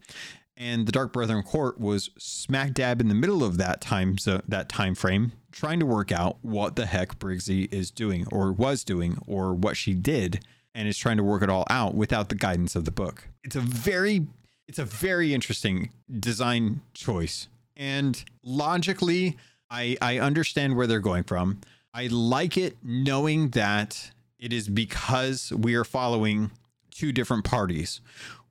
and 0.58 0.88
the 0.88 0.92
Dark 0.92 1.14
Brethren 1.14 1.44
Court 1.44 1.80
was 1.80 2.10
smack 2.18 2.74
dab 2.74 3.02
in 3.02 3.08
the 3.08 3.16
middle 3.16 3.44
of 3.44 3.58
that 3.58 3.82
time 3.82 4.18
so 4.18 4.42
that 4.48 4.70
time 4.70 4.96
frame, 4.96 5.34
trying 5.52 5.80
to 5.80 5.86
work 5.86 6.12
out 6.12 6.38
what 6.42 6.76
the 6.76 6.86
heck 6.86 7.20
Briggsy 7.20 7.72
is 7.74 7.92
doing 7.92 8.26
or 8.32 8.52
was 8.52 8.84
doing 8.84 9.18
or 9.28 9.54
what 9.54 9.78
she 9.78 9.94
did, 9.94 10.44
and 10.74 10.88
is 10.88 10.98
trying 10.98 11.18
to 11.18 11.24
work 11.24 11.42
it 11.42 11.50
all 11.50 11.66
out 11.70 11.96
without 11.96 12.30
the 12.30 12.36
guidance 12.36 12.76
of 12.76 12.86
the 12.86 12.92
book. 12.92 13.28
It's 13.44 13.56
a 13.56 13.62
very 13.62 14.28
it's 14.68 14.80
a 14.80 14.86
very 14.86 15.34
interesting 15.34 15.92
design 16.20 16.82
choice, 16.94 17.48
and 17.76 18.24
logically, 18.44 19.38
I 19.70 19.98
I 20.02 20.20
understand 20.20 20.76
where 20.76 20.88
they're 20.88 21.00
going 21.00 21.24
from. 21.24 21.62
I 21.94 22.08
like 22.08 22.58
it 22.58 22.76
knowing 22.84 23.52
that 23.52 24.12
it 24.40 24.54
is 24.54 24.70
because 24.70 25.52
we 25.52 25.76
are 25.76 25.84
following 25.84 26.52
two 26.92 27.12
different 27.12 27.44
parties. 27.44 28.02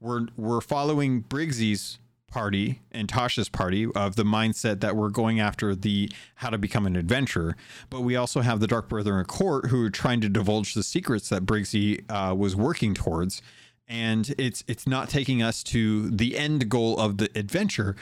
We're 0.00 0.26
we're 0.36 0.60
following 0.60 1.22
Briggsy's 1.22 1.98
party 2.34 2.80
and 2.90 3.06
Tasha's 3.06 3.48
party 3.48 3.86
of 3.94 4.16
the 4.16 4.24
mindset 4.24 4.80
that 4.80 4.96
we're 4.96 5.08
going 5.08 5.38
after 5.38 5.74
the 5.74 6.10
how 6.36 6.50
to 6.50 6.58
become 6.58 6.84
an 6.84 6.96
adventurer, 6.96 7.56
but 7.90 8.00
we 8.00 8.16
also 8.16 8.40
have 8.40 8.60
the 8.60 8.66
Dark 8.66 8.88
Brethren 8.88 9.24
court 9.24 9.66
who 9.66 9.84
are 9.84 9.90
trying 9.90 10.20
to 10.20 10.28
divulge 10.28 10.74
the 10.74 10.82
secrets 10.82 11.28
that 11.28 11.46
Briggsy 11.46 12.04
uh, 12.10 12.34
was 12.34 12.56
working 12.56 12.92
towards, 12.92 13.40
and 13.86 14.34
it's 14.36 14.64
it's 14.66 14.86
not 14.86 15.08
taking 15.08 15.42
us 15.42 15.62
to 15.64 16.10
the 16.10 16.36
end 16.36 16.68
goal 16.68 16.98
of 16.98 17.18
the 17.18 17.30
adventure, 17.36 17.94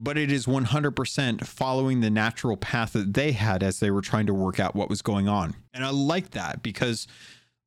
but 0.00 0.16
it 0.16 0.32
is 0.32 0.46
100% 0.46 1.46
following 1.46 2.00
the 2.00 2.10
natural 2.10 2.56
path 2.56 2.94
that 2.94 3.14
they 3.14 3.32
had 3.32 3.62
as 3.62 3.80
they 3.80 3.90
were 3.90 4.00
trying 4.00 4.26
to 4.26 4.34
work 4.34 4.58
out 4.58 4.74
what 4.74 4.88
was 4.88 5.02
going 5.02 5.28
on, 5.28 5.54
and 5.74 5.84
I 5.84 5.90
like 5.90 6.30
that 6.30 6.62
because 6.62 7.06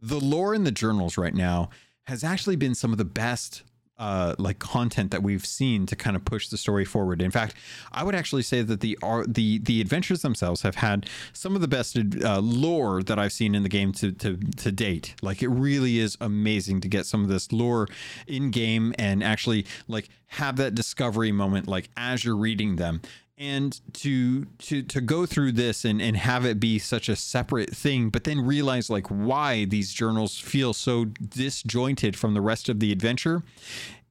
the 0.02 0.20
lore 0.20 0.54
in 0.54 0.64
the 0.64 0.72
journals 0.72 1.18
right 1.18 1.34
now 1.34 1.70
has 2.08 2.24
actually 2.24 2.58
been 2.58 2.76
some 2.76 2.92
of 2.92 2.98
the 2.98 3.06
best 3.06 3.64
uh, 4.04 4.36
like 4.38 4.60
content 4.60 5.12
that 5.12 5.24
we've 5.24 5.46
seen 5.46 5.86
to 5.86 5.96
kind 5.96 6.18
of 6.18 6.26
push 6.26 6.50
the 6.50 6.58
story 6.58 6.84
forward. 6.84 7.22
In 7.22 7.32
fact, 7.32 7.56
I 7.94 8.04
would 8.04 8.16
actually 8.16 8.44
say 8.44 8.62
that 8.62 8.82
the 8.82 8.98
the 9.26 9.60
the 9.60 9.80
adventures 9.80 10.22
themselves 10.22 10.64
have 10.64 10.76
had 10.76 11.06
some 11.32 11.56
of 11.56 11.62
the 11.62 11.70
best 11.70 11.98
uh, 11.98 12.40
lore 12.40 13.02
that 13.02 13.18
I've 13.18 13.32
seen 13.32 13.56
in 13.56 13.64
the 13.64 13.70
game 13.70 13.94
to, 13.94 14.12
to 14.12 14.36
to 14.36 14.72
date. 14.74 15.16
Like 15.22 15.42
it 15.42 15.48
really 15.48 16.00
is 16.00 16.18
amazing 16.20 16.82
to 16.82 16.90
get 16.90 17.06
some 17.06 17.24
of 17.24 17.30
this 17.30 17.54
lore 17.54 17.88
in 18.28 18.52
game 18.52 18.94
and 19.00 19.24
actually 19.24 19.66
like 19.88 20.10
have 20.28 20.58
that 20.58 20.76
discovery 20.76 21.32
moment 21.32 21.68
like 21.68 21.90
as 21.96 22.26
you're 22.26 22.36
reading 22.36 22.76
them 22.76 23.02
and 23.38 23.82
to 23.94 24.46
to 24.60 24.84
to 24.84 25.02
go 25.02 25.26
through 25.26 25.52
this 25.52 25.86
and 25.86 26.02
and 26.02 26.16
have 26.18 26.46
it 26.46 26.60
be 26.60 26.78
such 26.78 27.10
a 27.10 27.16
separate 27.16 27.72
thing 27.72 28.10
but 28.10 28.26
then 28.26 28.46
realize 28.46 28.90
like 28.90 29.08
why 29.08 29.66
these 29.66 29.92
journals 29.92 30.38
feel 30.38 30.74
so 30.74 31.06
disjointed 31.06 32.16
from 32.16 32.34
the 32.34 32.42
rest 32.42 32.70
of 32.70 32.80
the 32.80 32.92
adventure. 32.92 33.44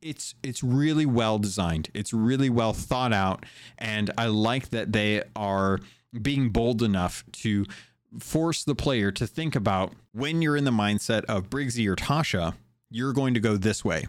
It's 0.00 0.34
it's 0.42 0.64
really 0.64 1.06
well 1.06 1.38
designed. 1.38 1.90
It's 1.94 2.12
really 2.12 2.50
well 2.50 2.72
thought 2.72 3.12
out. 3.12 3.46
And 3.78 4.10
i 4.18 4.26
like 4.26 4.70
that 4.70 4.92
they 4.92 5.22
are 5.36 5.78
being 6.20 6.50
bold 6.50 6.82
enough 6.82 7.24
to 7.32 7.64
force 8.18 8.64
the 8.64 8.74
player 8.74 9.10
to 9.12 9.26
think 9.26 9.56
about 9.56 9.94
when 10.12 10.42
you're 10.42 10.56
in 10.56 10.64
the 10.64 10.70
mindset 10.70 11.24
of 11.24 11.48
briggsy 11.48 11.86
or 11.86 11.96
tasha 11.96 12.54
you're 12.92 13.12
going 13.12 13.34
to 13.34 13.40
go 13.40 13.56
this 13.56 13.84
way. 13.84 14.06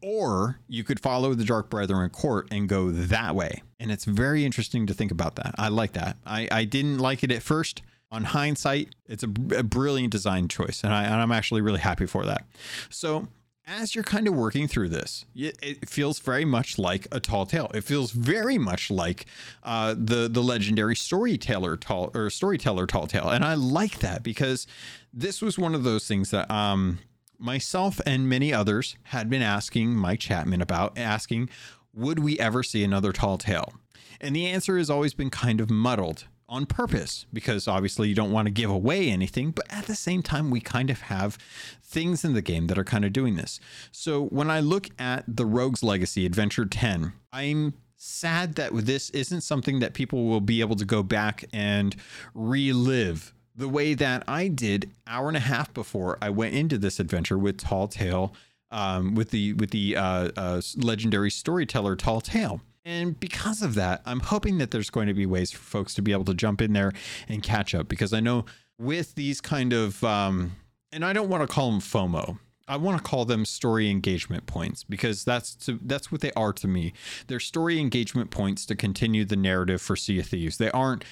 Or 0.00 0.58
you 0.68 0.84
could 0.84 1.00
follow 1.00 1.34
the 1.34 1.44
Dark 1.44 1.70
Brethren 1.70 2.08
court 2.10 2.48
and 2.50 2.68
go 2.68 2.90
that 2.90 3.34
way. 3.34 3.62
And 3.78 3.90
it's 3.90 4.04
very 4.04 4.44
interesting 4.44 4.86
to 4.86 4.94
think 4.94 5.10
about 5.10 5.36
that. 5.36 5.54
I 5.58 5.68
like 5.68 5.92
that. 5.92 6.16
I, 6.24 6.48
I 6.50 6.64
didn't 6.64 6.98
like 6.98 7.22
it 7.22 7.30
at 7.30 7.42
first. 7.42 7.82
On 8.10 8.24
hindsight, 8.24 8.94
it's 9.06 9.22
a, 9.22 9.28
a 9.56 9.62
brilliant 9.62 10.12
design 10.12 10.46
choice. 10.46 10.84
And, 10.84 10.92
I, 10.92 11.04
and 11.04 11.14
I'm 11.14 11.32
actually 11.32 11.62
really 11.62 11.80
happy 11.80 12.06
for 12.06 12.26
that. 12.26 12.44
So 12.90 13.28
as 13.66 13.94
you're 13.94 14.04
kind 14.04 14.26
of 14.26 14.34
working 14.34 14.68
through 14.68 14.88
this, 14.88 15.24
it 15.34 15.88
feels 15.88 16.18
very 16.18 16.44
much 16.44 16.78
like 16.78 17.06
a 17.12 17.20
tall 17.20 17.46
tale. 17.46 17.70
It 17.74 17.84
feels 17.84 18.10
very 18.10 18.58
much 18.58 18.90
like 18.90 19.26
uh, 19.62 19.94
the 19.96 20.28
the 20.28 20.42
legendary 20.42 20.96
storyteller 20.96 21.76
tall 21.76 22.10
or 22.14 22.28
storyteller 22.28 22.86
tall 22.86 23.06
tale, 23.06 23.28
and 23.28 23.44
I 23.44 23.54
like 23.54 24.00
that 24.00 24.22
because 24.22 24.66
this 25.12 25.40
was 25.40 25.58
one 25.58 25.74
of 25.74 25.84
those 25.84 26.08
things 26.08 26.30
that 26.32 26.50
um, 26.50 26.98
myself 27.42 28.00
and 28.06 28.28
many 28.28 28.52
others 28.52 28.96
had 29.04 29.28
been 29.28 29.42
asking 29.42 29.94
Mike 29.94 30.20
Chapman 30.20 30.62
about 30.62 30.96
asking, 30.96 31.50
would 31.92 32.20
we 32.20 32.38
ever 32.38 32.62
see 32.62 32.84
another 32.84 33.12
tall 33.12 33.36
tale? 33.36 33.74
And 34.20 34.34
the 34.34 34.46
answer 34.46 34.78
has 34.78 34.88
always 34.88 35.14
been 35.14 35.30
kind 35.30 35.60
of 35.60 35.68
muddled 35.68 36.26
on 36.48 36.66
purpose 36.66 37.26
because 37.32 37.66
obviously 37.66 38.08
you 38.08 38.14
don't 38.14 38.30
want 38.30 38.46
to 38.46 38.52
give 38.52 38.70
away 38.70 39.08
anything, 39.08 39.50
but 39.50 39.70
at 39.70 39.86
the 39.86 39.94
same 39.94 40.22
time, 40.22 40.50
we 40.50 40.60
kind 40.60 40.90
of 40.90 41.00
have 41.02 41.38
things 41.82 42.24
in 42.24 42.34
the 42.34 42.42
game 42.42 42.66
that 42.68 42.78
are 42.78 42.84
kind 42.84 43.04
of 43.04 43.12
doing 43.12 43.36
this. 43.36 43.58
So 43.90 44.26
when 44.26 44.50
I 44.50 44.60
look 44.60 44.88
at 44.98 45.24
the 45.26 45.46
Rogue's 45.46 45.82
Legacy 45.82 46.26
Adventure 46.26 46.66
10, 46.66 47.12
I'm 47.32 47.74
sad 47.96 48.56
that 48.56 48.72
this 48.74 49.10
isn't 49.10 49.40
something 49.40 49.80
that 49.80 49.94
people 49.94 50.26
will 50.26 50.40
be 50.40 50.60
able 50.60 50.76
to 50.76 50.84
go 50.84 51.02
back 51.02 51.44
and 51.52 51.96
relive 52.34 53.32
the 53.54 53.68
way 53.68 53.94
that 53.94 54.24
I 54.26 54.48
did 54.48 54.90
hour 55.06 55.28
and 55.28 55.36
a 55.36 55.40
half 55.40 55.72
before 55.74 56.18
I 56.22 56.30
went 56.30 56.54
into 56.54 56.78
this 56.78 56.98
adventure 56.98 57.38
with 57.38 57.58
Tall 57.58 57.88
Tale, 57.88 58.34
um, 58.70 59.14
with 59.14 59.30
the 59.30 59.52
with 59.54 59.70
the 59.70 59.96
uh, 59.96 60.30
uh, 60.36 60.62
legendary 60.76 61.30
storyteller 61.30 61.96
Tall 61.96 62.20
Tale. 62.20 62.60
And 62.84 63.18
because 63.18 63.62
of 63.62 63.74
that, 63.74 64.02
I'm 64.06 64.20
hoping 64.20 64.58
that 64.58 64.72
there's 64.72 64.90
going 64.90 65.06
to 65.06 65.14
be 65.14 65.26
ways 65.26 65.52
for 65.52 65.58
folks 65.58 65.94
to 65.94 66.02
be 66.02 66.12
able 66.12 66.24
to 66.24 66.34
jump 66.34 66.60
in 66.60 66.72
there 66.72 66.92
and 67.28 67.42
catch 67.42 67.74
up 67.74 67.88
because 67.88 68.12
I 68.12 68.20
know 68.20 68.44
with 68.78 69.14
these 69.14 69.40
kind 69.40 69.72
of, 69.72 70.02
um, 70.02 70.56
and 70.90 71.04
I 71.04 71.12
don't 71.12 71.28
want 71.28 71.48
to 71.48 71.52
call 71.52 71.70
them 71.70 71.80
FOMO. 71.80 72.38
I 72.66 72.76
want 72.76 72.96
to 72.96 73.02
call 73.02 73.24
them 73.24 73.44
story 73.44 73.90
engagement 73.90 74.46
points 74.46 74.82
because 74.82 75.24
that's 75.24 75.54
to, 75.66 75.78
that's 75.82 76.10
what 76.10 76.22
they 76.22 76.32
are 76.32 76.52
to 76.54 76.66
me. 76.66 76.92
They're 77.26 77.40
story 77.40 77.78
engagement 77.78 78.30
points 78.30 78.66
to 78.66 78.74
continue 78.74 79.24
the 79.24 79.36
narrative 79.36 79.80
for 79.82 79.94
Sea 79.94 80.20
of 80.20 80.26
Thieves. 80.26 80.58
They 80.58 80.70
aren't 80.70 81.04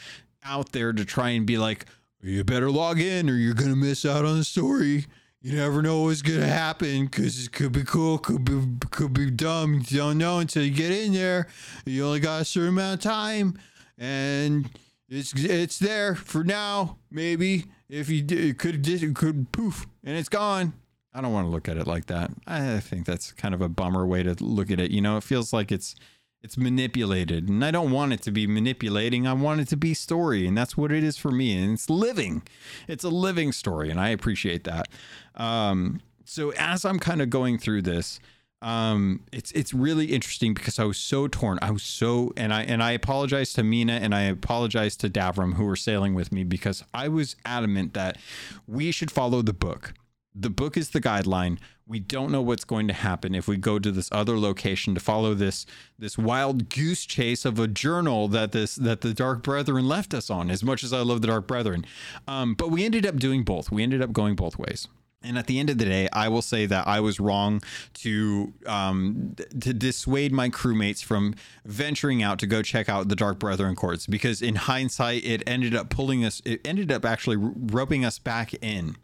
out 0.43 0.72
there 0.72 0.93
to 0.93 1.05
try 1.05 1.30
and 1.30 1.47
be 1.47 1.59
like, 1.59 1.86
you 2.23 2.45
better 2.45 2.71
log 2.71 3.01
in 3.01 3.29
or 3.29 3.35
you're 3.35 3.55
gonna 3.55 3.77
miss 3.77 4.05
out 4.05 4.25
on 4.25 4.39
the 4.39 4.45
story. 4.45 5.07
You 5.43 5.57
never 5.57 5.81
know 5.81 6.03
what's 6.03 6.23
gonna 6.23 6.47
happen 6.47 7.07
because 7.07 7.47
it 7.47 7.53
could 7.53 7.73
be 7.73 7.83
cool, 7.85 8.18
could 8.18 8.45
be 8.45 8.61
could 8.91 9.14
be 9.14 9.31
dumb. 9.31 9.83
You 9.89 9.99
don't 9.99 10.18
know 10.18 10.39
until 10.39 10.62
you 10.62 10.71
get 10.71 10.91
in 10.91 11.12
there. 11.12 11.47
You 11.87 12.05
only 12.05 12.21
got 12.21 12.43
a 12.43 12.45
certain 12.45 12.71
amount 12.71 13.05
of 13.05 13.11
time, 13.11 13.59
and 13.97 14.68
it's 15.09 15.33
it's 15.35 15.79
there 15.79 16.14
for 16.14 16.45
now. 16.45 16.99
Maybe 17.11 17.64
if 17.89 18.09
you 18.11 18.25
it 18.29 18.59
could 18.59 18.87
it 18.87 19.14
could 19.14 19.51
poof 19.53 19.87
and 20.05 20.16
it's 20.16 20.29
gone. 20.29 20.75
I 21.12 21.21
don't 21.21 21.33
want 21.33 21.47
to 21.47 21.51
look 21.51 21.68
at 21.68 21.77
it 21.77 21.87
like 21.87 22.07
that. 22.07 22.31
I 22.47 22.79
think 22.79 23.05
that's 23.07 23.33
kind 23.33 23.53
of 23.55 23.61
a 23.61 23.68
bummer 23.68 24.07
way 24.07 24.23
to 24.23 24.37
look 24.39 24.71
at 24.71 24.79
it. 24.79 24.93
You 24.93 25.01
know, 25.01 25.16
it 25.16 25.25
feels 25.25 25.53
like 25.53 25.73
it's 25.73 25.97
it's 26.43 26.57
manipulated 26.57 27.49
and 27.49 27.64
i 27.64 27.70
don't 27.70 27.91
want 27.91 28.12
it 28.12 28.22
to 28.22 28.30
be 28.30 28.47
manipulating 28.47 29.26
i 29.26 29.32
want 29.32 29.61
it 29.61 29.68
to 29.68 29.76
be 29.76 29.95
story 29.95 30.47
and 30.47 30.57
that's 30.57 30.76
what 30.76 30.93
it 30.93 31.05
is 31.05 31.16
for 31.16 31.30
me 31.30 31.57
and 31.57 31.72
it's 31.72 31.91
living 31.91 32.43
it's 32.88 33.05
a 33.05 33.11
living 33.11 33.53
story 33.53 33.91
and 33.91 34.01
i 34.01 34.09
appreciate 34.09 34.64
that 34.64 34.88
um, 35.36 36.01
so 36.24 36.53
as 36.53 36.84
i'm 36.84 36.99
kind 36.99 37.22
of 37.22 37.30
going 37.30 37.59
through 37.59 37.82
this 37.82 38.20
um, 38.62 39.24
it's 39.32 39.51
it's 39.53 39.72
really 39.72 40.07
interesting 40.07 40.53
because 40.53 40.78
I 40.78 40.84
was 40.84 40.99
so 40.99 41.26
torn. 41.28 41.59
I 41.62 41.70
was 41.70 41.82
so 41.82 42.32
and 42.36 42.53
I 42.53 42.62
and 42.64 42.82
I 42.82 42.91
apologize 42.91 43.55
to 43.55 43.62
Mina 43.62 43.95
and 43.95 44.14
I 44.14 44.22
apologize 44.22 44.97
to 44.99 45.09
Davram 45.09 45.55
who 45.55 45.64
were 45.64 45.76
sailing 45.76 46.14
with 46.14 46.30
me 46.30 46.45
because 46.45 46.84
I 46.93 47.09
was 47.09 47.36
adamant 47.47 47.95
that 47.95 48.18
we 48.66 48.91
should 48.91 49.11
follow 49.11 49.41
the 49.41 49.55
book. 49.55 49.95
The 50.35 50.51
book 50.51 50.76
is 50.76 50.91
the 50.91 51.01
guideline. 51.01 51.59
We 51.87 51.99
don't 51.99 52.31
know 52.31 52.41
what's 52.41 52.64
going 52.64 52.87
to 52.87 52.95
happen 52.95 53.35
if 53.35 53.49
we 53.49 53.57
go 53.57 53.81
to 53.81 53.91
this 53.91 54.09
other 54.12 54.39
location 54.39 54.95
to 54.95 55.01
follow 55.01 55.35
this 55.35 55.66
this 55.99 56.16
wild 56.16 56.68
goose 56.68 57.05
chase 57.05 57.45
of 57.45 57.59
a 57.59 57.66
journal 57.66 58.28
that 58.28 58.53
this 58.53 58.76
that 58.76 59.01
the 59.01 59.12
Dark 59.12 59.43
Brethren 59.43 59.89
left 59.89 60.14
us 60.14 60.31
on. 60.31 60.51
As 60.51 60.62
much 60.62 60.85
as 60.85 60.93
I 60.93 61.01
love 61.01 61.20
the 61.20 61.26
Dark 61.26 61.49
Brethren, 61.49 61.85
um, 62.28 62.55
but 62.55 62.70
we 62.70 62.85
ended 62.85 63.05
up 63.05 63.16
doing 63.16 63.43
both. 63.43 63.72
We 63.72 63.83
ended 63.83 64.03
up 64.03 64.12
going 64.12 64.37
both 64.37 64.57
ways. 64.57 64.87
And 65.23 65.37
at 65.37 65.47
the 65.47 65.59
end 65.59 65.68
of 65.68 65.77
the 65.77 65.85
day, 65.85 66.09
I 66.14 66.29
will 66.29 66.41
say 66.41 66.64
that 66.64 66.89
I 66.89 67.01
was 67.01 67.21
wrong 67.21 67.62
to 67.95 68.55
um, 68.64 69.37
to 69.61 69.75
dissuade 69.75 70.33
my 70.33 70.49
crewmates 70.49 71.05
from 71.05 71.35
venturing 71.66 72.23
out 72.23 72.39
to 72.39 72.47
go 72.47 72.62
check 72.62 72.89
out 72.89 73.09
the 73.09 73.16
Dark 73.16 73.39
Brethren 73.39 73.77
courts 73.77 74.07
because 74.07 74.41
in 74.41 74.55
hindsight, 74.55 75.25
it 75.25 75.43
ended 75.47 75.75
up 75.75 75.91
pulling 75.91 76.25
us. 76.25 76.41
It 76.47 76.66
ended 76.66 76.91
up 76.91 77.05
actually 77.05 77.37
roping 77.37 78.03
us 78.03 78.18
back 78.18 78.55
in, 78.62 78.97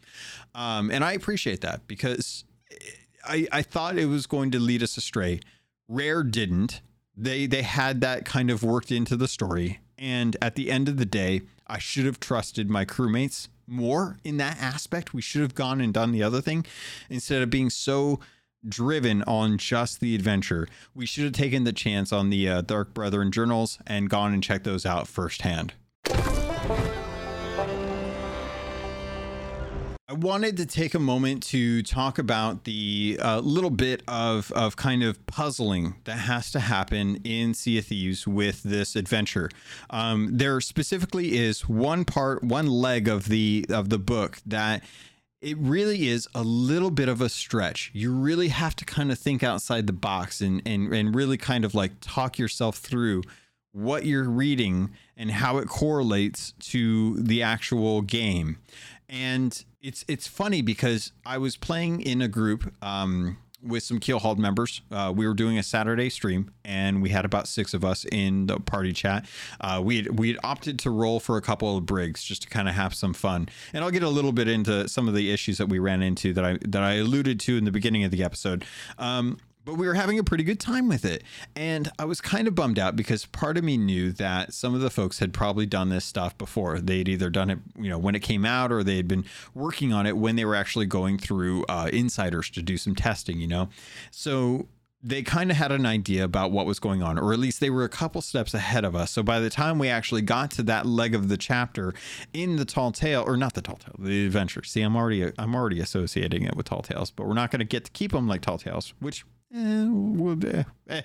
um, 0.54 0.90
and 0.90 1.04
I 1.04 1.12
appreciate 1.12 1.60
that 1.60 1.86
because 1.86 2.44
I 3.26 3.46
I 3.52 3.60
thought 3.60 3.98
it 3.98 4.06
was 4.06 4.26
going 4.26 4.50
to 4.52 4.58
lead 4.58 4.82
us 4.82 4.96
astray. 4.96 5.40
Rare 5.86 6.22
didn't. 6.22 6.80
They 7.14 7.46
they 7.46 7.62
had 7.62 8.00
that 8.00 8.24
kind 8.24 8.50
of 8.50 8.62
worked 8.62 8.90
into 8.90 9.16
the 9.16 9.28
story, 9.28 9.80
and 9.98 10.34
at 10.40 10.54
the 10.54 10.70
end 10.70 10.88
of 10.88 10.96
the 10.96 11.04
day, 11.04 11.42
I 11.66 11.78
should 11.78 12.06
have 12.06 12.20
trusted 12.20 12.70
my 12.70 12.86
crewmates 12.86 13.48
more 13.66 14.18
in 14.24 14.36
that 14.38 14.60
aspect. 14.60 15.14
We 15.14 15.22
should 15.22 15.42
have 15.42 15.54
gone 15.54 15.80
and 15.80 15.92
done 15.92 16.12
the 16.12 16.22
other 16.22 16.40
thing 16.40 16.66
instead 17.10 17.42
of 17.42 17.50
being 17.50 17.70
so 17.70 18.20
driven 18.66 19.22
on 19.24 19.58
just 19.58 20.00
the 20.00 20.14
adventure. 20.14 20.68
We 20.94 21.06
should 21.06 21.24
have 21.24 21.32
taken 21.32 21.64
the 21.64 21.72
chance 21.72 22.12
on 22.12 22.30
the 22.30 22.48
uh, 22.48 22.60
Dark 22.62 22.94
Brethren 22.94 23.30
journals 23.30 23.78
and 23.86 24.10
gone 24.10 24.32
and 24.32 24.42
checked 24.42 24.64
those 24.64 24.86
out 24.86 25.06
firsthand. 25.06 25.74
I 30.08 30.12
wanted 30.12 30.56
to 30.58 30.66
take 30.66 30.94
a 30.94 31.00
moment 31.00 31.42
to 31.44 31.82
talk 31.82 32.20
about 32.20 32.62
the 32.62 33.18
uh, 33.20 33.40
little 33.40 33.70
bit 33.70 34.04
of, 34.06 34.52
of 34.52 34.76
kind 34.76 35.02
of 35.02 35.26
puzzling 35.26 35.96
that 36.04 36.18
has 36.18 36.52
to 36.52 36.60
happen 36.60 37.16
in 37.24 37.54
Sea 37.54 37.78
of 37.78 37.86
Thieves 37.86 38.24
with 38.24 38.62
this 38.62 38.94
adventure. 38.94 39.50
Um, 39.90 40.28
there 40.30 40.60
specifically 40.60 41.36
is 41.36 41.68
one 41.68 42.04
part, 42.04 42.44
one 42.44 42.68
leg 42.68 43.08
of 43.08 43.26
the 43.28 43.66
of 43.68 43.88
the 43.88 43.98
book 43.98 44.38
that 44.46 44.84
it 45.40 45.58
really 45.58 46.06
is 46.06 46.28
a 46.36 46.42
little 46.42 46.92
bit 46.92 47.08
of 47.08 47.20
a 47.20 47.28
stretch. 47.28 47.90
You 47.92 48.12
really 48.12 48.48
have 48.48 48.76
to 48.76 48.84
kind 48.84 49.10
of 49.10 49.18
think 49.18 49.42
outside 49.42 49.88
the 49.88 49.92
box 49.92 50.40
and 50.40 50.62
and 50.64 50.94
and 50.94 51.16
really 51.16 51.36
kind 51.36 51.64
of 51.64 51.74
like 51.74 51.94
talk 52.00 52.38
yourself 52.38 52.76
through 52.76 53.22
what 53.72 54.06
you're 54.06 54.30
reading 54.30 54.90
and 55.18 55.30
how 55.30 55.58
it 55.58 55.68
correlates 55.68 56.54
to 56.58 57.16
the 57.16 57.42
actual 57.42 58.00
game 58.00 58.56
and 59.08 59.64
it's 59.80 60.04
it's 60.08 60.26
funny 60.26 60.62
because 60.62 61.12
I 61.24 61.38
was 61.38 61.56
playing 61.56 62.00
in 62.00 62.20
a 62.20 62.28
group 62.28 62.72
um, 62.82 63.38
with 63.62 63.82
some 63.82 63.98
Keelhauled 63.98 64.38
members. 64.38 64.82
Uh, 64.90 65.12
we 65.14 65.26
were 65.26 65.34
doing 65.34 65.58
a 65.58 65.62
Saturday 65.62 66.10
stream, 66.10 66.50
and 66.64 67.02
we 67.02 67.10
had 67.10 67.24
about 67.24 67.48
six 67.48 67.74
of 67.74 67.84
us 67.84 68.04
in 68.10 68.46
the 68.46 68.58
party 68.60 68.92
chat. 68.92 69.26
Uh, 69.60 69.80
we 69.84 70.02
we 70.02 70.28
had 70.28 70.38
opted 70.42 70.78
to 70.80 70.90
roll 70.90 71.20
for 71.20 71.36
a 71.36 71.42
couple 71.42 71.76
of 71.76 71.86
brigs 71.86 72.22
just 72.22 72.42
to 72.42 72.48
kind 72.48 72.68
of 72.68 72.74
have 72.74 72.94
some 72.94 73.14
fun, 73.14 73.48
and 73.72 73.84
I'll 73.84 73.90
get 73.90 74.02
a 74.02 74.08
little 74.08 74.32
bit 74.32 74.48
into 74.48 74.88
some 74.88 75.08
of 75.08 75.14
the 75.14 75.32
issues 75.32 75.58
that 75.58 75.68
we 75.68 75.78
ran 75.78 76.02
into 76.02 76.32
that 76.32 76.44
I 76.44 76.58
that 76.66 76.82
I 76.82 76.94
alluded 76.94 77.40
to 77.40 77.56
in 77.56 77.64
the 77.64 77.72
beginning 77.72 78.04
of 78.04 78.10
the 78.10 78.22
episode. 78.22 78.64
Um, 78.98 79.38
but 79.66 79.74
we 79.74 79.86
were 79.86 79.94
having 79.94 80.18
a 80.18 80.24
pretty 80.24 80.44
good 80.44 80.60
time 80.60 80.88
with 80.88 81.04
it. 81.04 81.24
And 81.54 81.90
I 81.98 82.06
was 82.06 82.22
kind 82.22 82.48
of 82.48 82.54
bummed 82.54 82.78
out 82.78 82.96
because 82.96 83.26
part 83.26 83.58
of 83.58 83.64
me 83.64 83.76
knew 83.76 84.12
that 84.12 84.54
some 84.54 84.74
of 84.74 84.80
the 84.80 84.90
folks 84.90 85.18
had 85.18 85.34
probably 85.34 85.66
done 85.66 85.90
this 85.90 86.04
stuff 86.04 86.38
before. 86.38 86.78
They'd 86.78 87.08
either 87.08 87.28
done 87.28 87.50
it, 87.50 87.58
you 87.76 87.90
know, 87.90 87.98
when 87.98 88.14
it 88.14 88.20
came 88.20 88.46
out 88.46 88.70
or 88.72 88.84
they 88.84 88.96
had 88.96 89.08
been 89.08 89.24
working 89.54 89.92
on 89.92 90.06
it 90.06 90.16
when 90.16 90.36
they 90.36 90.44
were 90.44 90.54
actually 90.54 90.86
going 90.86 91.18
through 91.18 91.64
uh, 91.68 91.90
insiders 91.92 92.48
to 92.50 92.62
do 92.62 92.78
some 92.78 92.94
testing, 92.94 93.40
you 93.40 93.48
know? 93.48 93.68
So 94.12 94.68
they 95.02 95.22
kind 95.22 95.50
of 95.50 95.56
had 95.56 95.72
an 95.72 95.84
idea 95.84 96.22
about 96.22 96.52
what 96.52 96.64
was 96.64 96.78
going 96.78 97.02
on, 97.02 97.18
or 97.18 97.32
at 97.32 97.38
least 97.38 97.60
they 97.60 97.70
were 97.70 97.84
a 97.84 97.88
couple 97.88 98.22
steps 98.22 98.54
ahead 98.54 98.84
of 98.84 98.94
us. 98.94 99.10
So 99.10 99.22
by 99.22 99.40
the 99.40 99.50
time 99.50 99.80
we 99.80 99.88
actually 99.88 100.22
got 100.22 100.52
to 100.52 100.62
that 100.64 100.86
leg 100.86 101.14
of 101.14 101.28
the 101.28 101.36
chapter 101.36 101.92
in 102.32 102.56
the 102.56 102.64
tall 102.64 102.92
tale, 102.92 103.24
or 103.26 103.36
not 103.36 103.54
the 103.54 103.62
tall 103.62 103.76
tale, 103.76 103.94
the 103.98 104.26
adventure. 104.26 104.62
See, 104.62 104.82
I'm 104.82 104.96
already 104.96 105.32
I'm 105.38 105.54
already 105.54 105.80
associating 105.80 106.44
it 106.44 106.56
with 106.56 106.66
tall 106.66 106.82
tales, 106.82 107.10
but 107.10 107.26
we're 107.26 107.34
not 107.34 107.50
going 107.50 107.60
to 107.60 107.66
get 107.66 107.84
to 107.84 107.90
keep 107.90 108.12
them 108.12 108.26
like 108.26 108.40
tall 108.40 108.58
tales, 108.58 108.94
which 108.98 109.24
eh, 109.54 110.64
eh, 110.88 111.02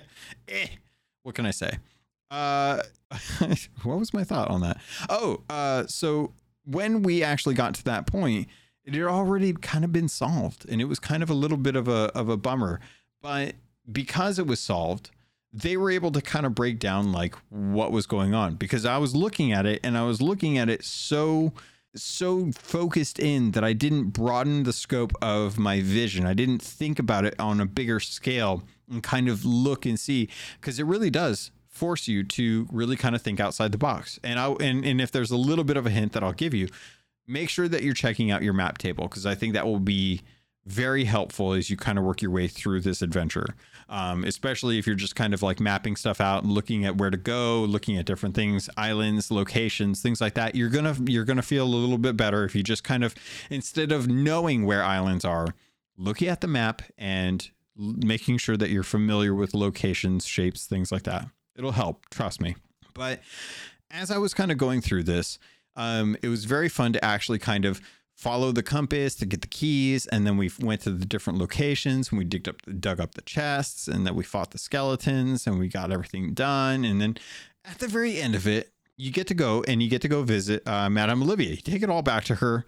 eh, 0.48 0.68
what 1.24 1.36
can 1.36 1.46
I 1.46 1.52
say? 1.52 1.78
Uh, 2.30 2.82
what 3.84 4.00
was 4.00 4.14
my 4.14 4.24
thought 4.24 4.50
on 4.50 4.62
that? 4.62 4.80
Oh, 5.10 5.44
uh, 5.50 5.86
so 5.88 6.34
when 6.66 7.04
we 7.04 7.24
actually 7.24 7.56
got 7.56 7.74
to 7.76 7.84
that 7.86 8.08
point, 8.08 8.48
it 8.86 8.94
had 8.94 9.04
already 9.04 9.54
kind 9.54 9.86
of 9.86 9.92
been 9.92 10.08
solved, 10.08 10.68
and 10.68 10.82
it 10.82 10.86
was 10.86 11.00
kind 11.00 11.22
of 11.22 11.30
a 11.30 11.34
little 11.34 11.58
bit 11.58 11.76
of 11.76 11.88
a 11.88 12.12
of 12.16 12.30
a 12.30 12.38
bummer. 12.38 12.80
But 13.22 13.56
because 13.92 14.40
it 14.40 14.48
was 14.48 14.60
solved, 14.60 15.12
they 15.54 15.78
were 15.78 15.92
able 15.92 16.12
to 16.12 16.22
kind 16.22 16.46
of 16.46 16.56
break 16.56 16.80
down 16.80 17.12
like 17.12 17.36
what 17.50 17.92
was 17.92 18.08
going 18.08 18.34
on 18.34 18.56
because 18.56 18.86
I 18.86 18.98
was 18.98 19.16
looking 19.16 19.52
at 19.52 19.66
it 19.66 19.80
and 19.84 19.98
I 19.98 20.04
was 20.04 20.22
looking 20.22 20.58
at 20.58 20.70
it 20.70 20.84
so 20.84 21.54
so 21.96 22.52
focused 22.54 23.20
in 23.20 23.52
that 23.52 23.64
I 23.64 23.74
didn't 23.74 24.10
broaden 24.10 24.64
the 24.64 24.74
scope 24.74 25.14
of 25.22 25.60
my 25.60 25.82
vision. 25.82 26.26
I 26.26 26.34
didn't 26.34 26.62
think 26.62 27.00
about 27.00 27.26
it 27.26 27.36
on 27.40 27.60
a 27.60 27.66
bigger 27.66 28.00
scale 28.00 28.64
and 28.90 29.04
kind 29.04 29.28
of 29.28 29.46
look 29.46 29.86
and 29.86 30.00
see 30.00 30.30
because 30.60 30.80
it 30.80 30.86
really 30.86 31.10
does 31.10 31.52
force 31.68 32.08
you 32.08 32.24
to 32.24 32.68
really 32.72 32.96
kind 32.96 33.16
of 33.16 33.22
think 33.22 33.40
outside 33.40 33.72
the 33.72 33.78
box. 33.78 34.20
And 34.24 34.40
I 34.40 34.52
and 34.52 34.86
and 34.86 35.02
if 35.02 35.12
there's 35.12 35.32
a 35.32 35.38
little 35.38 35.64
bit 35.64 35.78
of 35.78 35.86
a 35.86 35.90
hint 35.90 36.14
that 36.14 36.24
I'll 36.24 36.34
give 36.34 36.54
you, 36.54 36.68
make 37.28 37.50
sure 37.50 37.68
that 37.68 37.84
you're 37.84 37.94
checking 37.94 38.32
out 38.32 38.44
your 38.44 38.54
map 38.54 38.78
table 38.78 39.06
because 39.06 39.26
I 39.26 39.36
think 39.36 39.54
that 39.54 39.66
will 39.66 39.80
be 39.80 40.22
very 40.66 41.06
helpful 41.06 41.54
as 41.54 41.70
you 41.70 41.78
kind 41.78 41.98
of 41.98 42.04
work 42.04 42.22
your 42.22 42.32
way 42.32 42.48
through 42.48 42.82
this 42.82 43.02
adventure. 43.02 43.48
Um, 43.90 44.24
especially 44.24 44.78
if 44.78 44.88
you're 44.88 44.96
just 44.96 45.16
kind 45.16 45.34
of 45.34 45.42
like 45.42 45.60
mapping 45.60 45.96
stuff 45.96 46.22
out 46.22 46.44
and 46.44 46.52
looking 46.54 46.86
at 46.86 46.98
where 46.98 47.10
to 47.10 47.18
go, 47.18 47.64
looking 47.64 47.98
at 47.98 48.06
different 48.06 48.36
things, 48.36 48.70
islands, 48.78 49.32
locations, 49.32 50.02
things 50.02 50.22
like 50.22 50.36
that. 50.36 50.56
You're 50.56 50.70
gonna 50.70 50.96
you're 51.08 51.26
gonna 51.26 51.42
feel 51.42 51.66
a 51.66 51.68
little 51.68 51.98
bit 51.98 52.16
better 52.16 52.46
if 52.46 52.56
you 52.56 52.64
just 52.64 52.84
kind 52.84 53.04
of 53.04 53.16
instead 53.50 53.92
of 53.92 54.08
knowing 54.08 54.66
where 54.66 54.84
islands 54.84 55.26
are, 55.26 55.48
looking 55.98 56.30
at 56.30 56.42
the 56.42 56.48
map 56.48 56.84
and 56.98 57.50
making 57.76 58.38
sure 58.38 58.56
that 58.56 58.70
you're 58.70 58.84
familiar 58.84 59.34
with 59.34 59.54
locations, 59.54 60.26
shapes, 60.26 60.66
things 60.66 60.92
like 60.92 61.04
that. 61.04 61.28
It'll 61.56 61.72
help, 61.72 62.10
trust 62.10 62.40
me. 62.40 62.56
But 62.94 63.22
as 63.90 64.12
I 64.12 64.18
was 64.18 64.34
kind 64.34 64.52
of 64.52 64.58
going 64.58 64.82
through 64.82 65.04
this, 65.04 65.38
um, 65.76 66.18
it 66.22 66.28
was 66.28 66.46
very 66.46 66.70
fun 66.70 66.94
to 66.94 67.04
actually 67.04 67.40
kind 67.40 67.66
of 67.66 67.82
follow 68.22 68.52
the 68.52 68.62
compass 68.62 69.16
to 69.16 69.26
get 69.26 69.42
the 69.42 69.48
keys 69.48 70.06
and 70.06 70.28
then 70.28 70.38
we 70.38 70.52
went 70.60 70.80
to 70.80 70.92
the 70.92 71.08
different 71.08 71.40
locations 71.40 72.12
and 72.12 72.20
we 72.20 72.24
digged 72.24 72.48
up 72.48 72.58
dug 72.80 73.00
up 73.00 73.16
the 73.16 73.22
chests 73.24 73.88
and 73.88 74.06
then 74.06 74.14
we 74.14 74.24
fought 74.24 74.52
the 74.52 74.60
skeletons 74.60 75.48
and 75.48 75.58
we 75.58 75.68
got 75.68 75.92
everything 75.92 76.32
done 76.36 76.86
and 76.86 77.02
then 77.02 77.18
at 77.66 77.80
the 77.80 77.88
very 77.88 78.22
end 78.22 78.36
of 78.36 78.46
it 78.46 78.74
you 79.02 79.10
get 79.10 79.26
to 79.26 79.34
go 79.34 79.64
and 79.68 79.82
you 79.82 79.90
get 79.90 80.00
to 80.04 80.08
go 80.08 80.22
visit 80.22 80.62
uh, 80.68 80.88
Madame 80.88 81.24
Olivia. 81.24 81.50
You 81.50 81.58
take 81.58 81.82
it 81.82 81.90
all 81.90 82.04
back 82.04 82.24
to 82.26 82.36
her. 82.36 82.66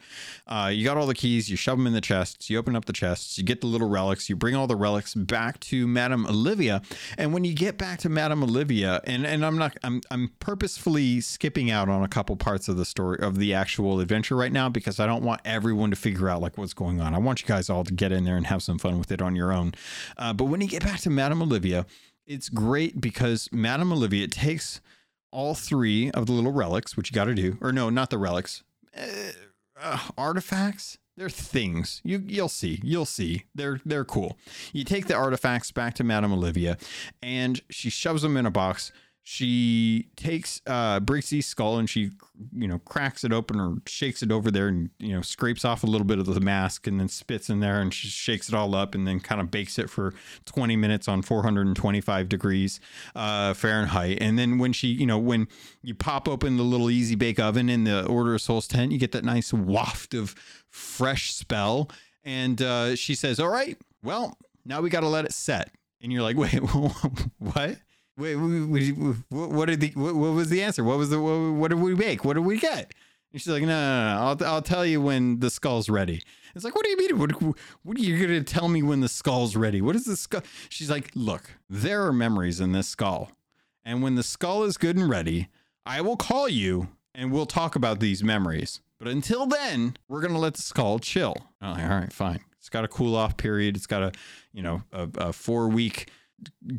Uh, 0.47 0.71
you 0.73 0.83
got 0.83 0.97
all 0.97 1.05
the 1.05 1.13
keys. 1.13 1.47
You 1.47 1.55
shove 1.55 1.77
them 1.77 1.85
in 1.85 1.93
the 1.93 2.01
chests. 2.01 2.49
You 2.49 2.57
open 2.57 2.75
up 2.75 2.85
the 2.85 2.93
chests. 2.93 3.37
You 3.37 3.43
get 3.43 3.61
the 3.61 3.67
little 3.67 3.87
relics. 3.87 4.29
You 4.29 4.35
bring 4.35 4.55
all 4.55 4.65
the 4.65 4.75
relics 4.75 5.13
back 5.13 5.59
to 5.59 5.85
Madame 5.85 6.25
Olivia. 6.25 6.81
And 7.19 7.33
when 7.33 7.43
you 7.43 7.53
get 7.53 7.77
back 7.77 7.99
to 7.99 8.09
Madame 8.09 8.41
Olivia, 8.41 8.99
and 9.05 9.27
and 9.27 9.45
I'm 9.45 9.59
not, 9.59 9.77
I'm 9.83 10.01
I'm 10.09 10.31
purposefully 10.39 11.21
skipping 11.21 11.69
out 11.69 11.87
on 11.87 12.01
a 12.01 12.07
couple 12.07 12.35
parts 12.35 12.67
of 12.67 12.77
the 12.77 12.85
story 12.85 13.19
of 13.19 13.37
the 13.37 13.53
actual 13.53 13.99
adventure 13.99 14.35
right 14.35 14.51
now 14.51 14.69
because 14.69 14.99
I 14.99 15.05
don't 15.05 15.23
want 15.23 15.41
everyone 15.45 15.91
to 15.91 15.95
figure 15.95 16.29
out 16.29 16.41
like 16.41 16.57
what's 16.57 16.73
going 16.73 16.99
on. 16.99 17.13
I 17.13 17.19
want 17.19 17.43
you 17.43 17.47
guys 17.47 17.69
all 17.69 17.83
to 17.83 17.93
get 17.93 18.11
in 18.11 18.23
there 18.23 18.37
and 18.37 18.47
have 18.47 18.63
some 18.63 18.79
fun 18.79 18.97
with 18.97 19.11
it 19.11 19.21
on 19.21 19.35
your 19.35 19.53
own. 19.53 19.73
Uh, 20.17 20.33
but 20.33 20.45
when 20.45 20.61
you 20.61 20.67
get 20.67 20.81
back 20.81 20.99
to 21.01 21.11
Madame 21.11 21.43
Olivia, 21.43 21.85
it's 22.25 22.49
great 22.49 22.99
because 22.99 23.49
Madame 23.51 23.91
Olivia 23.91 24.27
takes 24.27 24.81
all 25.33 25.55
three 25.55 26.11
of 26.11 26.27
the 26.27 26.31
little 26.31 26.53
relics, 26.53 26.95
which 26.95 27.11
you 27.11 27.15
got 27.15 27.25
to 27.25 27.33
do, 27.33 27.57
or 27.59 27.71
no, 27.71 27.89
not 27.89 28.09
the 28.09 28.17
relics, 28.17 28.63
uh, 28.95 29.31
uh, 29.81 29.99
artifacts. 30.17 30.97
They're 31.15 31.29
things. 31.29 32.01
You 32.03 32.23
you'll 32.25 32.49
see. 32.49 32.79
You'll 32.83 33.05
see. 33.05 33.43
They're 33.53 33.79
they're 33.85 34.05
cool. 34.05 34.37
You 34.71 34.83
take 34.83 35.07
the 35.07 35.15
artifacts 35.15 35.71
back 35.71 35.93
to 35.95 36.03
Madame 36.03 36.33
Olivia, 36.33 36.77
and 37.21 37.61
she 37.69 37.89
shoves 37.91 38.23
them 38.23 38.35
in 38.35 38.45
a 38.47 38.51
box 38.51 38.91
she 39.23 40.09
takes 40.15 40.61
uh 40.67 40.99
Briggsy's 40.99 41.45
skull 41.45 41.77
and 41.77 41.89
she 41.89 42.11
you 42.53 42.67
know 42.67 42.79
cracks 42.79 43.23
it 43.23 43.31
open 43.31 43.59
or 43.59 43.77
shakes 43.87 44.21
it 44.21 44.31
over 44.31 44.51
there 44.51 44.67
and 44.67 44.89
you 44.99 45.13
know 45.13 45.21
scrapes 45.21 45.63
off 45.63 45.83
a 45.83 45.87
little 45.87 46.05
bit 46.05 46.19
of 46.19 46.25
the 46.25 46.39
mask 46.41 46.87
and 46.87 46.99
then 46.99 47.07
spits 47.07 47.49
in 47.49 47.61
there 47.61 47.79
and 47.79 47.93
she 47.93 48.09
shakes 48.09 48.49
it 48.49 48.55
all 48.55 48.75
up 48.75 48.93
and 48.93 49.07
then 49.07 49.19
kind 49.19 49.39
of 49.39 49.49
bakes 49.49 49.79
it 49.79 49.89
for 49.89 50.13
20 50.45 50.75
minutes 50.75 51.07
on 51.07 51.21
425 51.21 52.27
degrees 52.27 52.79
uh 53.15 53.53
Fahrenheit 53.53 54.17
and 54.21 54.37
then 54.37 54.57
when 54.57 54.73
she 54.73 54.87
you 54.87 55.05
know 55.05 55.17
when 55.17 55.47
you 55.81 55.95
pop 55.95 56.27
open 56.27 56.57
the 56.57 56.63
little 56.63 56.89
easy 56.89 57.15
bake 57.15 57.39
oven 57.39 57.69
in 57.69 57.85
the 57.85 58.05
Order 58.05 58.35
of 58.35 58.41
Souls 58.41 58.67
tent 58.67 58.91
you 58.91 58.97
get 58.97 59.13
that 59.13 59.23
nice 59.23 59.53
waft 59.53 60.13
of 60.13 60.35
fresh 60.69 61.33
spell 61.33 61.89
and 62.23 62.61
uh 62.61 62.95
she 62.95 63.15
says 63.15 63.39
all 63.39 63.49
right 63.49 63.77
well 64.03 64.37
Now 64.65 64.81
we 64.81 64.89
got 64.89 65.01
to 65.01 65.07
let 65.09 65.25
it 65.25 65.33
set. 65.33 65.71
And 66.01 66.11
you're 66.11 66.21
like, 66.21 66.37
wait, 66.37 66.53
what? 67.39 67.77
Wait, 68.17 68.35
what 68.35 68.49
the 69.79 69.91
what, 69.95 70.13
was 70.13 70.49
the 70.49 70.61
answer? 70.61 70.83
What 70.83 70.97
was 70.97 71.09
the 71.09 71.19
what, 71.19 71.53
what 71.53 71.67
did 71.69 71.79
we 71.79 71.95
make? 71.95 72.23
What 72.23 72.35
did 72.35 72.45
we 72.45 72.59
get? 72.59 72.93
And 73.31 73.41
she's 73.41 73.51
like, 73.51 73.63
no, 73.63 73.67
no, 73.67 74.15
no, 74.15 74.21
I'll 74.21 74.53
I'll 74.53 74.61
tell 74.61 74.85
you 74.85 75.01
when 75.01 75.39
the 75.39 75.49
skull's 75.49 75.89
ready. 75.89 76.21
It's 76.53 76.63
like, 76.63 76.75
what 76.75 76.85
do 76.85 76.91
you 76.91 76.97
mean? 76.97 77.17
What, 77.17 77.31
what 77.81 77.97
are 77.97 78.01
you 78.01 78.21
gonna 78.21 78.43
tell 78.43 78.67
me 78.67 78.83
when 78.83 78.99
the 78.99 79.09
skull's 79.09 79.55
ready? 79.55 79.81
What 79.81 79.95
is 79.95 80.05
the 80.05 80.15
skull? 80.15 80.43
She's 80.69 80.91
like, 80.91 81.09
look, 81.15 81.49
there 81.67 82.05
are 82.05 82.13
memories 82.13 82.59
in 82.59 82.71
this 82.71 82.87
skull, 82.87 83.31
and 83.83 84.03
when 84.03 84.13
the 84.13 84.23
skull 84.23 84.63
is 84.63 84.77
good 84.77 84.95
and 84.95 85.09
ready, 85.09 85.47
I 85.85 86.01
will 86.01 86.17
call 86.17 86.47
you 86.47 86.89
and 87.15 87.31
we'll 87.31 87.47
talk 87.47 87.75
about 87.75 87.99
these 87.99 88.23
memories. 88.23 88.81
But 88.99 89.07
until 89.07 89.47
then, 89.47 89.97
we're 90.07 90.21
gonna 90.21 90.39
let 90.39 90.53
the 90.53 90.61
skull 90.61 90.99
chill. 90.99 91.35
Like, 91.61 91.83
all 91.83 91.89
right, 91.89 92.13
fine. 92.13 92.41
It's 92.59 92.69
got 92.69 92.85
a 92.85 92.87
cool 92.87 93.15
off 93.15 93.37
period. 93.37 93.75
It's 93.75 93.87
got 93.87 94.03
a, 94.03 94.11
you 94.53 94.61
know, 94.61 94.83
a, 94.93 95.09
a 95.17 95.33
four 95.33 95.67
week 95.67 96.09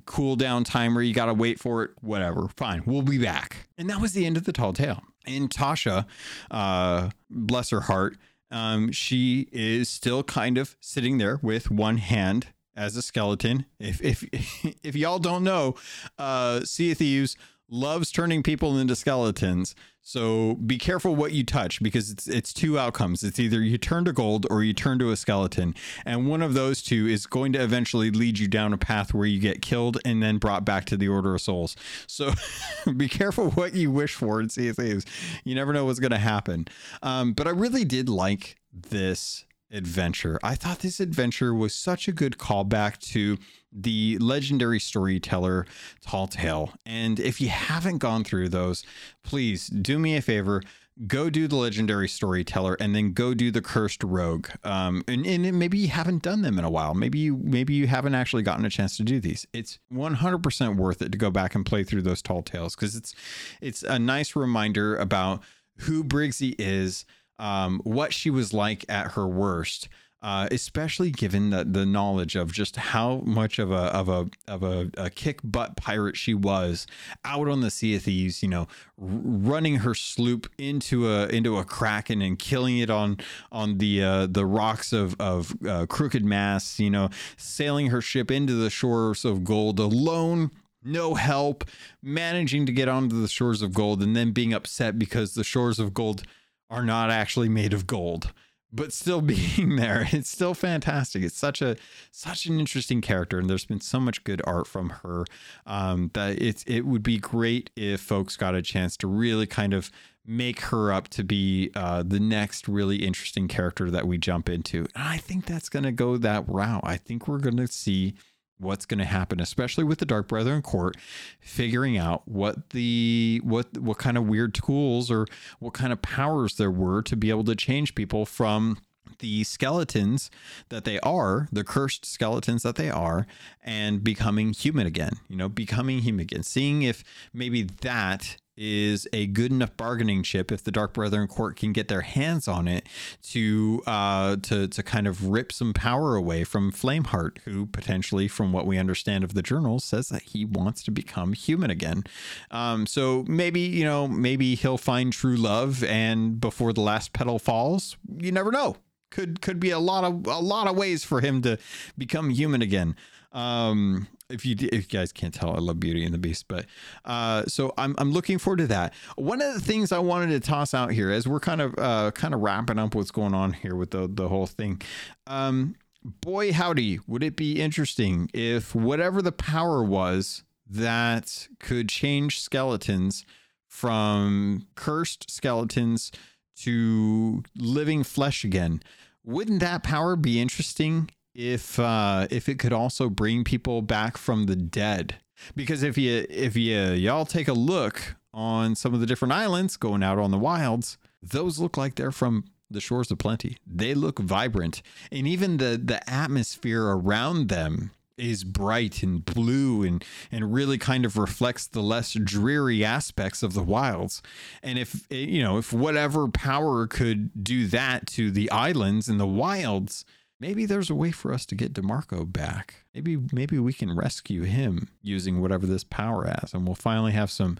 cool 0.06 0.36
down 0.36 0.64
timer. 0.64 1.02
You 1.02 1.14
got 1.14 1.26
to 1.26 1.34
wait 1.34 1.58
for 1.58 1.82
it. 1.84 1.90
Whatever. 2.00 2.48
Fine. 2.56 2.82
We'll 2.86 3.02
be 3.02 3.18
back. 3.18 3.68
And 3.78 3.88
that 3.90 4.00
was 4.00 4.12
the 4.12 4.26
end 4.26 4.36
of 4.36 4.44
the 4.44 4.52
tall 4.52 4.72
tale. 4.72 5.02
And 5.26 5.48
Tasha, 5.48 6.06
uh, 6.50 7.10
bless 7.30 7.70
her 7.70 7.82
heart, 7.82 8.16
um, 8.50 8.92
she 8.92 9.48
is 9.52 9.88
still 9.88 10.22
kind 10.22 10.58
of 10.58 10.76
sitting 10.80 11.18
there 11.18 11.40
with 11.42 11.70
one 11.70 11.96
hand 11.96 12.48
as 12.76 12.96
a 12.96 13.02
skeleton. 13.02 13.66
If 13.78 14.02
if 14.02 14.24
if 14.82 14.94
y'all 14.94 15.18
don't 15.18 15.44
know, 15.44 15.74
uh, 16.18 16.60
Sea 16.60 16.92
of 16.92 16.98
Thieves 16.98 17.36
loves 17.68 18.12
turning 18.12 18.42
people 18.42 18.78
into 18.78 18.94
skeletons. 18.94 19.74
So 20.06 20.56
be 20.56 20.76
careful 20.76 21.16
what 21.16 21.32
you 21.32 21.44
touch 21.44 21.82
because 21.82 22.10
it's 22.10 22.26
it's 22.26 22.52
two 22.52 22.78
outcomes. 22.78 23.24
It's 23.24 23.40
either 23.40 23.62
you 23.62 23.78
turn 23.78 24.04
to 24.04 24.12
gold 24.12 24.46
or 24.50 24.62
you 24.62 24.74
turn 24.74 24.98
to 24.98 25.10
a 25.10 25.16
skeleton, 25.16 25.74
and 26.04 26.28
one 26.28 26.42
of 26.42 26.52
those 26.52 26.82
two 26.82 27.08
is 27.08 27.26
going 27.26 27.54
to 27.54 27.62
eventually 27.62 28.10
lead 28.10 28.38
you 28.38 28.46
down 28.46 28.74
a 28.74 28.78
path 28.78 29.14
where 29.14 29.26
you 29.26 29.40
get 29.40 29.62
killed 29.62 29.98
and 30.04 30.22
then 30.22 30.36
brought 30.36 30.62
back 30.62 30.84
to 30.86 30.98
the 30.98 31.08
Order 31.08 31.34
of 31.34 31.40
Souls. 31.40 31.74
So 32.06 32.32
be 32.96 33.08
careful 33.08 33.50
what 33.52 33.72
you 33.74 33.90
wish 33.90 34.14
for 34.14 34.42
in 34.42 34.50
Sea 34.50 34.68
of 34.68 34.76
Thieves. 34.76 35.06
You 35.42 35.54
never 35.54 35.72
know 35.72 35.86
what's 35.86 36.00
going 36.00 36.10
to 36.12 36.18
happen. 36.18 36.68
Um, 37.02 37.32
but 37.32 37.48
I 37.48 37.50
really 37.50 37.86
did 37.86 38.10
like 38.10 38.56
this 38.70 39.46
adventure. 39.70 40.38
I 40.42 40.54
thought 40.54 40.80
this 40.80 41.00
adventure 41.00 41.54
was 41.54 41.74
such 41.74 42.08
a 42.08 42.12
good 42.12 42.36
callback 42.36 42.98
to 43.12 43.38
the 43.74 44.16
legendary 44.18 44.78
storyteller 44.78 45.66
Tall 46.00 46.28
Tale. 46.28 46.72
And 46.86 47.18
if 47.18 47.40
you 47.40 47.48
haven't 47.48 47.98
gone 47.98 48.24
through 48.24 48.50
those, 48.50 48.84
please 49.24 49.66
do 49.66 49.98
me 49.98 50.16
a 50.16 50.22
favor. 50.22 50.62
Go 51.08 51.28
do 51.28 51.48
the 51.48 51.56
legendary 51.56 52.08
storyteller, 52.08 52.76
and 52.78 52.94
then 52.94 53.14
go 53.14 53.34
do 53.34 53.50
the 53.50 53.60
cursed 53.60 54.04
rogue. 54.04 54.46
Um, 54.62 55.02
and, 55.08 55.26
and 55.26 55.58
maybe 55.58 55.76
you 55.76 55.88
haven't 55.88 56.22
done 56.22 56.42
them 56.42 56.56
in 56.56 56.64
a 56.64 56.70
while. 56.70 56.94
Maybe 56.94 57.18
you 57.18 57.36
maybe 57.36 57.74
you 57.74 57.88
haven't 57.88 58.14
actually 58.14 58.44
gotten 58.44 58.64
a 58.64 58.70
chance 58.70 58.96
to 58.98 59.02
do 59.02 59.18
these. 59.18 59.44
It's 59.52 59.80
100% 59.92 60.76
worth 60.76 61.02
it 61.02 61.10
to 61.10 61.18
go 61.18 61.32
back 61.32 61.56
and 61.56 61.66
play 61.66 61.82
through 61.82 62.02
those 62.02 62.22
tall 62.22 62.42
tales 62.42 62.76
because 62.76 62.94
it's 62.94 63.12
it's 63.60 63.82
a 63.82 63.98
nice 63.98 64.36
reminder 64.36 64.94
about 64.96 65.42
who 65.78 66.04
Briggsy 66.04 66.54
is, 66.60 67.04
um, 67.40 67.80
what 67.82 68.12
she 68.12 68.30
was 68.30 68.52
like 68.52 68.84
at 68.88 69.12
her 69.12 69.26
worst, 69.26 69.88
uh, 70.24 70.48
especially 70.50 71.10
given 71.10 71.50
the, 71.50 71.64
the 71.64 71.84
knowledge 71.84 72.34
of 72.34 72.50
just 72.50 72.76
how 72.76 73.20
much 73.26 73.58
of 73.58 73.70
a 73.70 73.74
of 73.74 74.08
a 74.08 74.26
of 74.48 74.62
a, 74.62 74.90
a 74.96 75.10
kick 75.10 75.38
butt 75.44 75.76
pirate 75.76 76.16
she 76.16 76.32
was 76.32 76.86
out 77.26 77.46
on 77.46 77.60
the 77.60 77.70
Sea 77.70 77.96
of 77.96 78.04
Thieves. 78.04 78.42
You 78.42 78.48
know, 78.48 78.60
r- 78.60 78.66
running 78.98 79.76
her 79.76 79.94
sloop 79.94 80.48
into 80.56 81.10
a 81.10 81.26
into 81.28 81.58
a 81.58 81.64
kraken 81.64 82.22
and 82.22 82.38
killing 82.38 82.78
it 82.78 82.88
on 82.88 83.18
on 83.52 83.76
the 83.76 84.02
uh, 84.02 84.26
the 84.26 84.46
rocks 84.46 84.94
of 84.94 85.14
of 85.20 85.54
uh, 85.68 85.84
crooked 85.90 86.24
masts. 86.24 86.80
You 86.80 86.88
know, 86.88 87.10
sailing 87.36 87.88
her 87.88 88.00
ship 88.00 88.30
into 88.30 88.54
the 88.54 88.70
shores 88.70 89.26
of 89.26 89.44
gold 89.44 89.78
alone 89.78 90.50
no 90.86 91.14
help, 91.14 91.64
managing 92.02 92.66
to 92.66 92.72
get 92.72 92.88
onto 92.88 93.18
the 93.18 93.28
shores 93.28 93.62
of 93.62 93.72
gold, 93.72 94.02
and 94.02 94.14
then 94.14 94.32
being 94.32 94.52
upset 94.52 94.98
because 94.98 95.32
the 95.32 95.44
shores 95.44 95.78
of 95.78 95.94
gold 95.94 96.22
are 96.68 96.84
not 96.84 97.10
actually 97.10 97.48
made 97.48 97.72
of 97.72 97.86
gold 97.86 98.32
but 98.74 98.92
still 98.92 99.20
being 99.34 99.76
there 99.76 100.08
it's 100.10 100.30
still 100.30 100.54
fantastic. 100.54 101.22
It's 101.22 101.38
such 101.38 101.62
a 101.62 101.76
such 102.10 102.46
an 102.46 102.58
interesting 102.58 103.00
character 103.00 103.38
and 103.38 103.48
there's 103.48 103.64
been 103.64 103.80
so 103.80 104.00
much 104.00 104.24
good 104.24 104.42
art 104.44 104.66
from 104.66 104.90
her 105.02 105.24
um, 105.66 106.10
that 106.14 106.42
it's 106.42 106.64
it 106.64 106.82
would 106.82 107.02
be 107.02 107.18
great 107.18 107.70
if 107.76 108.00
folks 108.00 108.36
got 108.36 108.54
a 108.54 108.62
chance 108.62 108.96
to 108.98 109.06
really 109.06 109.46
kind 109.46 109.72
of 109.72 109.90
make 110.26 110.60
her 110.60 110.92
up 110.92 111.08
to 111.08 111.22
be 111.22 111.70
uh, 111.74 112.02
the 112.02 112.20
next 112.20 112.66
really 112.66 113.04
interesting 113.04 113.46
character 113.46 113.90
that 113.90 114.06
we 114.06 114.16
jump 114.16 114.48
into. 114.48 114.86
And 114.94 115.04
i 115.04 115.18
think 115.18 115.44
that's 115.44 115.68
going 115.68 115.82
to 115.82 115.92
go 115.92 116.16
that 116.16 116.48
route. 116.48 116.80
I 116.82 116.96
think 116.96 117.28
we're 117.28 117.38
going 117.38 117.58
to 117.58 117.66
see 117.66 118.14
what's 118.58 118.86
going 118.86 118.98
to 118.98 119.04
happen 119.04 119.40
especially 119.40 119.84
with 119.84 119.98
the 119.98 120.06
dark 120.06 120.28
brethren 120.28 120.62
court 120.62 120.96
figuring 121.40 121.98
out 121.98 122.26
what 122.26 122.70
the 122.70 123.40
what 123.44 123.76
what 123.78 123.98
kind 123.98 124.16
of 124.16 124.26
weird 124.26 124.54
tools 124.54 125.10
or 125.10 125.26
what 125.58 125.74
kind 125.74 125.92
of 125.92 126.00
powers 126.02 126.56
there 126.56 126.70
were 126.70 127.02
to 127.02 127.16
be 127.16 127.30
able 127.30 127.44
to 127.44 127.56
change 127.56 127.94
people 127.94 128.24
from 128.24 128.78
the 129.18 129.44
skeletons 129.44 130.30
that 130.68 130.84
they 130.84 130.98
are, 131.00 131.48
the 131.52 131.64
cursed 131.64 132.04
skeletons 132.04 132.62
that 132.62 132.76
they 132.76 132.90
are, 132.90 133.26
and 133.62 134.02
becoming 134.02 134.52
human 134.52 134.86
again. 134.86 135.14
You 135.28 135.36
know, 135.36 135.48
becoming 135.48 136.00
human 136.00 136.22
again. 136.22 136.42
Seeing 136.42 136.82
if 136.82 137.04
maybe 137.32 137.62
that 137.62 138.36
is 138.56 139.08
a 139.12 139.26
good 139.26 139.50
enough 139.50 139.76
bargaining 139.76 140.22
chip 140.22 140.52
if 140.52 140.62
the 140.62 140.70
Dark 140.70 140.94
Brethren 140.94 141.26
Court 141.26 141.56
can 141.56 141.72
get 141.72 141.88
their 141.88 142.02
hands 142.02 142.46
on 142.48 142.68
it 142.68 142.86
to 143.30 143.82
uh, 143.86 144.36
to 144.42 144.68
to 144.68 144.82
kind 144.82 145.06
of 145.06 145.26
rip 145.26 145.52
some 145.52 145.72
power 145.72 146.16
away 146.16 146.44
from 146.44 146.72
Flameheart, 146.72 147.38
who 147.44 147.66
potentially, 147.66 148.28
from 148.28 148.52
what 148.52 148.66
we 148.66 148.78
understand 148.78 149.24
of 149.24 149.34
the 149.34 149.42
journal, 149.42 149.80
says 149.80 150.08
that 150.08 150.22
he 150.22 150.44
wants 150.44 150.82
to 150.84 150.90
become 150.90 151.32
human 151.32 151.70
again. 151.70 152.04
Um, 152.50 152.86
so 152.86 153.24
maybe 153.26 153.60
you 153.60 153.84
know 153.84 154.06
maybe 154.06 154.54
he'll 154.54 154.78
find 154.78 155.12
true 155.12 155.36
love, 155.36 155.82
and 155.84 156.40
before 156.40 156.72
the 156.72 156.80
last 156.80 157.12
petal 157.12 157.38
falls, 157.38 157.96
you 158.18 158.32
never 158.32 158.50
know. 158.50 158.76
Could 159.10 159.40
could 159.40 159.60
be 159.60 159.70
a 159.70 159.78
lot 159.78 160.02
of 160.02 160.26
a 160.26 160.40
lot 160.40 160.66
of 160.66 160.76
ways 160.76 161.04
for 161.04 161.20
him 161.20 161.40
to 161.42 161.56
become 161.96 162.30
human 162.30 162.62
again. 162.62 162.96
Um, 163.34 164.06
if 164.30 164.46
you 164.46 164.56
if 164.58 164.92
you 164.92 164.98
guys 164.98 165.12
can't 165.12 165.34
tell, 165.34 165.54
I 165.54 165.58
love 165.58 165.78
Beauty 165.78 166.04
and 166.04 166.14
the 166.14 166.18
Beast, 166.18 166.46
but 166.48 166.66
uh, 167.04 167.44
so 167.46 167.74
I'm 167.76 167.94
I'm 167.98 168.12
looking 168.12 168.38
forward 168.38 168.58
to 168.58 168.66
that. 168.68 168.94
One 169.16 169.42
of 169.42 169.52
the 169.52 169.60
things 169.60 169.92
I 169.92 169.98
wanted 169.98 170.30
to 170.30 170.40
toss 170.40 170.72
out 170.72 170.92
here 170.92 171.10
as 171.10 171.28
we're 171.28 171.40
kind 171.40 171.60
of 171.60 171.74
uh, 171.76 172.10
kind 172.12 172.32
of 172.32 172.40
wrapping 172.40 172.78
up 172.78 172.94
what's 172.94 173.10
going 173.10 173.34
on 173.34 173.52
here 173.52 173.74
with 173.74 173.90
the 173.90 174.08
the 174.10 174.28
whole 174.28 174.46
thing. 174.46 174.80
Um, 175.26 175.74
boy, 176.02 176.52
howdy, 176.52 177.00
would 177.06 177.22
it 177.22 177.36
be 177.36 177.60
interesting 177.60 178.30
if 178.32 178.74
whatever 178.74 179.20
the 179.20 179.32
power 179.32 179.82
was 179.82 180.42
that 180.70 181.48
could 181.60 181.88
change 181.88 182.40
skeletons 182.40 183.26
from 183.66 184.66
cursed 184.76 185.30
skeletons 185.30 186.12
to 186.56 187.42
living 187.56 188.04
flesh 188.04 188.44
again. 188.44 188.80
Wouldn't 189.24 189.60
that 189.60 189.82
power 189.82 190.16
be 190.16 190.40
interesting 190.40 191.10
if 191.34 191.78
uh, 191.78 192.26
if 192.30 192.48
it 192.48 192.58
could 192.58 192.72
also 192.72 193.08
bring 193.08 193.44
people 193.44 193.82
back 193.82 194.16
from 194.16 194.46
the 194.46 194.56
dead. 194.56 195.16
Because 195.56 195.82
if 195.82 195.98
you 195.98 196.26
if 196.30 196.56
you 196.56 196.80
y'all 196.92 197.26
take 197.26 197.48
a 197.48 197.52
look 197.52 198.16
on 198.32 198.74
some 198.74 198.94
of 198.94 199.00
the 199.00 199.06
different 199.06 199.32
islands 199.32 199.76
going 199.76 200.02
out 200.02 200.18
on 200.18 200.30
the 200.30 200.38
wilds, 200.38 200.96
those 201.22 201.58
look 201.58 201.76
like 201.76 201.96
they're 201.96 202.12
from 202.12 202.44
the 202.70 202.80
shores 202.80 203.10
of 203.10 203.18
plenty. 203.18 203.56
They 203.66 203.94
look 203.94 204.18
vibrant, 204.18 204.82
and 205.10 205.26
even 205.26 205.56
the 205.58 205.80
the 205.82 206.08
atmosphere 206.08 206.84
around 206.84 207.48
them 207.48 207.90
is 208.16 208.44
bright 208.44 209.02
and 209.02 209.24
blue 209.24 209.82
and 209.82 210.04
and 210.30 210.54
really 210.54 210.78
kind 210.78 211.04
of 211.04 211.16
reflects 211.16 211.66
the 211.66 211.82
less 211.82 212.12
dreary 212.12 212.84
aspects 212.84 213.42
of 213.42 213.54
the 213.54 213.62
wilds 213.62 214.22
and 214.62 214.78
if 214.78 215.04
you 215.10 215.42
know 215.42 215.58
if 215.58 215.72
whatever 215.72 216.28
power 216.28 216.86
could 216.86 217.42
do 217.42 217.66
that 217.66 218.06
to 218.06 218.30
the 218.30 218.48
islands 218.52 219.08
and 219.08 219.18
the 219.18 219.26
wilds 219.26 220.04
maybe 220.44 220.66
there's 220.66 220.90
a 220.90 220.94
way 220.94 221.10
for 221.10 221.32
us 221.32 221.46
to 221.46 221.54
get 221.54 221.72
DeMarco 221.72 222.30
back. 222.30 222.84
Maybe 222.94 223.16
maybe 223.32 223.58
we 223.58 223.72
can 223.72 223.96
rescue 223.96 224.42
him 224.42 224.88
using 225.00 225.40
whatever 225.40 225.66
this 225.66 225.84
power 225.84 226.26
has, 226.26 226.52
and 226.52 226.66
we'll 226.66 226.74
finally 226.74 227.12
have 227.12 227.30
some 227.30 227.56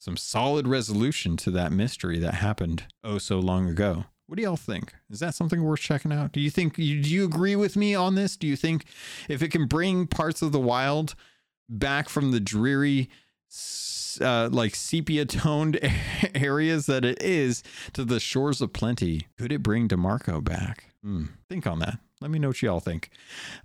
some 0.00 0.16
solid 0.16 0.66
resolution 0.66 1.36
to 1.38 1.50
that 1.52 1.70
mystery 1.70 2.18
that 2.18 2.34
happened 2.34 2.84
oh 3.04 3.18
so 3.18 3.38
long 3.38 3.68
ago. 3.68 4.06
What 4.26 4.36
do 4.36 4.42
y'all 4.42 4.56
think? 4.56 4.94
Is 5.10 5.20
that 5.20 5.34
something 5.34 5.62
worth 5.62 5.80
checking 5.80 6.12
out? 6.12 6.32
Do 6.32 6.40
you 6.40 6.50
think 6.50 6.74
do 6.74 6.82
you 6.82 7.24
agree 7.24 7.54
with 7.54 7.76
me 7.76 7.94
on 7.94 8.16
this? 8.16 8.36
Do 8.36 8.48
you 8.48 8.56
think 8.56 8.86
if 9.28 9.40
it 9.40 9.52
can 9.52 9.66
bring 9.66 10.08
parts 10.08 10.42
of 10.42 10.50
the 10.50 10.58
wild 10.58 11.14
back 11.68 12.08
from 12.08 12.32
the 12.32 12.40
dreary 12.40 13.10
uh, 14.20 14.48
like 14.50 14.74
sepia 14.74 15.24
toned 15.24 15.78
areas 16.34 16.86
that 16.86 17.04
it 17.04 17.22
is 17.22 17.62
to 17.92 18.04
the 18.04 18.18
shores 18.18 18.60
of 18.60 18.72
plenty, 18.72 19.28
could 19.38 19.52
it 19.52 19.62
bring 19.62 19.86
DeMarco 19.88 20.42
back? 20.42 20.86
Hmm. 21.02 21.26
Think 21.48 21.66
on 21.66 21.78
that. 21.78 21.98
Let 22.20 22.30
me 22.30 22.38
know 22.38 22.48
what 22.48 22.62
y'all 22.62 22.80
think. 22.80 23.10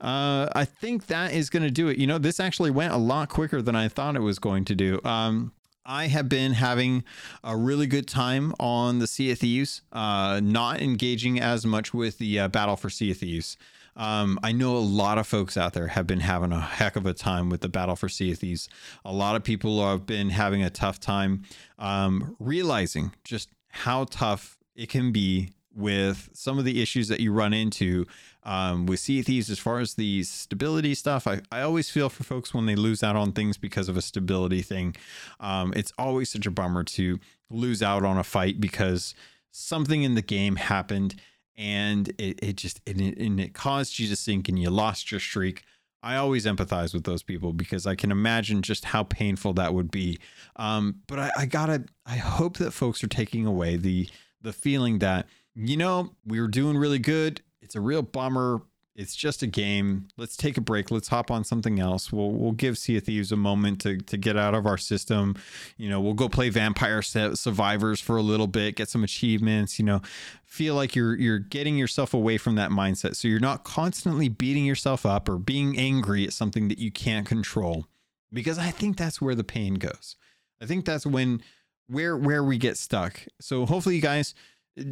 Uh, 0.01 0.47
I 0.53 0.65
think 0.65 1.07
that 1.07 1.33
is 1.33 1.49
going 1.49 1.63
to 1.63 1.71
do 1.71 1.87
it. 1.87 1.97
You 1.97 2.07
know, 2.07 2.17
this 2.17 2.39
actually 2.39 2.71
went 2.71 2.93
a 2.93 2.97
lot 2.97 3.29
quicker 3.29 3.61
than 3.61 3.75
I 3.75 3.87
thought 3.87 4.15
it 4.15 4.21
was 4.21 4.39
going 4.39 4.65
to 4.65 4.75
do. 4.75 4.99
Um, 5.05 5.53
I 5.85 6.07
have 6.07 6.29
been 6.29 6.53
having 6.53 7.03
a 7.43 7.55
really 7.55 7.87
good 7.87 8.07
time 8.07 8.53
on 8.59 8.99
the 8.99 9.07
Sea 9.07 9.31
of 9.31 9.39
Thieves, 9.39 9.81
uh, 9.91 10.39
not 10.43 10.81
engaging 10.81 11.39
as 11.39 11.65
much 11.65 11.93
with 11.93 12.17
the 12.17 12.39
uh, 12.39 12.47
Battle 12.47 12.75
for 12.75 12.89
Sea 12.89 13.11
of 13.11 13.17
Thieves. 13.17 13.57
Um, 13.95 14.39
I 14.43 14.51
know 14.51 14.77
a 14.77 14.79
lot 14.79 15.17
of 15.17 15.27
folks 15.27 15.57
out 15.57 15.73
there 15.73 15.87
have 15.87 16.07
been 16.07 16.21
having 16.21 16.51
a 16.51 16.61
heck 16.61 16.95
of 16.95 17.05
a 17.05 17.13
time 17.13 17.49
with 17.49 17.61
the 17.61 17.69
battle 17.69 17.95
for 17.95 18.07
Sea 18.07 18.31
of 18.31 18.39
Thieves. 18.39 18.69
A 19.03 19.11
lot 19.11 19.35
of 19.35 19.43
people 19.43 19.85
have 19.85 20.05
been 20.05 20.29
having 20.29 20.63
a 20.63 20.69
tough 20.69 20.99
time 20.99 21.43
um, 21.77 22.35
realizing 22.39 23.13
just 23.23 23.49
how 23.69 24.05
tough 24.05 24.57
it 24.75 24.89
can 24.89 25.11
be 25.11 25.49
with 25.75 26.29
some 26.33 26.57
of 26.57 26.65
the 26.65 26.81
issues 26.81 27.07
that 27.07 27.19
you 27.19 27.31
run 27.31 27.53
into 27.53 28.05
um, 28.43 28.85
with 28.85 28.99
Sea 28.99 29.21
Thieves 29.21 29.49
as 29.49 29.59
far 29.59 29.79
as 29.79 29.93
the 29.93 30.23
stability 30.23 30.95
stuff. 30.95 31.27
I, 31.27 31.41
I 31.51 31.61
always 31.61 31.89
feel 31.89 32.09
for 32.09 32.23
folks 32.23 32.53
when 32.53 32.65
they 32.65 32.75
lose 32.75 33.03
out 33.03 33.15
on 33.15 33.31
things 33.31 33.57
because 33.57 33.89
of 33.89 33.97
a 33.97 34.01
stability 34.01 34.61
thing. 34.61 34.95
Um, 35.39 35.73
it's 35.75 35.93
always 35.97 36.29
such 36.29 36.45
a 36.45 36.51
bummer 36.51 36.83
to 36.85 37.19
lose 37.49 37.83
out 37.83 38.03
on 38.03 38.17
a 38.17 38.23
fight 38.23 38.59
because 38.59 39.13
something 39.51 40.03
in 40.03 40.15
the 40.15 40.21
game 40.21 40.55
happened 40.55 41.15
and 41.57 42.09
it, 42.17 42.39
it 42.41 42.55
just 42.55 42.81
and 42.87 43.01
it, 43.01 43.17
and 43.17 43.39
it 43.39 43.53
caused 43.53 43.99
you 43.99 44.07
to 44.07 44.15
sink 44.15 44.47
and 44.47 44.57
you 44.57 44.69
lost 44.69 45.11
your 45.11 45.19
streak. 45.19 45.63
I 46.01 46.15
always 46.15 46.45
empathize 46.45 46.93
with 46.93 47.03
those 47.03 47.23
people 47.23 47.51
because 47.51 47.85
I 47.85 47.95
can 47.95 48.09
imagine 48.09 48.61
just 48.61 48.85
how 48.85 49.03
painful 49.03 49.51
that 49.53 49.73
would 49.73 49.91
be. 49.91 50.17
Um, 50.55 51.01
but 51.07 51.19
I, 51.19 51.31
I 51.39 51.45
gotta, 51.45 51.83
I 52.05 52.15
hope 52.15 52.57
that 52.57 52.71
folks 52.71 53.03
are 53.03 53.09
taking 53.09 53.45
away 53.45 53.75
the 53.75 54.07
the 54.41 54.53
feeling 54.53 54.99
that 54.99 55.27
you 55.67 55.77
know 55.77 56.11
we 56.25 56.39
were 56.39 56.47
doing 56.47 56.77
really 56.77 56.99
good. 56.99 57.41
It's 57.61 57.75
a 57.75 57.81
real 57.81 58.01
bummer 58.01 58.61
it's 58.99 59.15
just 59.15 59.41
a 59.41 59.47
game. 59.47 60.09
Let's 60.17 60.35
take 60.35 60.57
a 60.57 60.61
break. 60.61 60.91
Let's 60.91 61.07
hop 61.07 61.31
on 61.31 61.45
something 61.45 61.79
else. 61.79 62.11
We'll 62.11 62.31
we'll 62.31 62.51
give 62.51 62.77
Sea 62.77 62.97
of 62.97 63.05
Thieves 63.05 63.31
a 63.31 63.37
moment 63.37 63.79
to 63.81 63.97
to 63.97 64.17
get 64.17 64.35
out 64.35 64.53
of 64.53 64.65
our 64.65 64.77
system. 64.77 65.37
You 65.77 65.89
know, 65.89 66.01
we'll 66.01 66.15
go 66.15 66.27
play 66.27 66.49
Vampire 66.49 67.01
Survivors 67.01 68.01
for 68.01 68.17
a 68.17 68.21
little 68.21 68.45
bit, 68.45 68.75
get 68.75 68.89
some 68.89 69.05
achievements. 69.05 69.79
You 69.79 69.85
know, 69.85 70.01
feel 70.43 70.75
like 70.75 70.97
you're 70.97 71.15
you're 71.15 71.39
getting 71.39 71.77
yourself 71.77 72.13
away 72.13 72.37
from 72.37 72.55
that 72.55 72.71
mindset, 72.71 73.15
so 73.15 73.29
you're 73.29 73.39
not 73.39 73.63
constantly 73.63 74.27
beating 74.27 74.65
yourself 74.65 75.05
up 75.05 75.29
or 75.29 75.37
being 75.37 75.79
angry 75.79 76.25
at 76.25 76.33
something 76.33 76.67
that 76.67 76.79
you 76.79 76.91
can't 76.91 77.25
control. 77.25 77.85
Because 78.33 78.59
I 78.59 78.69
think 78.69 78.97
that's 78.97 79.21
where 79.21 79.33
the 79.33 79.45
pain 79.45 79.75
goes. 79.75 80.17
I 80.61 80.65
think 80.65 80.83
that's 80.83 81.05
when 81.05 81.41
where 81.87 82.17
where 82.17 82.43
we 82.43 82.57
get 82.57 82.77
stuck. 82.77 83.25
So 83.39 83.65
hopefully, 83.65 83.95
you 83.95 84.01
guys 84.01 84.35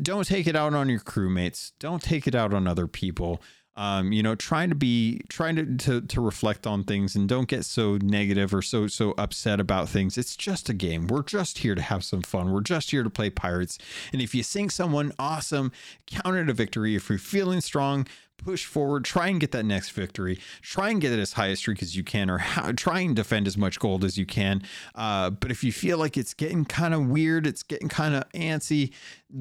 don't 0.02 0.28
take 0.28 0.48
it 0.48 0.56
out 0.56 0.74
on 0.74 0.90
your 0.90 1.00
crewmates. 1.00 1.72
Don't 1.80 2.02
take 2.02 2.28
it 2.28 2.36
out 2.36 2.54
on 2.54 2.68
other 2.68 2.88
people 2.88 3.42
um, 3.78 4.12
you 4.12 4.24
know, 4.24 4.34
trying 4.34 4.70
to 4.70 4.76
be 4.76 5.22
trying 5.30 5.56
to, 5.56 5.78
to 5.78 6.02
to 6.02 6.20
reflect 6.20 6.66
on 6.66 6.84
things 6.84 7.16
and 7.16 7.30
don't 7.30 7.48
get 7.48 7.64
so 7.64 7.98
negative 8.02 8.52
or 8.54 8.64
so 8.64 8.88
so 8.88 9.14
upset 9.20 9.60
about 9.60 9.88
things. 9.88 10.18
It's 10.18 10.36
just 10.36 10.68
a 10.68 10.74
game. 10.74 11.06
We're 11.06 11.22
just 11.22 11.60
here 11.60 11.76
to 11.76 11.82
have 11.82 12.04
some 12.04 12.24
fun. 12.24 12.52
We're 12.52 12.62
just 12.62 12.90
here 12.90 13.04
to 13.04 13.10
play 13.10 13.30
pirates. 13.30 13.78
And 14.12 14.20
if 14.20 14.34
you 14.34 14.42
sink 14.42 14.72
someone, 14.72 15.14
awesome, 15.20 15.72
count 16.08 16.38
it 16.38 16.50
a 16.50 16.54
victory. 16.54 16.96
If 16.96 17.08
you're 17.08 17.20
feeling 17.20 17.62
strong, 17.62 18.08
push 18.38 18.66
forward, 18.66 19.06
try 19.06 19.28
and 19.28 19.40
get 19.40 19.52
that 19.52 19.66
next 19.66 19.90
victory, 19.92 20.40
try 20.62 20.90
and 20.90 21.02
get 21.02 21.12
it 21.12 21.20
as 21.20 21.34
high 21.34 21.48
a 21.48 21.56
streak 21.56 21.82
as 21.82 21.96
you 21.96 22.04
can, 22.04 22.30
or 22.30 22.38
how, 22.38 22.72
try 22.72 23.02
and 23.02 23.16
defend 23.16 23.48
as 23.48 23.58
much 23.58 23.80
gold 23.80 24.04
as 24.04 24.18
you 24.18 24.26
can. 24.26 24.62
Uh, 24.96 25.30
but 25.30 25.52
if 25.52 25.64
you 25.64 25.72
feel 25.72 25.98
like 25.98 26.18
it's 26.18 26.34
getting 26.34 26.66
kind 26.66 26.94
of 26.94 27.08
weird, 27.08 27.46
it's 27.46 27.64
getting 27.64 27.90
kind 27.90 28.16
of 28.16 28.30
antsy, 28.32 28.92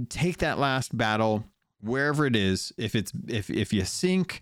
take 0.09 0.39
that 0.39 0.59
last 0.59 0.97
battle 0.97 1.45
wherever 1.81 2.27
it 2.27 2.37
is 2.37 2.73
if 2.77 2.95
it's 2.95 3.13
if 3.29 3.51
if 3.51 3.73
you 3.73 3.85
sink 3.85 4.41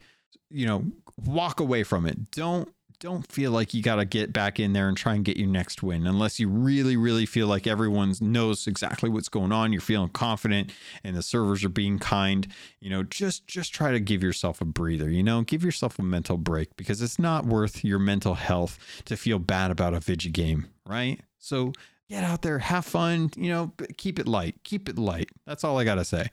you 0.50 0.66
know 0.66 0.84
walk 1.24 1.60
away 1.60 1.82
from 1.82 2.06
it 2.06 2.30
don't 2.30 2.72
don't 2.98 3.30
feel 3.30 3.50
like 3.50 3.74
you 3.74 3.82
got 3.82 3.96
to 3.96 4.04
get 4.04 4.32
back 4.32 4.58
in 4.58 4.72
there 4.72 4.88
and 4.88 4.96
try 4.96 5.14
and 5.14 5.24
get 5.24 5.36
your 5.36 5.48
next 5.48 5.82
win 5.82 6.06
unless 6.06 6.38
you 6.40 6.48
really 6.48 6.96
really 6.96 7.26
feel 7.26 7.46
like 7.46 7.66
everyone 7.66 8.14
knows 8.20 8.66
exactly 8.66 9.10
what's 9.10 9.28
going 9.28 9.52
on 9.52 9.72
you're 9.72 9.80
feeling 9.80 10.08
confident 10.08 10.72
and 11.02 11.16
the 11.16 11.22
servers 11.22 11.64
are 11.64 11.68
being 11.68 11.98
kind 11.98 12.46
you 12.80 12.90
know 12.90 13.02
just 13.02 13.46
just 13.46 13.74
try 13.74 13.90
to 13.92 14.00
give 14.00 14.22
yourself 14.22 14.60
a 14.60 14.64
breather 14.64 15.10
you 15.10 15.22
know 15.22 15.42
give 15.42 15.64
yourself 15.64 15.98
a 15.98 16.02
mental 16.02 16.36
break 16.36 16.74
because 16.76 17.02
it's 17.02 17.18
not 17.18 17.46
worth 17.46 17.84
your 17.84 17.98
mental 17.98 18.34
health 18.34 18.78
to 19.04 19.16
feel 19.16 19.38
bad 19.38 19.70
about 19.70 19.94
a 19.94 20.00
video 20.00 20.30
game 20.32 20.66
right 20.86 21.20
so 21.38 21.72
get 22.08 22.24
out 22.24 22.42
there, 22.42 22.58
have 22.58 22.84
fun, 22.84 23.30
you 23.36 23.50
know, 23.50 23.72
keep 23.96 24.18
it 24.18 24.28
light, 24.28 24.56
keep 24.64 24.88
it 24.88 24.98
light. 24.98 25.30
That's 25.46 25.64
all 25.64 25.78
I 25.78 25.84
got 25.84 25.96
to 25.96 26.04
say. 26.04 26.28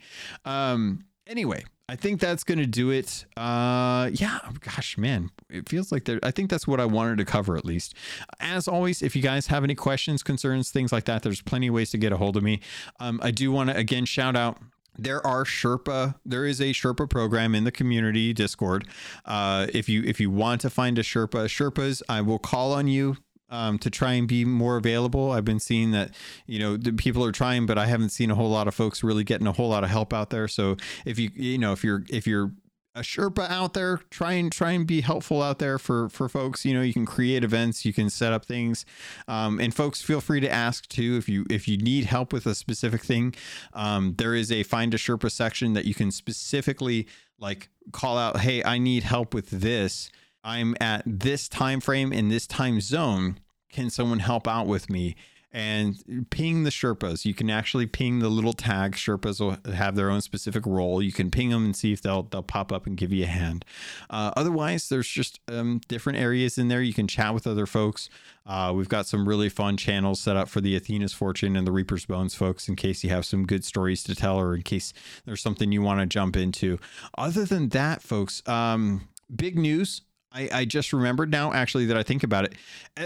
Um, 0.46 1.06
anyway, 1.28 1.64
I 1.92 1.98
think 1.98 2.22
that's 2.22 2.46
going 2.46 2.58
to 2.60 2.66
do 2.66 2.90
it. 2.90 3.26
Uh, 3.36 4.10
yeah, 4.14 4.40
gosh, 4.62 4.98
man, 4.98 5.30
it 5.50 5.68
feels 5.68 5.92
like 5.92 6.06
there. 6.06 6.22
I 6.24 6.32
think 6.32 6.50
that's 6.50 6.66
what 6.66 6.80
I 6.80 6.86
wanted 6.86 7.18
to 7.18 7.26
cover 7.26 7.58
at 7.58 7.66
least. 7.66 7.96
As 8.40 8.66
always, 8.66 9.02
if 9.02 9.14
you 9.14 9.22
guys 9.22 9.48
have 9.48 9.66
any 9.66 9.76
questions, 9.76 10.24
concerns, 10.24 10.72
things 10.72 10.94
like 10.94 11.04
that, 11.04 11.22
there's 11.22 11.42
plenty 11.42 11.68
of 11.68 11.74
ways 11.74 11.92
to 11.92 11.98
get 11.98 12.14
a 12.14 12.18
hold 12.18 12.38
of 12.38 12.44
me. 12.44 12.62
Um, 13.02 13.20
I 13.22 13.32
do 13.32 13.52
want 13.52 13.72
to 13.72 13.76
again 13.76 14.06
shout 14.06 14.38
out 14.38 14.58
there 14.98 15.26
are 15.28 15.44
Sherpa. 15.44 16.16
There 16.26 16.46
is 16.46 16.62
a 16.62 16.72
Sherpa 16.72 17.10
program 17.10 17.54
in 17.54 17.66
the 17.66 17.74
community 17.74 18.32
Discord. 18.32 18.88
Uh, 19.26 19.68
if 19.74 19.90
you 19.90 20.02
if 20.04 20.22
you 20.22 20.32
want 20.32 20.62
to 20.62 20.70
find 20.70 20.98
a 20.98 21.04
Sherpa, 21.04 21.48
Sherpas, 21.48 22.02
I 22.08 22.22
will 22.22 22.40
call 22.40 22.72
on 22.72 22.88
you 22.88 23.18
um, 23.52 23.78
to 23.80 23.90
try 23.90 24.14
and 24.14 24.28
be 24.28 24.46
more 24.46 24.78
available. 24.78 25.32
I've 25.32 25.46
been 25.46 25.60
seeing 25.60 25.92
that, 25.92 26.12
you 26.48 26.58
know, 26.58 26.78
people 26.98 27.24
are 27.24 27.32
trying, 27.32 27.66
but 27.66 27.78
I 27.78 27.86
haven't 27.86 28.10
seen 28.10 28.32
a 28.32 28.36
whole 28.36 28.50
lot 28.50 28.68
of 28.68 28.74
folks 28.74 29.04
really 29.04 29.24
getting 29.24 29.46
a 29.46 29.52
whole 29.52 29.70
lot 29.70 29.84
of 29.84 29.90
help 29.90 30.14
out 30.14 30.30
there. 30.30 30.48
So 30.48 30.78
if 31.06 31.20
you, 31.20 31.30
you 31.36 31.58
know, 31.58 31.74
if 31.74 31.84
you're, 31.84 32.04
if 32.10 32.26
you're 32.26 32.52
a 32.96 33.02
Sherpa 33.02 33.50
out 33.50 33.74
there, 33.74 34.02
try 34.10 34.34
and 34.34 34.52
try 34.52 34.72
and 34.72 34.86
be 34.86 35.02
helpful 35.02 35.42
out 35.42 35.60
there 35.60 35.78
for 35.78 36.10
for 36.10 36.28
folks. 36.28 36.66
You 36.66 36.74
know, 36.74 36.82
you 36.82 36.92
can 36.92 37.06
create 37.06 37.42
events, 37.44 37.86
you 37.86 37.94
can 37.94 38.10
set 38.10 38.34
up 38.34 38.46
things, 38.46 38.86
um, 39.30 39.62
and 39.62 39.74
folks 39.74 40.02
feel 40.02 40.20
free 40.20 40.42
to 40.42 40.52
ask 40.52 40.88
too 40.90 41.16
if 41.18 41.30
you 41.30 41.46
if 41.50 41.70
you 41.70 41.78
need 41.78 42.06
help 42.06 42.34
with 42.34 42.46
a 42.46 42.54
specific 42.54 43.02
thing. 43.02 43.34
Um, 43.74 44.16
there 44.18 44.36
is 44.36 44.52
a 44.52 44.64
find 44.64 44.94
a 44.94 44.98
Sherpa 44.98 45.32
section 45.32 45.72
that 45.74 45.86
you 45.86 45.94
can 45.94 46.12
specifically 46.12 47.08
like 47.40 47.70
call 47.92 48.18
out, 48.18 48.42
hey, 48.42 48.64
I 48.64 48.78
need 48.78 49.04
help 49.04 49.34
with 49.34 49.50
this 49.50 50.12
I'm 50.44 50.76
at 50.80 51.04
this 51.06 51.48
time 51.48 51.80
frame 51.82 52.12
in 52.12 52.30
this 52.30 52.48
time 52.48 52.82
zone. 52.82 53.40
Can 53.70 53.90
someone 53.90 54.20
help 54.20 54.48
out 54.48 54.68
with 54.68 54.90
me? 54.90 55.16
And 55.54 56.26
ping 56.30 56.64
the 56.64 56.70
Sherpas. 56.70 57.26
You 57.26 57.34
can 57.34 57.50
actually 57.50 57.86
ping 57.86 58.20
the 58.20 58.30
little 58.30 58.54
tag. 58.54 58.94
Sherpas 58.94 59.42
will 59.42 59.58
have 59.74 59.98
their 59.98 60.10
own 60.10 60.22
specific 60.22 60.66
role. 60.66 61.02
You 61.02 61.12
can 61.12 61.30
ping 61.30 61.50
them 61.50 61.66
and 61.66 61.76
see 61.76 61.92
if 61.92 62.02
they'll 62.02 62.24
they'll 62.24 62.42
pop 62.42 62.72
up 62.72 62.88
and 62.88 62.96
give 62.96 63.12
you 63.12 63.26
a 63.26 63.28
hand. 63.28 63.66
Uh, 64.10 64.32
otherwise, 64.38 64.88
there's 64.88 65.10
just 65.10 65.42
um, 65.50 65.82
different 65.90 66.20
areas 66.20 66.58
in 66.58 66.70
there. 66.70 66.82
You 66.82 66.94
can 66.94 67.06
chat 67.06 67.34
with 67.34 67.48
other 67.48 67.66
folks. 67.66 68.10
Uh, 68.46 68.72
we've 68.74 68.88
got 68.88 69.08
some 69.08 69.28
really 69.28 69.50
fun 69.50 69.76
channels 69.76 70.22
set 70.22 70.38
up 70.38 70.48
for 70.48 70.62
the 70.62 70.74
Athena's 70.74 71.12
Fortune 71.12 71.58
and 71.58 71.68
the 71.68 71.74
Reaper's 71.74 72.06
Bones 72.06 72.34
folks 72.34 72.70
in 72.70 72.78
case 72.78 73.04
you 73.04 73.10
have 73.10 73.26
some 73.26 73.46
good 73.46 73.66
stories 73.66 74.04
to 74.04 74.16
tell 74.16 74.38
or 74.38 74.56
in 74.56 74.62
case 74.62 74.94
there's 75.26 75.42
something 75.42 75.74
you 75.74 75.82
want 75.82 76.00
to 76.00 76.06
jump 76.06 76.38
into. 76.38 76.80
Other 77.18 77.44
than 77.44 77.68
that, 77.70 78.02
folks, 78.02 78.42
um, 78.48 79.10
big 79.36 79.58
news 79.58 80.02
I, 80.32 80.50
I 80.52 80.66
just 80.66 80.94
remembered 80.94 81.32
now, 81.32 81.54
actually, 81.54 81.86
that 81.88 81.98
I 81.98 82.04
think 82.04 82.24
about 82.24 82.46
it. 82.46 82.56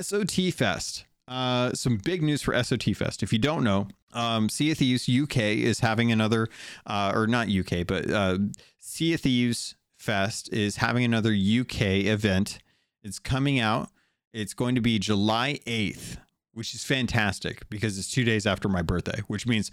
SOT 0.04 0.54
Fest. 0.54 1.06
Uh, 1.28 1.74
some 1.74 1.98
big 1.98 2.22
news 2.22 2.42
for 2.42 2.62
SOT 2.64 2.84
Fest. 2.96 3.24
If 3.24 3.34
you 3.34 3.40
don't 3.40 3.64
know, 3.64 3.88
um, 4.14 4.48
Sea 4.48 4.72
of 4.72 4.78
Thieves 4.78 5.10
UK 5.10 5.38
is 5.38 5.80
having 5.80 6.12
another, 6.12 6.48
uh, 6.86 7.12
or 7.16 7.26
not 7.26 7.50
UK, 7.50 7.86
but 7.88 8.10
uh, 8.10 8.38
Sea 8.80 9.14
of 9.14 9.22
Thieves 9.22 9.76
Fest 9.98 10.54
is 10.54 10.78
having 10.78 11.04
another 11.04 11.34
UK 11.34 11.82
event. 12.06 12.60
It's 13.04 13.20
coming 13.20 13.60
out. 13.60 13.90
It's 14.34 14.54
going 14.54 14.76
to 14.76 14.82
be 14.82 15.00
July 15.00 15.60
8th, 15.66 16.18
which 16.54 16.76
is 16.76 16.84
fantastic 16.84 17.68
because 17.70 17.98
it's 17.98 18.12
two 18.12 18.24
days 18.24 18.46
after 18.46 18.70
my 18.70 18.82
birthday, 18.82 19.22
which 19.28 19.48
means 19.48 19.72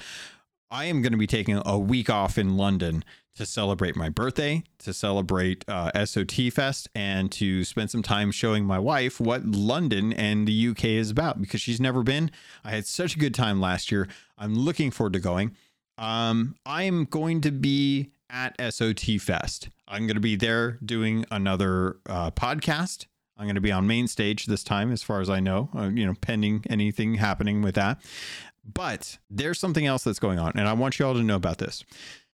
I 0.70 0.86
am 0.86 1.02
going 1.02 1.12
to 1.12 1.18
be 1.18 1.26
taking 1.26 1.60
a 1.66 1.78
week 1.78 2.08
off 2.08 2.38
in 2.38 2.56
London 2.56 3.04
to 3.34 3.46
celebrate 3.46 3.96
my 3.96 4.08
birthday, 4.08 4.62
to 4.78 4.92
celebrate 4.92 5.64
uh, 5.68 6.04
SOT 6.04 6.52
Fest, 6.52 6.88
and 6.94 7.32
to 7.32 7.64
spend 7.64 7.90
some 7.90 8.02
time 8.02 8.30
showing 8.30 8.64
my 8.64 8.78
wife 8.78 9.20
what 9.20 9.44
London 9.46 10.12
and 10.12 10.46
the 10.46 10.68
UK 10.68 10.84
is 10.84 11.10
about 11.10 11.40
because 11.40 11.60
she's 11.60 11.80
never 11.80 12.02
been. 12.02 12.30
I 12.64 12.70
had 12.70 12.86
such 12.86 13.16
a 13.16 13.18
good 13.18 13.34
time 13.34 13.60
last 13.60 13.90
year. 13.90 14.08
I'm 14.36 14.54
looking 14.54 14.90
forward 14.90 15.14
to 15.14 15.20
going. 15.20 15.56
Um, 15.98 16.56
I 16.66 16.84
am 16.84 17.04
going 17.04 17.40
to 17.42 17.50
be 17.50 18.10
at 18.28 18.56
SOT 18.72 19.20
Fest. 19.20 19.68
I'm 19.86 20.06
going 20.06 20.16
to 20.16 20.20
be 20.20 20.36
there 20.36 20.78
doing 20.84 21.24
another 21.30 21.98
uh, 22.08 22.30
podcast. 22.30 23.06
I'm 23.36 23.46
going 23.46 23.56
to 23.56 23.60
be 23.60 23.72
on 23.72 23.86
main 23.86 24.08
stage 24.08 24.46
this 24.46 24.62
time, 24.62 24.92
as 24.92 25.02
far 25.02 25.20
as 25.20 25.28
I 25.28 25.40
know, 25.40 25.68
uh, 25.76 25.88
you 25.88 26.06
know, 26.06 26.14
pending 26.20 26.64
anything 26.70 27.14
happening 27.14 27.62
with 27.62 27.74
that. 27.74 28.00
But 28.64 29.18
there's 29.28 29.58
something 29.58 29.86
else 29.86 30.04
that's 30.04 30.20
going 30.20 30.38
on, 30.38 30.52
and 30.54 30.68
I 30.68 30.72
want 30.74 30.98
you 30.98 31.06
all 31.06 31.14
to 31.14 31.22
know 31.22 31.36
about 31.36 31.58
this. 31.58 31.84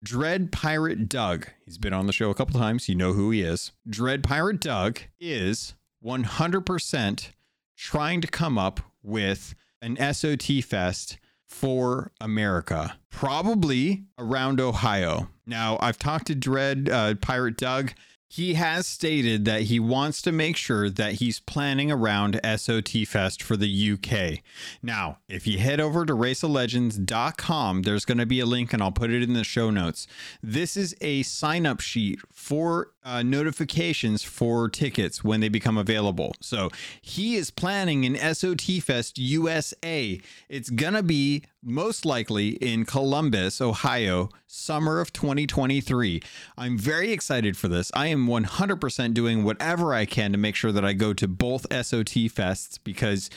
Dread 0.03 0.51
Pirate 0.51 1.09
Doug, 1.09 1.47
he's 1.65 1.77
been 1.77 1.93
on 1.93 2.05
the 2.07 2.13
show 2.13 2.29
a 2.29 2.35
couple 2.35 2.59
times. 2.59 2.87
You 2.87 2.95
know 2.95 3.13
who 3.13 3.31
he 3.31 3.41
is. 3.41 3.71
Dread 3.89 4.23
Pirate 4.23 4.61
Doug 4.61 4.99
is 5.19 5.73
100% 6.05 7.31
trying 7.75 8.21
to 8.21 8.27
come 8.27 8.57
up 8.57 8.79
with 9.01 9.55
an 9.81 9.97
SOT 10.13 10.63
Fest 10.63 11.17
for 11.45 12.11
America, 12.19 12.97
probably 13.09 14.05
around 14.17 14.59
Ohio. 14.59 15.29
Now, 15.45 15.77
I've 15.81 15.97
talked 15.97 16.27
to 16.27 16.35
Dread 16.35 16.89
uh, 16.89 17.15
Pirate 17.15 17.57
Doug. 17.57 17.93
He 18.29 18.55
has 18.55 18.85
stated 18.85 19.45
that 19.45 19.63
he 19.63 19.79
wants 19.79 20.21
to 20.23 20.31
make 20.31 20.57
sure 20.57 20.89
that 20.89 21.13
he's 21.13 21.39
planning 21.39 21.91
around 21.91 22.39
SOT 22.43 22.89
Fest 23.07 23.41
for 23.41 23.55
the 23.55 23.91
UK. 23.93 24.43
Now, 24.83 25.19
if 25.29 25.47
you 25.47 25.59
head 25.59 25.79
over 25.79 26.05
to 26.05 26.13
raceoflegends.com, 26.13 27.81
there's 27.83 28.05
going 28.05 28.17
to 28.17 28.25
be 28.25 28.41
a 28.41 28.45
link 28.45 28.73
and 28.73 28.83
I'll 28.83 28.91
put 28.91 29.11
it 29.11 29.23
in 29.23 29.33
the 29.33 29.45
show 29.45 29.69
notes. 29.69 30.07
This 30.43 30.75
is 30.75 30.95
a 30.99 31.23
sign 31.23 31.65
up 31.65 31.79
sheet 31.79 32.19
for 32.31 32.91
uh, 33.07 33.23
notifications 33.23 34.21
for 34.21 34.67
tickets 34.67 35.23
when 35.23 35.39
they 35.39 35.47
become 35.47 35.77
available. 35.77 36.35
So 36.41 36.69
he 37.01 37.35
is 37.35 37.49
planning 37.49 38.05
an 38.05 38.35
SOT 38.35 38.83
Fest 38.83 39.17
USA. 39.17 40.19
It's 40.49 40.69
going 40.69 40.93
to 40.93 41.03
be 41.03 41.43
most 41.63 42.05
likely 42.05 42.49
in 42.49 42.83
Columbus, 42.85 43.61
Ohio, 43.61 44.29
summer 44.45 44.99
of 44.99 45.13
2023. 45.13 46.21
I'm 46.57 46.77
very 46.77 47.13
excited 47.13 47.55
for 47.55 47.69
this. 47.69 47.91
I 47.93 48.07
am 48.07 48.27
100% 48.27 49.13
doing 49.13 49.45
whatever 49.45 49.93
I 49.93 50.05
can 50.05 50.33
to 50.33 50.37
make 50.37 50.55
sure 50.55 50.73
that 50.73 50.83
I 50.83 50.91
go 50.91 51.13
to 51.13 51.29
both 51.29 51.61
SOT 51.71 52.27
Fests 52.27 52.77
because 52.83 53.29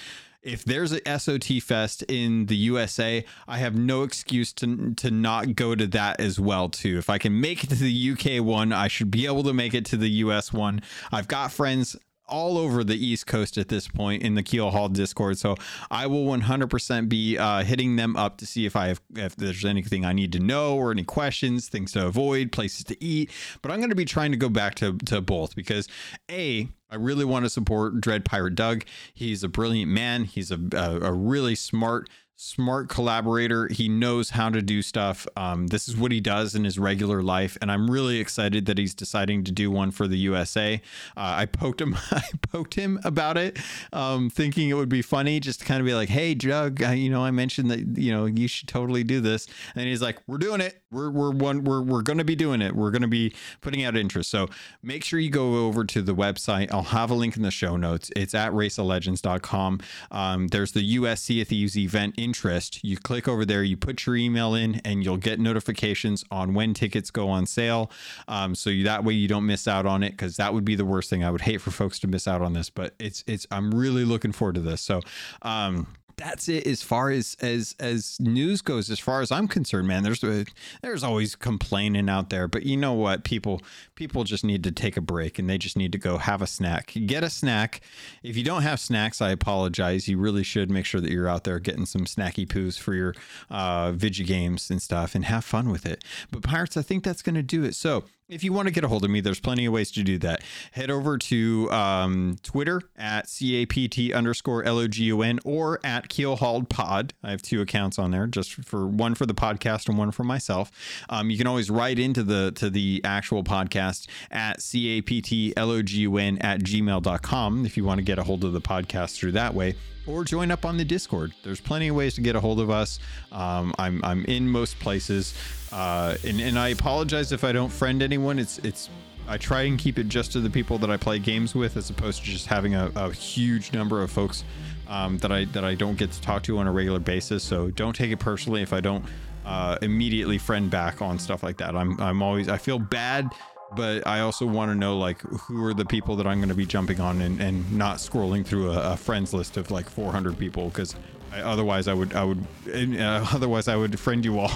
if 0.43 0.64
there's 0.64 0.93
a 0.93 1.18
SOT 1.18 1.62
Fest 1.62 2.03
in 2.05 2.47
the 2.47 2.57
USA, 2.57 3.24
I 3.47 3.59
have 3.59 3.74
no 3.74 4.03
excuse 4.03 4.53
to 4.55 4.95
to 4.95 5.11
not 5.11 5.55
go 5.55 5.74
to 5.74 5.86
that 5.88 6.20
as 6.20 6.41
well 6.41 6.68
too. 6.68 6.99
If 6.99 7.11
I 7.11 7.18
can 7.18 7.41
make 7.41 7.64
it 7.64 7.70
to 7.70 7.76
the 7.76 8.11
UK 8.12 8.45
one, 8.45 8.72
I 8.72 8.88
should 8.88 9.11
be 9.11 9.26
able 9.26 9.43
to 9.45 9.53
make 9.53 9.74
it 9.74 9.84
to 9.86 9.97
the 9.97 10.11
US 10.11 10.53
one. 10.53 10.80
I've 11.12 11.28
got 11.28 11.53
friends 11.53 11.97
all 12.31 12.57
over 12.57 12.83
the 12.85 12.95
East 12.95 13.26
Coast 13.26 13.59
at 13.59 13.68
this 13.68 13.89
point 13.89 14.22
in 14.22 14.35
the 14.35 14.43
Keel 14.43 14.70
Hall 14.70 14.89
Discord. 14.89 15.39
So 15.39 15.57
I 15.91 16.07
will 16.07 16.24
100% 16.24 17.09
be 17.09 17.37
uh, 17.37 17.64
hitting 17.64 17.97
them 17.97 18.16
up 18.16 18.39
to 18.39 18.47
see 18.47 18.66
if 18.66 18.76
I 18.76 18.89
have 18.89 19.01
if 19.16 19.37
there's 19.37 19.64
anything 19.64 20.05
I 20.05 20.12
need 20.12 20.33
to 20.33 20.41
know 20.41 20.76
or 20.76 20.91
any 20.91 21.05
questions, 21.05 21.68
things 21.68 21.93
to 21.93 22.07
avoid, 22.07 22.53
places 22.53 22.85
to 22.85 23.05
eat. 23.05 23.31
But 23.62 23.72
I'm 23.72 23.78
going 23.78 23.91
to 23.91 23.97
be 23.97 24.05
trying 24.05 24.31
to 24.31 24.37
go 24.37 24.49
back 24.49 24.74
to 24.76 24.97
to 24.97 25.20
both 25.20 25.55
because 25.55 25.89
a 26.31 26.68
I 26.91 26.97
really 26.97 27.24
want 27.24 27.45
to 27.45 27.51
support 27.51 28.01
Dread 28.01 28.24
Pirate 28.24 28.57
Doug. 28.57 28.85
He's 29.14 29.45
a 29.45 29.49
brilliant 29.49 29.91
man. 29.91 30.24
He's 30.24 30.51
a, 30.51 30.59
a, 30.72 31.01
a 31.01 31.12
really 31.12 31.55
smart 31.55 32.09
smart 32.41 32.88
collaborator. 32.88 33.68
He 33.68 33.86
knows 33.86 34.30
how 34.30 34.49
to 34.49 34.62
do 34.62 34.80
stuff. 34.80 35.26
Um, 35.36 35.66
this 35.66 35.88
is 35.88 35.97
what 35.97 36.11
he 36.11 36.22
does 36.22 36.55
in 36.55 36.64
his 36.64 36.78
regular 36.78 37.22
life, 37.22 37.59
and 37.61 37.70
I'm 37.70 37.91
really 37.91 38.18
excited 38.18 38.64
that 38.64 38.78
he's 38.78 38.95
deciding 38.95 39.45
to 39.45 39.53
do 39.53 39.70
one 39.70 39.91
for 39.91 40.09
the 40.09 40.16
USA. 40.16 40.80
Uh, 41.18 41.34
I 41.36 41.45
poked 41.45 41.82
him, 41.82 41.95
I 42.11 42.22
poked 42.51 42.74
him 42.74 42.99
about 43.05 43.36
it, 43.36 43.59
um, 43.93 44.30
thinking 44.30 44.70
it 44.70 44.74
would 44.74 44.88
be 44.88 45.03
funny, 45.03 45.38
just 45.38 45.61
to 45.61 45.66
kind 45.66 45.80
of 45.80 45.86
be 45.86 45.93
like, 45.93 46.09
"Hey, 46.09 46.34
uh, 46.51 46.70
you 46.93 47.11
know, 47.11 47.22
I 47.22 47.30
mentioned 47.30 47.70
that 47.70 47.99
you 48.01 48.11
know 48.11 48.24
you 48.24 48.49
should 48.49 48.68
totally 48.68 49.05
do 49.05 49.20
this," 49.20 49.47
and 49.74 49.86
he's 49.86 50.01
like, 50.01 50.18
"We're 50.26 50.38
doing 50.38 50.62
it. 50.62 50.80
We're 50.91 51.11
we're 51.11 51.32
one. 51.32 51.64
We're 51.64 51.82
we're 51.82 52.03
going 52.03 52.18
to 52.18 52.24
be 52.24 52.36
doing 52.36 52.62
it. 52.62 52.74
We're 52.74 52.91
going 52.91 53.03
to 53.03 53.09
be 53.09 53.34
putting 53.61 53.84
out 53.84 53.99
interest." 53.99 54.30
So 54.30 54.49
make 54.82 55.05
sure 55.05 55.20
you 55.20 55.30
go 55.30 55.66
over 55.66 55.84
to 55.84 56.01
the 56.01 56.14
website. 56.14 56.72
I'll 56.72 56.84
have 56.84 57.11
a 57.11 57.14
link 57.14 57.36
in 57.36 57.43
the 57.43 57.51
show 57.51 57.76
notes. 57.76 58.11
It's 58.16 58.34
at 58.34 58.53
raceoflegends.com. 58.53 59.80
Um, 60.11 60.49
there's 60.49 60.72
the 60.72 60.82
US 60.82 61.20
Sea 61.20 61.43
of 61.43 61.49
Thieves 61.49 61.76
event 61.76 62.14
in 62.16 62.30
interest, 62.31 62.78
you 62.85 62.97
click 62.97 63.26
over 63.26 63.45
there, 63.45 63.64
you 63.64 63.76
put 63.76 64.07
your 64.07 64.14
email 64.14 64.55
in, 64.55 64.81
and 64.85 65.03
you'll 65.05 65.16
get 65.16 65.41
notifications 65.41 66.24
on 66.31 66.55
when 66.55 66.74
tickets 66.74 67.11
go 67.11 67.28
on 67.28 67.45
sale. 67.45 67.91
Um, 68.28 68.55
so 68.55 68.70
you, 68.70 68.85
that 68.85 69.03
way 69.03 69.14
you 69.14 69.26
don't 69.26 69.47
miss 69.47 69.66
out 69.66 69.85
on 69.85 70.05
it 70.05 70.11
because 70.11 70.37
that 70.37 70.55
would 70.55 70.64
be 70.64 70.76
the 70.76 70.85
worst 70.85 71.11
thing. 71.11 71.24
I 71.24 71.31
would 71.33 71.41
hate 71.41 71.61
for 71.61 71.72
folks 71.72 71.99
to 72.01 72.07
miss 72.07 72.28
out 72.28 72.41
on 72.41 72.53
this, 72.53 72.70
but 72.70 72.95
it's 73.01 73.24
it's 73.26 73.49
I'm 73.51 73.74
really 73.74 74.05
looking 74.05 74.31
forward 74.31 74.55
to 74.55 74.61
this. 74.61 74.81
So 74.81 75.01
um, 75.43 75.89
that's 76.21 76.49
it 76.49 76.66
as 76.66 76.83
far 76.83 77.11
as 77.11 77.37
as 77.41 77.75
as 77.81 78.18
news 78.21 78.61
goes 78.61 78.91
as 78.91 78.99
far 78.99 79.23
as 79.23 79.33
i'm 79.33 79.49
concerned 79.49 79.89
man 79.89 80.03
there's 80.03 80.23
a, 80.23 80.45
there's 80.83 81.03
always 81.03 81.35
complaining 81.35 82.09
out 82.09 82.31
there 82.31 82.47
but 82.51 82.64
you 82.64 82.77
know 82.77 82.93
what? 82.93 83.25
People 83.25 83.62
people 83.95 84.25
just 84.25 84.45
need 84.45 84.64
to 84.64 84.73
take 84.73 84.97
a 84.97 85.01
break 85.01 85.39
and 85.39 85.49
they 85.49 85.59
just 85.59 85.77
need 85.77 85.93
to 85.93 85.99
go 85.99 86.18
have 86.18 86.43
a 86.43 86.47
snack. 86.47 86.93
Get 87.07 87.25
a 87.25 87.31
snack. 87.31 87.81
If 88.23 88.37
you 88.37 88.45
don't 88.45 88.62
have 88.62 88.81
snacks 88.81 89.21
i 89.21 89.31
apologize. 89.31 90.09
You 90.09 90.18
really 90.18 90.43
should 90.43 90.71
make 90.71 90.87
sure 90.87 91.01
that 91.01 91.11
you're 91.11 91.29
out 91.29 91.45
there 91.45 91.59
getting 91.59 91.87
some 91.87 92.05
snacky 92.05 92.47
poos 92.47 92.79
for 92.79 92.95
your 92.95 93.14
uh 93.49 93.93
video 93.93 94.27
games 94.27 94.71
and 94.71 94.83
stuff 94.83 95.14
and 95.14 95.25
have 95.25 95.45
fun 95.45 95.71
with 95.71 95.87
it. 95.87 96.05
But 96.31 96.43
pirates 96.43 96.77
i 96.77 96.83
think 96.83 97.05
that's 97.05 97.23
going 97.23 97.37
to 97.37 97.43
do 97.43 97.64
it. 97.64 97.75
So 97.75 98.05
if 98.31 98.45
you 98.45 98.53
want 98.53 98.68
to 98.68 98.72
get 98.72 98.85
a 98.85 98.89
hold 98.89 99.05
of 99.05 99.11
me, 99.11 99.20
there's 99.20 99.41
plenty 99.41 99.66
of 99.66 99.72
ways 99.72 99.91
to 99.93 100.03
do 100.03 100.18
that. 100.18 100.43
Head 100.72 100.91
over 100.91 101.18
to 101.18 101.70
um, 101.70 102.37
Twitter 102.43 102.81
at 102.97 103.22
CAPT 103.22 104.12
underscore 104.14 104.64
LOGUN 104.64 105.41
or 105.45 105.81
at 105.85 106.09
Keelhauled 106.09 106.68
Pod. 106.68 107.12
I 107.22 107.31
have 107.31 107.43
two 107.43 107.61
accounts 107.61 107.99
on 107.99 108.11
there, 108.12 108.26
just 108.26 108.55
for 108.64 108.87
one 108.87 109.14
for 109.14 109.26
the 109.26 109.35
podcast 109.35 109.89
and 109.89 109.99
one 109.99 110.12
for 110.12 110.24
myself. 110.24 110.70
Um, 111.09 111.31
you 111.31 111.37
can 111.37 111.47
always 111.47 111.70
write 111.70 111.99
into 111.99 112.22
the 112.22 112.53
to 112.53 112.70
the 112.70 113.01
actual 113.05 113.43
podcast 113.43 114.07
at 114.31 114.61
CAPTLOGUN 114.61 116.39
at 116.43 116.61
gmail.com 116.61 117.66
if 117.66 117.76
you 117.76 117.85
want 117.85 117.99
to 117.99 118.05
get 118.05 118.18
a 118.18 118.22
hold 118.22 118.45
of 118.45 118.53
the 118.53 118.61
podcast 118.61 119.16
through 119.16 119.33
that 119.33 119.55
way 119.55 119.74
or 120.11 120.24
join 120.24 120.50
up 120.50 120.64
on 120.64 120.76
the 120.76 120.84
Discord. 120.84 121.32
There's 121.42 121.61
plenty 121.61 121.88
of 121.88 121.96
ways 121.96 122.14
to 122.14 122.20
get 122.20 122.36
a 122.36 122.40
hold 122.40 122.61
of 122.61 122.70
us. 122.70 122.98
Um, 123.32 123.74
I'm, 123.78 124.04
I'm 124.04 124.24
in 124.26 124.48
most 124.48 124.78
places. 124.78 125.34
Uh, 125.72 126.16
and, 126.26 126.40
and 126.40 126.58
I 126.58 126.68
apologize 126.68 127.32
if 127.32 127.44
I 127.44 127.52
don't 127.52 127.70
friend 127.70 128.02
anyone. 128.02 128.38
It's 128.38 128.58
it's 128.58 128.90
I 129.28 129.38
try 129.38 129.62
and 129.62 129.78
keep 129.78 129.98
it 129.98 130.08
just 130.08 130.32
to 130.32 130.40
the 130.40 130.50
people 130.50 130.78
that 130.78 130.90
I 130.90 130.96
play 130.96 131.20
games 131.20 131.54
with, 131.54 131.76
as 131.76 131.88
opposed 131.88 132.24
to 132.24 132.30
just 132.30 132.46
having 132.46 132.74
a, 132.74 132.90
a 132.96 133.12
huge 133.12 133.72
number 133.72 134.02
of 134.02 134.11
folks 134.11 134.42
um, 134.88 135.18
that 135.18 135.30
I 135.30 135.44
that 135.46 135.64
I 135.64 135.76
don't 135.76 135.96
get 135.96 136.11
to 136.12 136.20
talk 136.20 136.42
to 136.44 136.58
on 136.58 136.66
a 136.66 136.72
regular 136.72 136.98
basis. 136.98 137.44
So 137.44 137.70
don't 137.70 137.94
take 137.94 138.11
it 138.11 138.18
personally 138.18 138.62
if 138.62 138.72
I 138.72 138.80
don't 138.80 139.04
uh, 139.44 139.78
immediately 139.82 140.38
friend 140.38 140.70
back 140.70 141.00
on 141.00 141.18
stuff 141.18 141.42
like 141.42 141.58
that. 141.58 141.76
I'm 141.76 142.00
I'm 142.00 142.22
always 142.22 142.48
I 142.48 142.58
feel 142.58 142.78
bad 142.78 143.30
but 143.77 144.07
I 144.07 144.21
also 144.21 144.47
want 144.47 144.71
to 144.71 144.75
know 144.75 144.99
like 144.99 145.21
who 145.23 145.64
are 145.64 145.75
the 145.75 145.85
people 145.85 146.16
that 146.16 146.27
I'm 146.27 146.39
going 146.39 146.49
to 146.49 146.55
be 146.55 146.66
jumping 146.66 147.01
on 147.01 147.21
and, 147.21 147.41
and 147.41 147.71
not 147.77 147.99
scrolling 147.99 148.45
through 148.45 148.71
a, 148.71 148.93
a 148.93 148.97
friends 148.97 149.33
list 149.33 149.57
of 149.57 149.71
like 149.71 149.89
400 149.89 150.39
people 150.39 150.68
because 150.68 150.97
otherwise 151.33 151.89
I 151.89 151.95
would 151.95 152.12
I 152.14 152.25
would 152.25 152.45
uh, 152.68 153.27
otherwise 153.33 153.68
I 153.68 153.77
would 153.77 153.99
friend 153.99 154.25
you 154.25 154.39
all. 154.39 154.53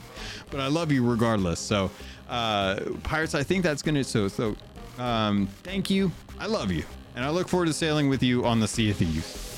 but 0.50 0.60
I 0.60 0.68
love 0.68 0.92
you 0.92 1.08
regardless. 1.08 1.60
So 1.60 1.90
uh, 2.28 2.80
pirates, 3.02 3.34
I 3.34 3.42
think 3.42 3.64
that's 3.64 3.82
going 3.82 3.94
to 3.94 4.04
so 4.04 4.28
so. 4.28 4.56
Um, 4.98 5.46
thank 5.62 5.90
you. 5.90 6.10
I 6.40 6.46
love 6.46 6.72
you, 6.72 6.84
and 7.14 7.24
I 7.24 7.30
look 7.30 7.48
forward 7.48 7.66
to 7.66 7.72
sailing 7.72 8.08
with 8.08 8.22
you 8.22 8.44
on 8.44 8.58
the 8.60 8.68
Sea 8.68 8.90
of 8.90 8.96
Thieves. 8.96 9.57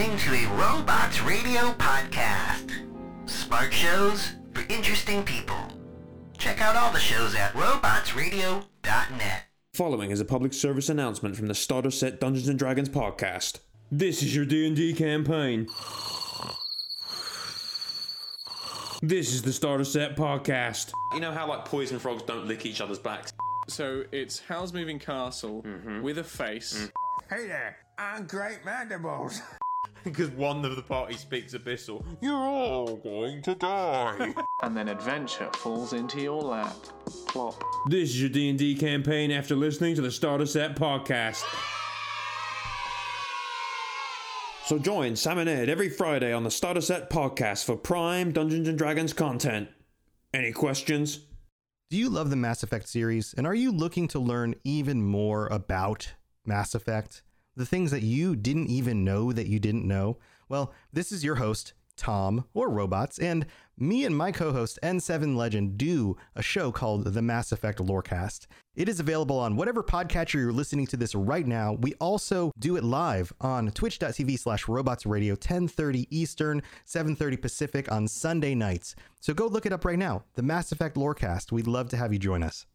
Listening 0.00 0.16
to 0.16 0.32
a 0.32 0.56
Robots 0.56 1.20
Radio 1.20 1.72
podcast. 1.72 2.70
Smart 3.26 3.70
shows 3.70 4.32
for 4.54 4.62
interesting 4.70 5.22
people. 5.22 5.60
Check 6.38 6.62
out 6.62 6.74
all 6.74 6.90
the 6.90 6.98
shows 6.98 7.34
at 7.34 7.52
robotsradio.net. 7.52 9.42
Following 9.74 10.10
is 10.10 10.18
a 10.18 10.24
public 10.24 10.54
service 10.54 10.88
announcement 10.88 11.36
from 11.36 11.48
the 11.48 11.54
Starter 11.54 11.90
Set 11.90 12.18
Dungeons 12.18 12.48
and 12.48 12.58
Dragons 12.58 12.88
podcast. 12.88 13.58
This 13.92 14.22
is 14.22 14.34
your 14.34 14.46
D&D 14.46 14.94
campaign. 14.94 15.66
This 19.02 19.34
is 19.34 19.42
the 19.42 19.52
Starter 19.52 19.84
Set 19.84 20.16
podcast. 20.16 20.92
You 21.12 21.20
know 21.20 21.32
how 21.32 21.46
like 21.46 21.66
poison 21.66 21.98
frogs 21.98 22.22
don't 22.22 22.46
lick 22.46 22.64
each 22.64 22.80
other's 22.80 22.98
backs? 22.98 23.34
So 23.68 24.04
it's 24.12 24.38
Howl's 24.40 24.72
Moving 24.72 24.98
Castle 24.98 25.62
mm-hmm. 25.62 26.00
with 26.00 26.16
a 26.16 26.24
face. 26.24 26.88
Mm. 26.88 26.90
Hey 27.28 27.46
there, 27.48 27.76
I'm 27.98 28.26
Great 28.26 28.64
Mandibles. 28.64 29.42
Because 30.04 30.30
one 30.30 30.64
of 30.64 30.76
the 30.76 30.82
party 30.82 31.14
speaks 31.16 31.54
abyssal. 31.54 32.02
You're 32.20 32.34
all 32.34 32.96
going 32.96 33.42
to 33.42 33.54
die. 33.54 34.34
And 34.62 34.76
then 34.76 34.88
adventure 34.88 35.48
falls 35.54 35.94
into 35.94 36.20
your 36.20 36.42
lap. 36.42 36.76
Plop. 37.28 37.62
this 37.88 38.10
is 38.10 38.20
your 38.20 38.28
D&D 38.28 38.74
campaign 38.74 39.30
after 39.30 39.56
listening 39.56 39.94
to 39.94 40.02
the 40.02 40.10
Starter 40.10 40.44
Set 40.44 40.76
podcast. 40.76 41.42
So 44.66 44.78
join 44.78 45.16
Sam 45.16 45.38
and 45.38 45.48
Ed 45.48 45.70
every 45.70 45.88
Friday 45.88 46.32
on 46.32 46.44
the 46.44 46.50
Starter 46.50 46.82
Set 46.82 47.08
podcast 47.08 47.64
for 47.64 47.74
prime 47.74 48.32
Dungeons 48.32 48.68
and 48.68 48.76
Dragons 48.76 49.14
content. 49.14 49.68
Any 50.34 50.52
questions? 50.52 51.20
Do 51.88 51.96
you 51.96 52.08
love 52.10 52.28
the 52.30 52.36
Mass 52.36 52.62
Effect 52.62 52.88
series? 52.88 53.34
And 53.36 53.46
are 53.46 53.54
you 53.54 53.72
looking 53.72 54.06
to 54.08 54.20
learn 54.20 54.54
even 54.62 55.02
more 55.02 55.46
about 55.48 56.12
Mass 56.44 56.74
Effect? 56.74 57.22
The 57.56 57.66
things 57.66 57.90
that 57.90 58.02
you 58.02 58.36
didn't 58.36 58.68
even 58.68 59.04
know 59.04 59.32
that 59.32 59.46
you 59.46 59.58
didn't 59.58 59.86
know? 59.86 60.18
Well, 60.48 60.72
this 60.92 61.12
is 61.12 61.24
your 61.24 61.36
host, 61.36 61.72
Tom, 61.96 62.44
or 62.54 62.70
Robots, 62.70 63.18
and 63.18 63.46
me 63.76 64.04
and 64.04 64.16
my 64.16 64.32
co 64.32 64.52
host, 64.52 64.78
N7 64.82 65.36
Legend, 65.36 65.76
do 65.76 66.16
a 66.34 66.42
show 66.42 66.70
called 66.72 67.04
the 67.04 67.22
Mass 67.22 67.52
Effect 67.52 67.78
Lorecast. 67.78 68.46
It 68.74 68.88
is 68.88 69.00
available 69.00 69.38
on 69.38 69.56
whatever 69.56 69.82
podcatcher 69.82 70.34
you're 70.34 70.52
listening 70.52 70.86
to 70.88 70.96
this 70.96 71.14
right 71.14 71.46
now. 71.46 71.74
We 71.80 71.94
also 71.94 72.52
do 72.58 72.76
it 72.76 72.84
live 72.84 73.32
on 73.40 73.70
twitch.tv 73.70 74.38
slash 74.38 74.68
robots 74.68 75.06
radio 75.06 75.32
1030 75.32 76.06
Eastern, 76.10 76.62
730 76.84 77.36
Pacific 77.36 77.92
on 77.92 78.08
Sunday 78.08 78.54
nights. 78.54 78.94
So 79.20 79.34
go 79.34 79.46
look 79.46 79.66
it 79.66 79.72
up 79.72 79.84
right 79.84 79.98
now, 79.98 80.24
the 80.34 80.42
Mass 80.42 80.72
Effect 80.72 80.96
Lorecast. 80.96 81.52
We'd 81.52 81.66
love 81.66 81.88
to 81.90 81.96
have 81.96 82.12
you 82.12 82.18
join 82.18 82.42
us. 82.42 82.66